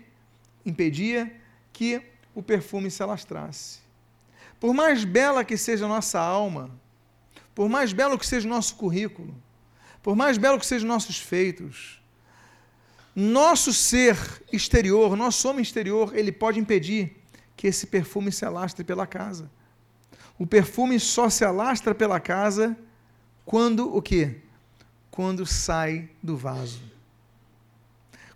impedia 0.65 1.31
que 1.71 2.01
o 2.35 2.43
perfume 2.43 2.91
se 2.91 3.01
alastrasse. 3.01 3.79
Por 4.59 4.73
mais 4.73 5.03
bela 5.03 5.43
que 5.43 5.57
seja 5.57 5.85
a 5.85 5.89
nossa 5.89 6.19
alma, 6.19 6.69
por 7.55 7.67
mais 7.67 7.93
belo 7.93 8.19
que 8.19 8.27
seja 8.27 8.47
o 8.47 8.49
nosso 8.49 8.75
currículo, 8.75 9.33
por 10.01 10.15
mais 10.15 10.37
belo 10.37 10.59
que 10.59 10.65
sejam 10.65 10.87
nossos 10.87 11.17
feitos, 11.17 12.01
nosso 13.15 13.73
ser 13.73 14.17
exterior, 14.51 15.15
nosso 15.15 15.47
homem 15.49 15.61
exterior, 15.61 16.15
ele 16.15 16.31
pode 16.31 16.59
impedir 16.59 17.17
que 17.55 17.67
esse 17.67 17.87
perfume 17.87 18.31
se 18.31 18.45
alastre 18.45 18.83
pela 18.83 19.05
casa. 19.05 19.49
O 20.39 20.47
perfume 20.47 20.99
só 20.99 21.29
se 21.29 21.45
alastra 21.45 21.93
pela 21.93 22.19
casa 22.19 22.75
quando 23.45 23.95
o 23.95 24.01
quê? 24.01 24.37
Quando 25.11 25.45
sai 25.45 26.09
do 26.23 26.35
vaso. 26.35 26.81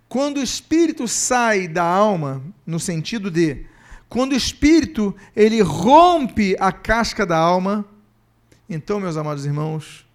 Quando 0.08 0.36
o 0.36 0.42
espírito 0.42 1.08
sai 1.08 1.66
da 1.66 1.82
alma, 1.82 2.42
no 2.64 2.78
sentido 2.78 3.30
de 3.30 3.66
quando 4.08 4.32
o 4.32 4.36
espírito 4.36 5.14
ele 5.34 5.60
rompe 5.60 6.54
a 6.60 6.70
casca 6.70 7.26
da 7.26 7.36
alma, 7.36 7.84
então, 8.68 9.00
meus 9.00 9.16
amados 9.16 9.44
irmãos, 9.44 10.05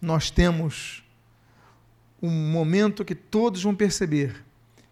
nós 0.00 0.30
temos 0.30 1.04
um 2.22 2.30
momento 2.30 3.04
que 3.04 3.14
todos 3.14 3.62
vão 3.62 3.74
perceber 3.74 4.44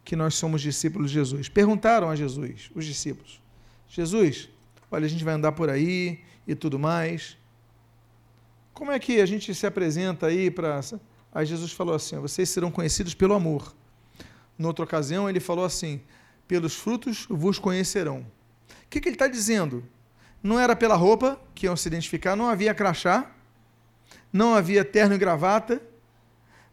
que 0.05 0.17
nós 0.17 0.35
somos 0.35 0.63
discípulos 0.63 1.11
de 1.11 1.15
Jesus. 1.15 1.49
Perguntaram 1.49 2.09
a 2.09 2.17
Jesus, 2.17 2.71
os 2.75 2.85
discípulos: 2.85 3.43
Jesus, 3.89 4.49
olha, 4.91 5.07
a 5.07 5.09
gente 5.09 5.25
vai 5.25 5.35
andar 5.35 5.53
por 5.53 5.69
aí 5.69 6.21
e 6.47 6.55
tudo 6.55 6.79
mais. 6.79 7.37
Como 8.73 8.91
é 8.91 8.99
que 8.99 9.21
a 9.21 9.27
gente 9.27 9.55
se 9.55 9.67
apresenta 9.67 10.29
aí 10.29 10.51
para. 10.51 10.81
Aí 11.33 11.45
Jesus 11.45 11.73
falou 11.73 11.95
assim: 11.95 12.17
vocês 12.19 12.49
serão 12.49 12.71
conhecidos 12.71 13.15
pelo 13.15 13.35
amor. 13.35 13.75
Noutra 14.59 14.85
ocasião, 14.85 15.29
ele 15.29 15.41
falou 15.41 15.65
assim: 15.65 16.01
pelos 16.47 16.75
frutos 16.75 17.27
vos 17.29 17.59
conhecerão. 17.59 18.21
O 18.21 18.89
que, 18.89 19.01
que 19.01 19.09
ele 19.09 19.17
está 19.17 19.29
dizendo? 19.29 19.85
Não 20.43 20.59
era 20.59 20.75
pela 20.75 20.95
roupa 20.95 21.39
que 21.55 21.67
iam 21.67 21.77
se 21.77 21.89
identificar, 21.89 22.35
não 22.35 22.49
havia 22.49 22.73
crachá, 22.73 23.31
não 24.33 24.55
havia 24.55 24.85
terno 24.85 25.15
e 25.15 25.19
gravata, 25.19 25.83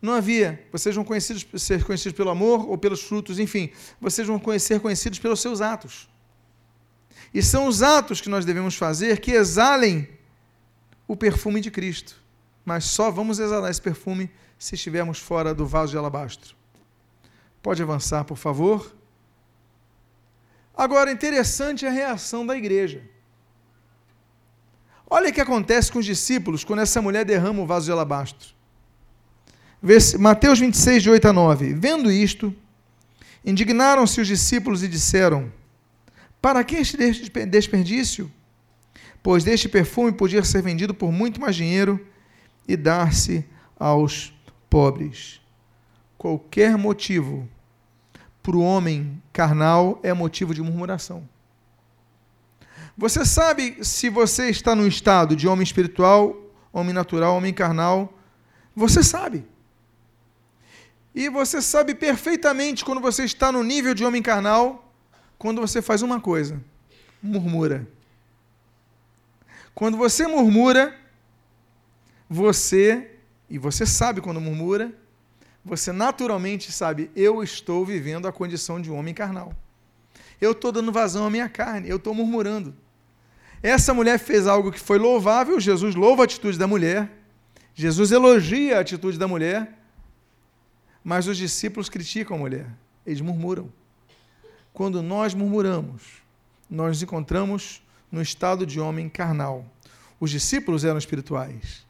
não 0.01 0.13
havia, 0.13 0.63
vocês 0.71 0.95
vão 0.95 1.03
conhecidos, 1.03 1.45
ser 1.61 1.83
conhecidos 1.83 2.15
pelo 2.15 2.29
amor 2.29 2.69
ou 2.69 2.77
pelos 2.77 3.01
frutos, 3.01 3.39
enfim, 3.39 3.71
vocês 3.99 4.27
vão 4.27 4.41
ser 4.59 4.79
conhecidos 4.79 5.19
pelos 5.19 5.39
seus 5.39 5.61
atos. 5.61 6.07
E 7.33 7.41
são 7.41 7.67
os 7.67 7.81
atos 7.81 8.21
que 8.21 8.29
nós 8.29 8.45
devemos 8.45 8.75
fazer 8.75 9.19
que 9.19 9.31
exalem 9.31 10.07
o 11.07 11.15
perfume 11.15 11.59
de 11.59 11.71
Cristo. 11.71 12.15
Mas 12.63 12.85
só 12.85 13.11
vamos 13.11 13.39
exalar 13.39 13.69
esse 13.69 13.81
perfume 13.81 14.31
se 14.57 14.75
estivermos 14.75 15.19
fora 15.19 15.53
do 15.53 15.65
vaso 15.65 15.91
de 15.91 15.97
alabastro. 15.97 16.55
Pode 17.61 17.81
avançar, 17.81 18.23
por 18.23 18.37
favor. 18.37 18.95
Agora, 20.75 21.11
interessante 21.11 21.85
a 21.85 21.91
reação 21.91 22.45
da 22.45 22.55
igreja. 22.55 23.03
Olha 25.09 25.29
o 25.29 25.33
que 25.33 25.41
acontece 25.41 25.91
com 25.91 25.99
os 25.99 26.05
discípulos 26.05 26.63
quando 26.63 26.81
essa 26.81 27.01
mulher 27.01 27.23
derrama 27.25 27.61
o 27.61 27.65
vaso 27.65 27.85
de 27.85 27.91
alabastro. 27.91 28.49
Mateus 30.19 30.59
26, 30.59 31.03
de 31.03 31.09
8 31.09 31.27
a 31.27 31.33
9. 31.33 31.73
Vendo 31.73 32.11
isto, 32.11 32.53
indignaram-se 33.45 34.19
os 34.19 34.27
discípulos 34.27 34.81
e 34.81 34.87
disseram: 34.87 35.51
Para 36.41 36.63
que 36.63 36.75
este 36.75 36.97
desperdício? 37.45 38.31
Pois 39.21 39.43
deste 39.43 39.69
perfume 39.69 40.11
podia 40.11 40.43
ser 40.43 40.61
vendido 40.61 40.93
por 40.93 41.11
muito 41.11 41.39
mais 41.39 41.55
dinheiro 41.55 42.03
e 42.67 42.75
dar-se 42.75 43.45
aos 43.77 44.33
pobres. 44.69 45.41
Qualquer 46.17 46.77
motivo 46.77 47.47
para 48.41 48.55
o 48.55 48.61
homem 48.61 49.21
carnal 49.33 49.99
é 50.03 50.13
motivo 50.13 50.53
de 50.53 50.61
murmuração. 50.61 51.27
Você 52.97 53.25
sabe 53.25 53.83
se 53.83 54.09
você 54.09 54.49
está 54.49 54.73
no 54.73 54.87
estado 54.87 55.35
de 55.35 55.47
homem 55.47 55.63
espiritual, 55.63 56.35
homem 56.71 56.93
natural, 56.93 57.35
homem 57.35 57.53
carnal? 57.53 58.13
Você 58.73 59.03
sabe. 59.03 59.45
E 61.13 61.29
você 61.29 61.61
sabe 61.61 61.93
perfeitamente 61.93 62.85
quando 62.85 63.01
você 63.01 63.25
está 63.25 63.51
no 63.51 63.63
nível 63.63 63.93
de 63.93 64.05
homem 64.05 64.21
carnal, 64.21 64.93
quando 65.37 65.59
você 65.59 65.81
faz 65.81 66.01
uma 66.01 66.21
coisa: 66.21 66.61
murmura. 67.21 67.87
Quando 69.73 69.97
você 69.97 70.25
murmura, 70.25 70.97
você, 72.29 73.11
e 73.49 73.57
você 73.57 73.85
sabe 73.85 74.21
quando 74.21 74.39
murmura, 74.39 74.93
você 75.65 75.91
naturalmente 75.91 76.71
sabe, 76.71 77.11
eu 77.13 77.43
estou 77.43 77.85
vivendo 77.85 78.25
a 78.25 78.31
condição 78.31 78.81
de 78.81 78.89
um 78.89 78.97
homem 78.97 79.13
carnal. 79.13 79.53
Eu 80.39 80.51
estou 80.51 80.71
dando 80.71 80.91
vazão 80.91 81.25
à 81.25 81.29
minha 81.29 81.49
carne, 81.49 81.89
eu 81.89 81.97
estou 81.97 82.13
murmurando. 82.13 82.73
Essa 83.65 83.95
mulher 83.95 84.19
fez 84.19 84.45
algo 84.45 84.71
que 84.71 84.79
foi 84.79 84.99
louvável, 84.99 85.59
Jesus 85.59 85.95
louva 85.95 86.21
a 86.21 86.25
atitude 86.25 86.55
da 86.55 86.67
mulher, 86.67 87.09
Jesus 87.73 88.11
elogia 88.11 88.77
a 88.77 88.81
atitude 88.81 89.17
da 89.17 89.27
mulher, 89.27 89.73
mas 91.03 91.25
os 91.27 91.35
discípulos 91.35 91.89
criticam 91.89 92.37
a 92.37 92.39
mulher. 92.39 92.67
Eles 93.03 93.21
murmuram. 93.21 93.73
Quando 94.71 95.01
nós 95.01 95.33
murmuramos, 95.33 96.21
nós 96.69 96.89
nos 96.89 97.01
encontramos 97.01 97.81
no 98.11 98.21
estado 98.21 98.67
de 98.67 98.79
homem 98.79 99.09
carnal. 99.09 99.65
Os 100.19 100.29
discípulos 100.29 100.85
eram 100.85 100.99
espirituais, 100.99 101.87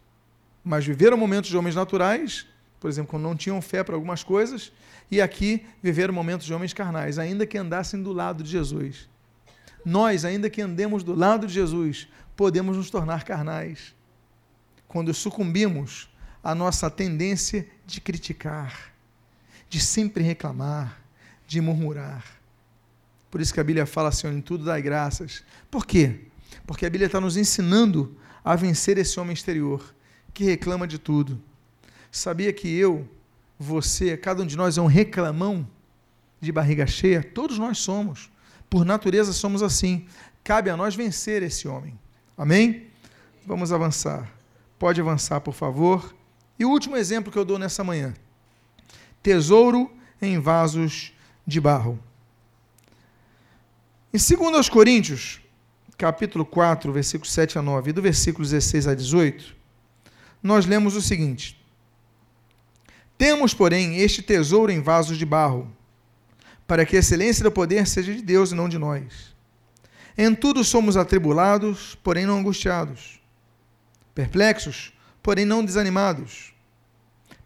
mas 0.63 0.85
viveram 0.85 1.17
momentos 1.17 1.49
de 1.49 1.57
homens 1.57 1.75
naturais, 1.75 2.47
por 2.79 2.89
exemplo, 2.89 3.11
quando 3.11 3.23
não 3.23 3.35
tinham 3.35 3.61
fé 3.61 3.83
para 3.83 3.95
algumas 3.95 4.23
coisas, 4.23 4.71
e 5.11 5.21
aqui 5.21 5.65
viveram 5.83 6.13
momentos 6.13 6.45
de 6.45 6.53
homens 6.53 6.71
carnais, 6.71 7.19
ainda 7.19 7.45
que 7.45 7.57
andassem 7.57 8.01
do 8.01 8.13
lado 8.13 8.41
de 8.45 8.49
Jesus. 8.49 9.09
Nós, 9.85 10.25
ainda 10.25 10.49
que 10.49 10.61
andemos 10.61 11.03
do 11.03 11.13
lado 11.13 11.45
de 11.45 11.53
Jesus, 11.53 12.07
podemos 12.35 12.75
nos 12.75 12.89
tornar 12.89 13.23
carnais 13.23 13.93
quando 14.87 15.13
sucumbimos 15.13 16.09
à 16.43 16.55
nossa 16.55 16.89
tendência 16.89 17.67
de 17.85 18.01
criticar, 18.01 18.91
de 19.69 19.79
sempre 19.79 20.23
reclamar, 20.23 20.99
de 21.47 21.61
murmurar. 21.61 22.25
Por 23.29 23.41
isso 23.41 23.53
que 23.53 23.59
a 23.59 23.63
Bíblia 23.63 23.85
fala, 23.85 24.11
Senhor, 24.11 24.33
em 24.33 24.41
tudo 24.41 24.65
dai 24.65 24.81
graças. 24.81 25.43
Por 25.69 25.85
quê? 25.85 26.21
Porque 26.65 26.85
a 26.85 26.89
Bíblia 26.89 27.07
está 27.07 27.21
nos 27.21 27.37
ensinando 27.37 28.17
a 28.43 28.55
vencer 28.55 28.97
esse 28.97 29.19
homem 29.19 29.33
exterior 29.33 29.93
que 30.33 30.43
reclama 30.43 30.87
de 30.87 30.97
tudo. 30.97 31.41
Sabia 32.11 32.51
que 32.53 32.67
eu, 32.67 33.07
você, 33.59 34.15
cada 34.15 34.41
um 34.41 34.45
de 34.45 34.55
nós 34.55 34.77
é 34.77 34.81
um 34.81 34.87
reclamão 34.87 35.67
de 36.39 36.51
barriga 36.51 36.87
cheia? 36.87 37.21
Todos 37.21 37.59
nós 37.59 37.77
somos. 37.79 38.31
Por 38.69 38.85
natureza 38.85 39.33
somos 39.33 39.61
assim. 39.61 40.05
Cabe 40.43 40.69
a 40.69 40.77
nós 40.77 40.95
vencer 40.95 41.41
esse 41.43 41.67
homem. 41.67 41.97
Amém? 42.37 42.87
Vamos 43.45 43.71
avançar. 43.71 44.31
Pode 44.77 44.99
avançar, 44.99 45.41
por 45.41 45.53
favor. 45.53 46.15
E 46.59 46.65
o 46.65 46.69
último 46.69 46.97
exemplo 46.97 47.31
que 47.31 47.37
eu 47.37 47.45
dou 47.45 47.59
nessa 47.59 47.83
manhã: 47.83 48.13
tesouro 49.21 49.91
em 50.21 50.39
vasos 50.39 51.13
de 51.45 51.59
barro. 51.59 51.99
Em 54.13 54.17
2 54.17 54.69
Coríntios, 54.69 55.41
capítulo 55.97 56.45
4, 56.45 56.91
versículos 56.91 57.31
7 57.33 57.57
a 57.57 57.61
9, 57.61 57.89
e 57.89 57.93
do 57.93 58.01
versículo 58.01 58.43
16 58.43 58.87
a 58.87 58.95
18, 58.95 59.55
nós 60.41 60.65
lemos 60.65 60.95
o 60.95 61.01
seguinte: 61.01 61.59
Temos, 63.17 63.53
porém, 63.53 63.97
este 63.97 64.21
tesouro 64.21 64.71
em 64.71 64.81
vasos 64.81 65.17
de 65.17 65.25
barro, 65.25 65.69
para 66.67 66.85
que 66.85 66.95
a 66.95 66.99
excelência 66.99 67.43
do 67.43 67.51
poder 67.51 67.87
seja 67.87 68.13
de 68.13 68.21
Deus 68.21 68.51
e 68.51 68.55
não 68.55 68.69
de 68.69 68.77
nós. 68.77 69.35
Em 70.17 70.33
tudo 70.33 70.63
somos 70.63 70.97
atribulados, 70.97 71.95
porém 72.03 72.25
não 72.25 72.39
angustiados 72.39 73.19
perplexos, 74.15 74.93
porém 75.21 75.43
não 75.45 75.63
desanimados, 75.63 76.53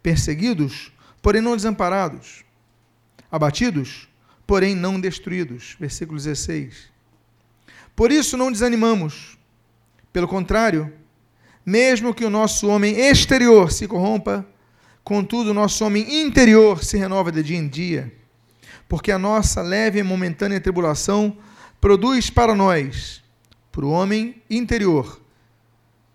perseguidos, 0.00 0.92
porém 1.20 1.42
não 1.42 1.56
desamparados, 1.56 2.44
abatidos, 3.30 4.08
porém 4.46 4.74
não 4.76 5.00
destruídos. 5.00 5.76
Versículo 5.78 6.16
16. 6.16 6.88
Por 7.96 8.12
isso 8.12 8.36
não 8.36 8.52
desanimamos. 8.52 9.36
Pelo 10.12 10.28
contrário, 10.28 10.92
mesmo 11.66 12.14
que 12.14 12.24
o 12.24 12.30
nosso 12.30 12.68
homem 12.68 12.96
exterior 12.96 13.70
se 13.72 13.86
corrompa, 13.86 14.46
contudo 15.02 15.50
o 15.50 15.54
nosso 15.54 15.84
homem 15.84 16.22
interior 16.22 16.82
se 16.84 16.96
renova 16.96 17.32
de 17.32 17.42
dia 17.42 17.58
em 17.58 17.68
dia, 17.68 18.12
porque 18.90 19.12
a 19.12 19.18
nossa 19.20 19.62
leve 19.62 20.00
e 20.00 20.02
momentânea 20.02 20.60
tribulação 20.60 21.38
produz 21.80 22.28
para 22.28 22.56
nós, 22.56 23.22
para 23.70 23.86
o 23.86 23.90
homem 23.90 24.42
interior, 24.50 25.20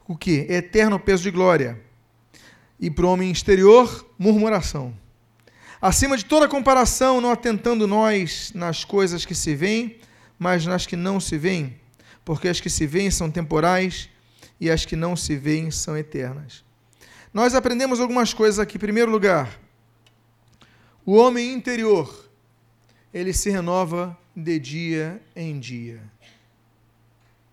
o 0.06 0.14
que? 0.18 0.46
Eterno 0.50 1.00
peso 1.00 1.24
de 1.24 1.32
glória. 1.32 1.82
E 2.78 2.92
para 2.92 3.06
o 3.06 3.10
homem 3.10 3.32
exterior, 3.32 4.06
murmuração. 4.20 4.94
Acima 5.82 6.18
de 6.18 6.26
toda 6.26 6.50
comparação, 6.50 7.22
não 7.22 7.32
atentando 7.32 7.88
nós 7.88 8.52
nas 8.54 8.84
coisas 8.84 9.26
que 9.26 9.34
se 9.34 9.56
veem, 9.56 9.96
mas 10.38 10.66
nas 10.66 10.86
que 10.86 10.98
não 10.98 11.18
se 11.18 11.38
veem, 11.38 11.80
porque 12.26 12.50
as 12.50 12.60
que 12.60 12.70
se 12.70 12.86
veem 12.86 13.10
são 13.10 13.32
temporais 13.32 14.10
e 14.60 14.70
as 14.70 14.84
que 14.84 14.98
não 14.98 15.16
se 15.16 15.38
veem 15.38 15.72
são 15.72 15.98
eternas. 15.98 16.62
Nós 17.34 17.56
aprendemos 17.56 18.02
algumas 18.02 18.34
coisas 18.34 18.60
aqui. 18.60 18.76
Em 18.76 18.82
primeiro 18.82 19.10
lugar, 19.10 19.58
o 21.06 21.14
homem 21.16 21.54
interior, 21.54 22.25
ele 23.16 23.34
se 23.34 23.50
renova 23.50 24.16
de 24.36 24.60
dia 24.60 25.22
em 25.36 25.60
dia. 25.60 26.02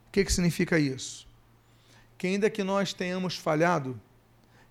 O 0.08 0.12
que, 0.12 0.24
que 0.24 0.32
significa 0.32 0.78
isso? 0.78 1.26
que 2.22 2.28
ainda 2.28 2.48
que 2.48 2.62
nós 2.62 2.92
tenhamos 2.94 3.36
falhado, 3.36 4.00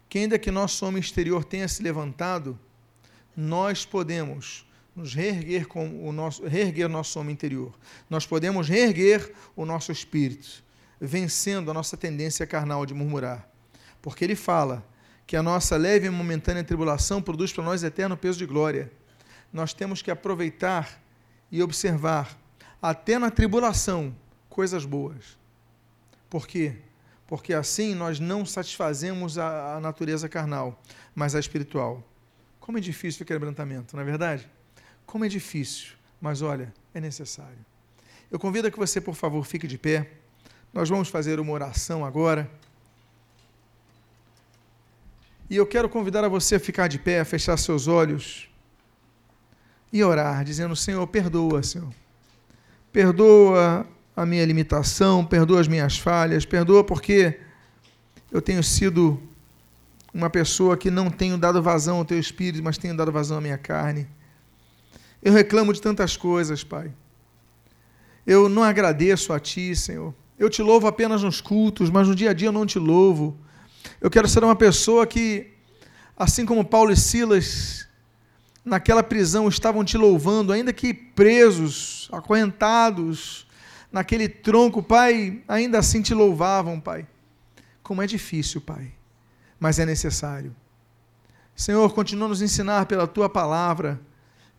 que 0.08 0.20
ainda 0.20 0.40
que 0.40 0.50
nosso 0.50 0.86
homem 0.86 1.02
exterior 1.02 1.44
tenha 1.44 1.68
se 1.68 1.84
levantado, 1.84 2.58
nós 3.36 3.86
podemos 3.86 4.66
nos 4.96 5.14
reerguer 5.14 5.68
com 5.68 6.08
o 6.08 6.14
nosso 6.14 6.48
reerguer 6.48 6.88
nosso 6.88 7.20
homem 7.20 7.34
interior. 7.34 7.78
Nós 8.10 8.26
podemos 8.26 8.70
reerguer 8.70 9.34
o 9.54 9.66
nosso 9.66 9.92
espírito, 9.92 10.64
vencendo 10.98 11.70
a 11.70 11.74
nossa 11.74 11.98
tendência 11.98 12.48
carnal 12.48 12.86
de 12.86 12.94
murmurar. 12.94 13.46
Porque 14.02 14.24
ele 14.24 14.38
fala 14.38 14.82
que 15.28 15.36
a 15.36 15.44
nossa 15.44 15.76
leve 15.76 16.08
e 16.08 16.10
momentânea 16.10 16.64
tribulação 16.64 17.22
produz 17.22 17.52
para 17.52 17.66
nós 17.66 17.84
eterno 17.84 18.16
peso 18.16 18.40
de 18.40 18.46
glória. 18.46 18.90
Nós 19.52 19.74
temos 19.74 20.02
que 20.02 20.12
aproveitar 20.12 21.02
e 21.52 21.62
observar 21.62 22.38
até 22.82 23.20
na 23.20 23.30
tribulação 23.30 24.16
coisas 24.50 24.86
boas. 24.86 25.38
Por 26.30 26.48
quê? 26.48 26.78
porque 27.32 27.54
assim 27.54 27.96
nós 27.96 28.20
não 28.20 28.46
satisfazemos 28.46 29.38
a, 29.38 29.78
a 29.78 29.80
natureza 29.80 30.28
carnal, 30.28 30.78
mas 31.16 31.34
a 31.34 31.40
espiritual. 31.40 32.04
Como 32.60 32.78
é 32.78 32.82
difícil 32.82 33.24
o 33.24 33.26
quebrantamento, 33.26 33.96
não 33.96 34.04
é 34.04 34.06
verdade? 34.06 34.50
Como 35.06 35.24
é 35.24 35.30
difícil, 35.30 35.94
mas 36.20 36.42
olha, 36.42 36.74
é 36.94 37.00
necessário. 37.00 37.66
Eu 38.30 38.38
convido 38.38 38.68
a 38.68 38.72
que 38.72 38.78
você, 38.78 39.00
por 39.00 39.16
favor, 39.16 39.46
fique 39.46 39.66
de 39.66 39.78
pé. 39.78 40.12
Nós 40.74 40.90
vamos 40.90 41.08
fazer 41.08 41.40
uma 41.40 41.54
oração 41.54 42.04
agora. 42.04 42.52
E 45.50 45.56
eu 45.56 45.66
quero 45.66 45.88
convidar 45.88 46.26
a 46.26 46.28
você 46.28 46.56
a 46.56 46.60
ficar 46.60 46.90
de 46.90 47.00
pé, 47.00 47.22
a 47.22 47.26
fechar 47.26 47.56
seus 47.56 47.88
olhos 47.88 48.51
e 49.92 50.04
orar, 50.04 50.44
dizendo: 50.44 50.76
Senhor, 50.76 51.06
perdoa, 51.08 51.62
Senhor. 51.64 51.90
Perdoa 52.92 53.86
a 54.16 54.26
minha 54.26 54.46
limitação, 54.46 55.26
perdoa 55.26 55.62
as 55.62 55.68
minhas 55.68 55.98
falhas, 55.98 56.46
perdoa 56.46 56.84
porque 56.84 57.40
eu 58.32 58.42
tenho 58.42 58.64
sido 58.64 59.22
uma 60.14 60.30
pessoa 60.30 60.76
que 60.76 60.92
não 60.92 61.10
tenho 61.10 61.38
dado 61.38 61.62
vazão 61.62 61.98
ao 61.98 62.06
teu 62.06 62.20
espírito, 62.20 62.64
mas 62.64 62.78
tenho 62.78 62.96
dado 62.96 63.12
vazão 63.12 63.38
à 63.38 63.42
minha 63.42 63.58
carne. 63.58 64.08
Eu 65.22 65.34
reclamo 65.34 65.74
de 65.74 65.82
tantas 65.82 66.18
coisas, 66.18 66.64
Pai. 66.64 66.92
Eu 68.26 68.50
não 68.50 68.64
agradeço 68.64 69.32
a 69.34 69.40
Ti, 69.40 69.76
Senhor. 69.76 70.14
Eu 70.38 70.50
te 70.50 70.62
louvo 70.62 70.88
apenas 70.88 71.24
nos 71.24 71.40
cultos, 71.40 71.90
mas 71.90 72.08
no 72.08 72.16
dia 72.16 72.32
a 72.32 72.34
dia 72.34 72.48
eu 72.48 72.52
não 72.52 72.66
te 72.66 72.80
louvo. 72.80 73.38
Eu 74.00 74.10
quero 74.10 74.28
ser 74.28 74.44
uma 74.44 74.56
pessoa 74.56 75.06
que, 75.06 75.52
assim 76.18 76.46
como 76.46 76.66
Paulo 76.66 76.92
e 76.92 76.98
Silas, 76.98 77.88
naquela 78.64 79.04
prisão 79.04 79.48
estavam 79.48 79.84
te 79.84 79.98
louvando, 79.98 80.54
ainda 80.54 80.72
que 80.72 80.94
presos, 80.94 82.10
acorrentados, 82.12 83.48
naquele 83.92 84.30
tronco, 84.30 84.82
Pai, 84.82 85.42
ainda 85.48 85.80
assim 85.80 86.02
te 86.02 86.14
louvavam, 86.14 86.80
Pai. 86.80 87.08
Como 87.84 88.02
é 88.02 88.08
difícil, 88.08 88.62
Pai, 88.62 88.92
mas 89.60 89.80
é 89.80 89.86
necessário. 89.86 90.56
Senhor, 91.56 91.94
continua 91.94 92.28
nos 92.28 92.42
ensinar 92.42 92.86
pela 92.86 93.06
tua 93.06 93.30
palavra. 93.30 94.00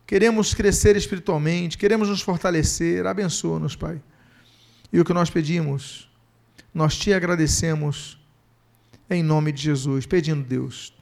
Queremos 0.06 0.52
crescer 0.52 0.96
espiritualmente, 0.96 1.78
queremos 1.78 2.08
nos 2.08 2.20
fortalecer. 2.20 3.06
Abençoa-nos, 3.06 3.74
Pai. 3.74 4.00
E 4.92 5.00
o 5.00 5.04
que 5.04 5.14
nós 5.14 5.30
pedimos, 5.30 6.10
nós 6.74 6.96
te 6.96 7.12
agradecemos 7.12 8.20
em 9.08 9.22
nome 9.22 9.52
de 9.52 9.62
Jesus, 9.62 10.06
pedindo, 10.06 10.42
Deus, 10.42 10.94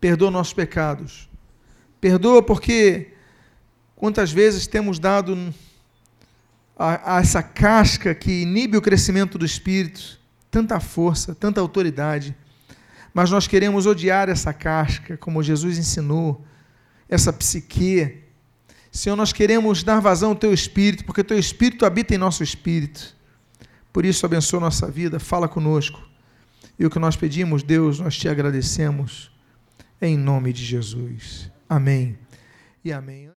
perdoa 0.00 0.30
nossos 0.30 0.52
pecados. 0.52 1.28
Perdoa 2.00 2.42
porque 2.42 3.08
quantas 3.96 4.30
vezes 4.30 4.66
temos 4.66 4.98
dado 4.98 5.52
a, 6.78 7.16
a 7.16 7.20
essa 7.20 7.42
casca 7.42 8.14
que 8.14 8.42
inibe 8.42 8.76
o 8.76 8.82
crescimento 8.82 9.36
do 9.36 9.44
espírito, 9.44 10.18
tanta 10.50 10.78
força, 10.78 11.34
tanta 11.34 11.60
autoridade. 11.60 12.36
Mas 13.12 13.30
nós 13.30 13.48
queremos 13.48 13.86
odiar 13.86 14.28
essa 14.28 14.52
casca, 14.52 15.16
como 15.16 15.42
Jesus 15.42 15.76
ensinou, 15.76 16.44
essa 17.08 17.32
psique. 17.32 18.22
Senhor, 18.92 19.16
nós 19.16 19.32
queremos 19.32 19.82
dar 19.82 20.00
vazão 20.00 20.30
ao 20.30 20.36
teu 20.36 20.52
espírito, 20.52 21.04
porque 21.04 21.24
teu 21.24 21.38
espírito 21.38 21.84
habita 21.84 22.14
em 22.14 22.18
nosso 22.18 22.44
espírito. 22.44 23.16
Por 23.92 24.04
isso, 24.04 24.24
abençoa 24.24 24.60
nossa 24.60 24.88
vida, 24.88 25.18
fala 25.18 25.48
conosco. 25.48 26.00
E 26.78 26.86
o 26.86 26.90
que 26.90 26.98
nós 26.98 27.16
pedimos, 27.16 27.64
Deus, 27.64 27.98
nós 27.98 28.16
te 28.16 28.28
agradecemos. 28.28 29.32
Em 30.00 30.16
nome 30.16 30.52
de 30.52 30.64
Jesus. 30.64 31.50
Amém 31.68 32.18
e 32.82 32.92
amém. 32.92 33.30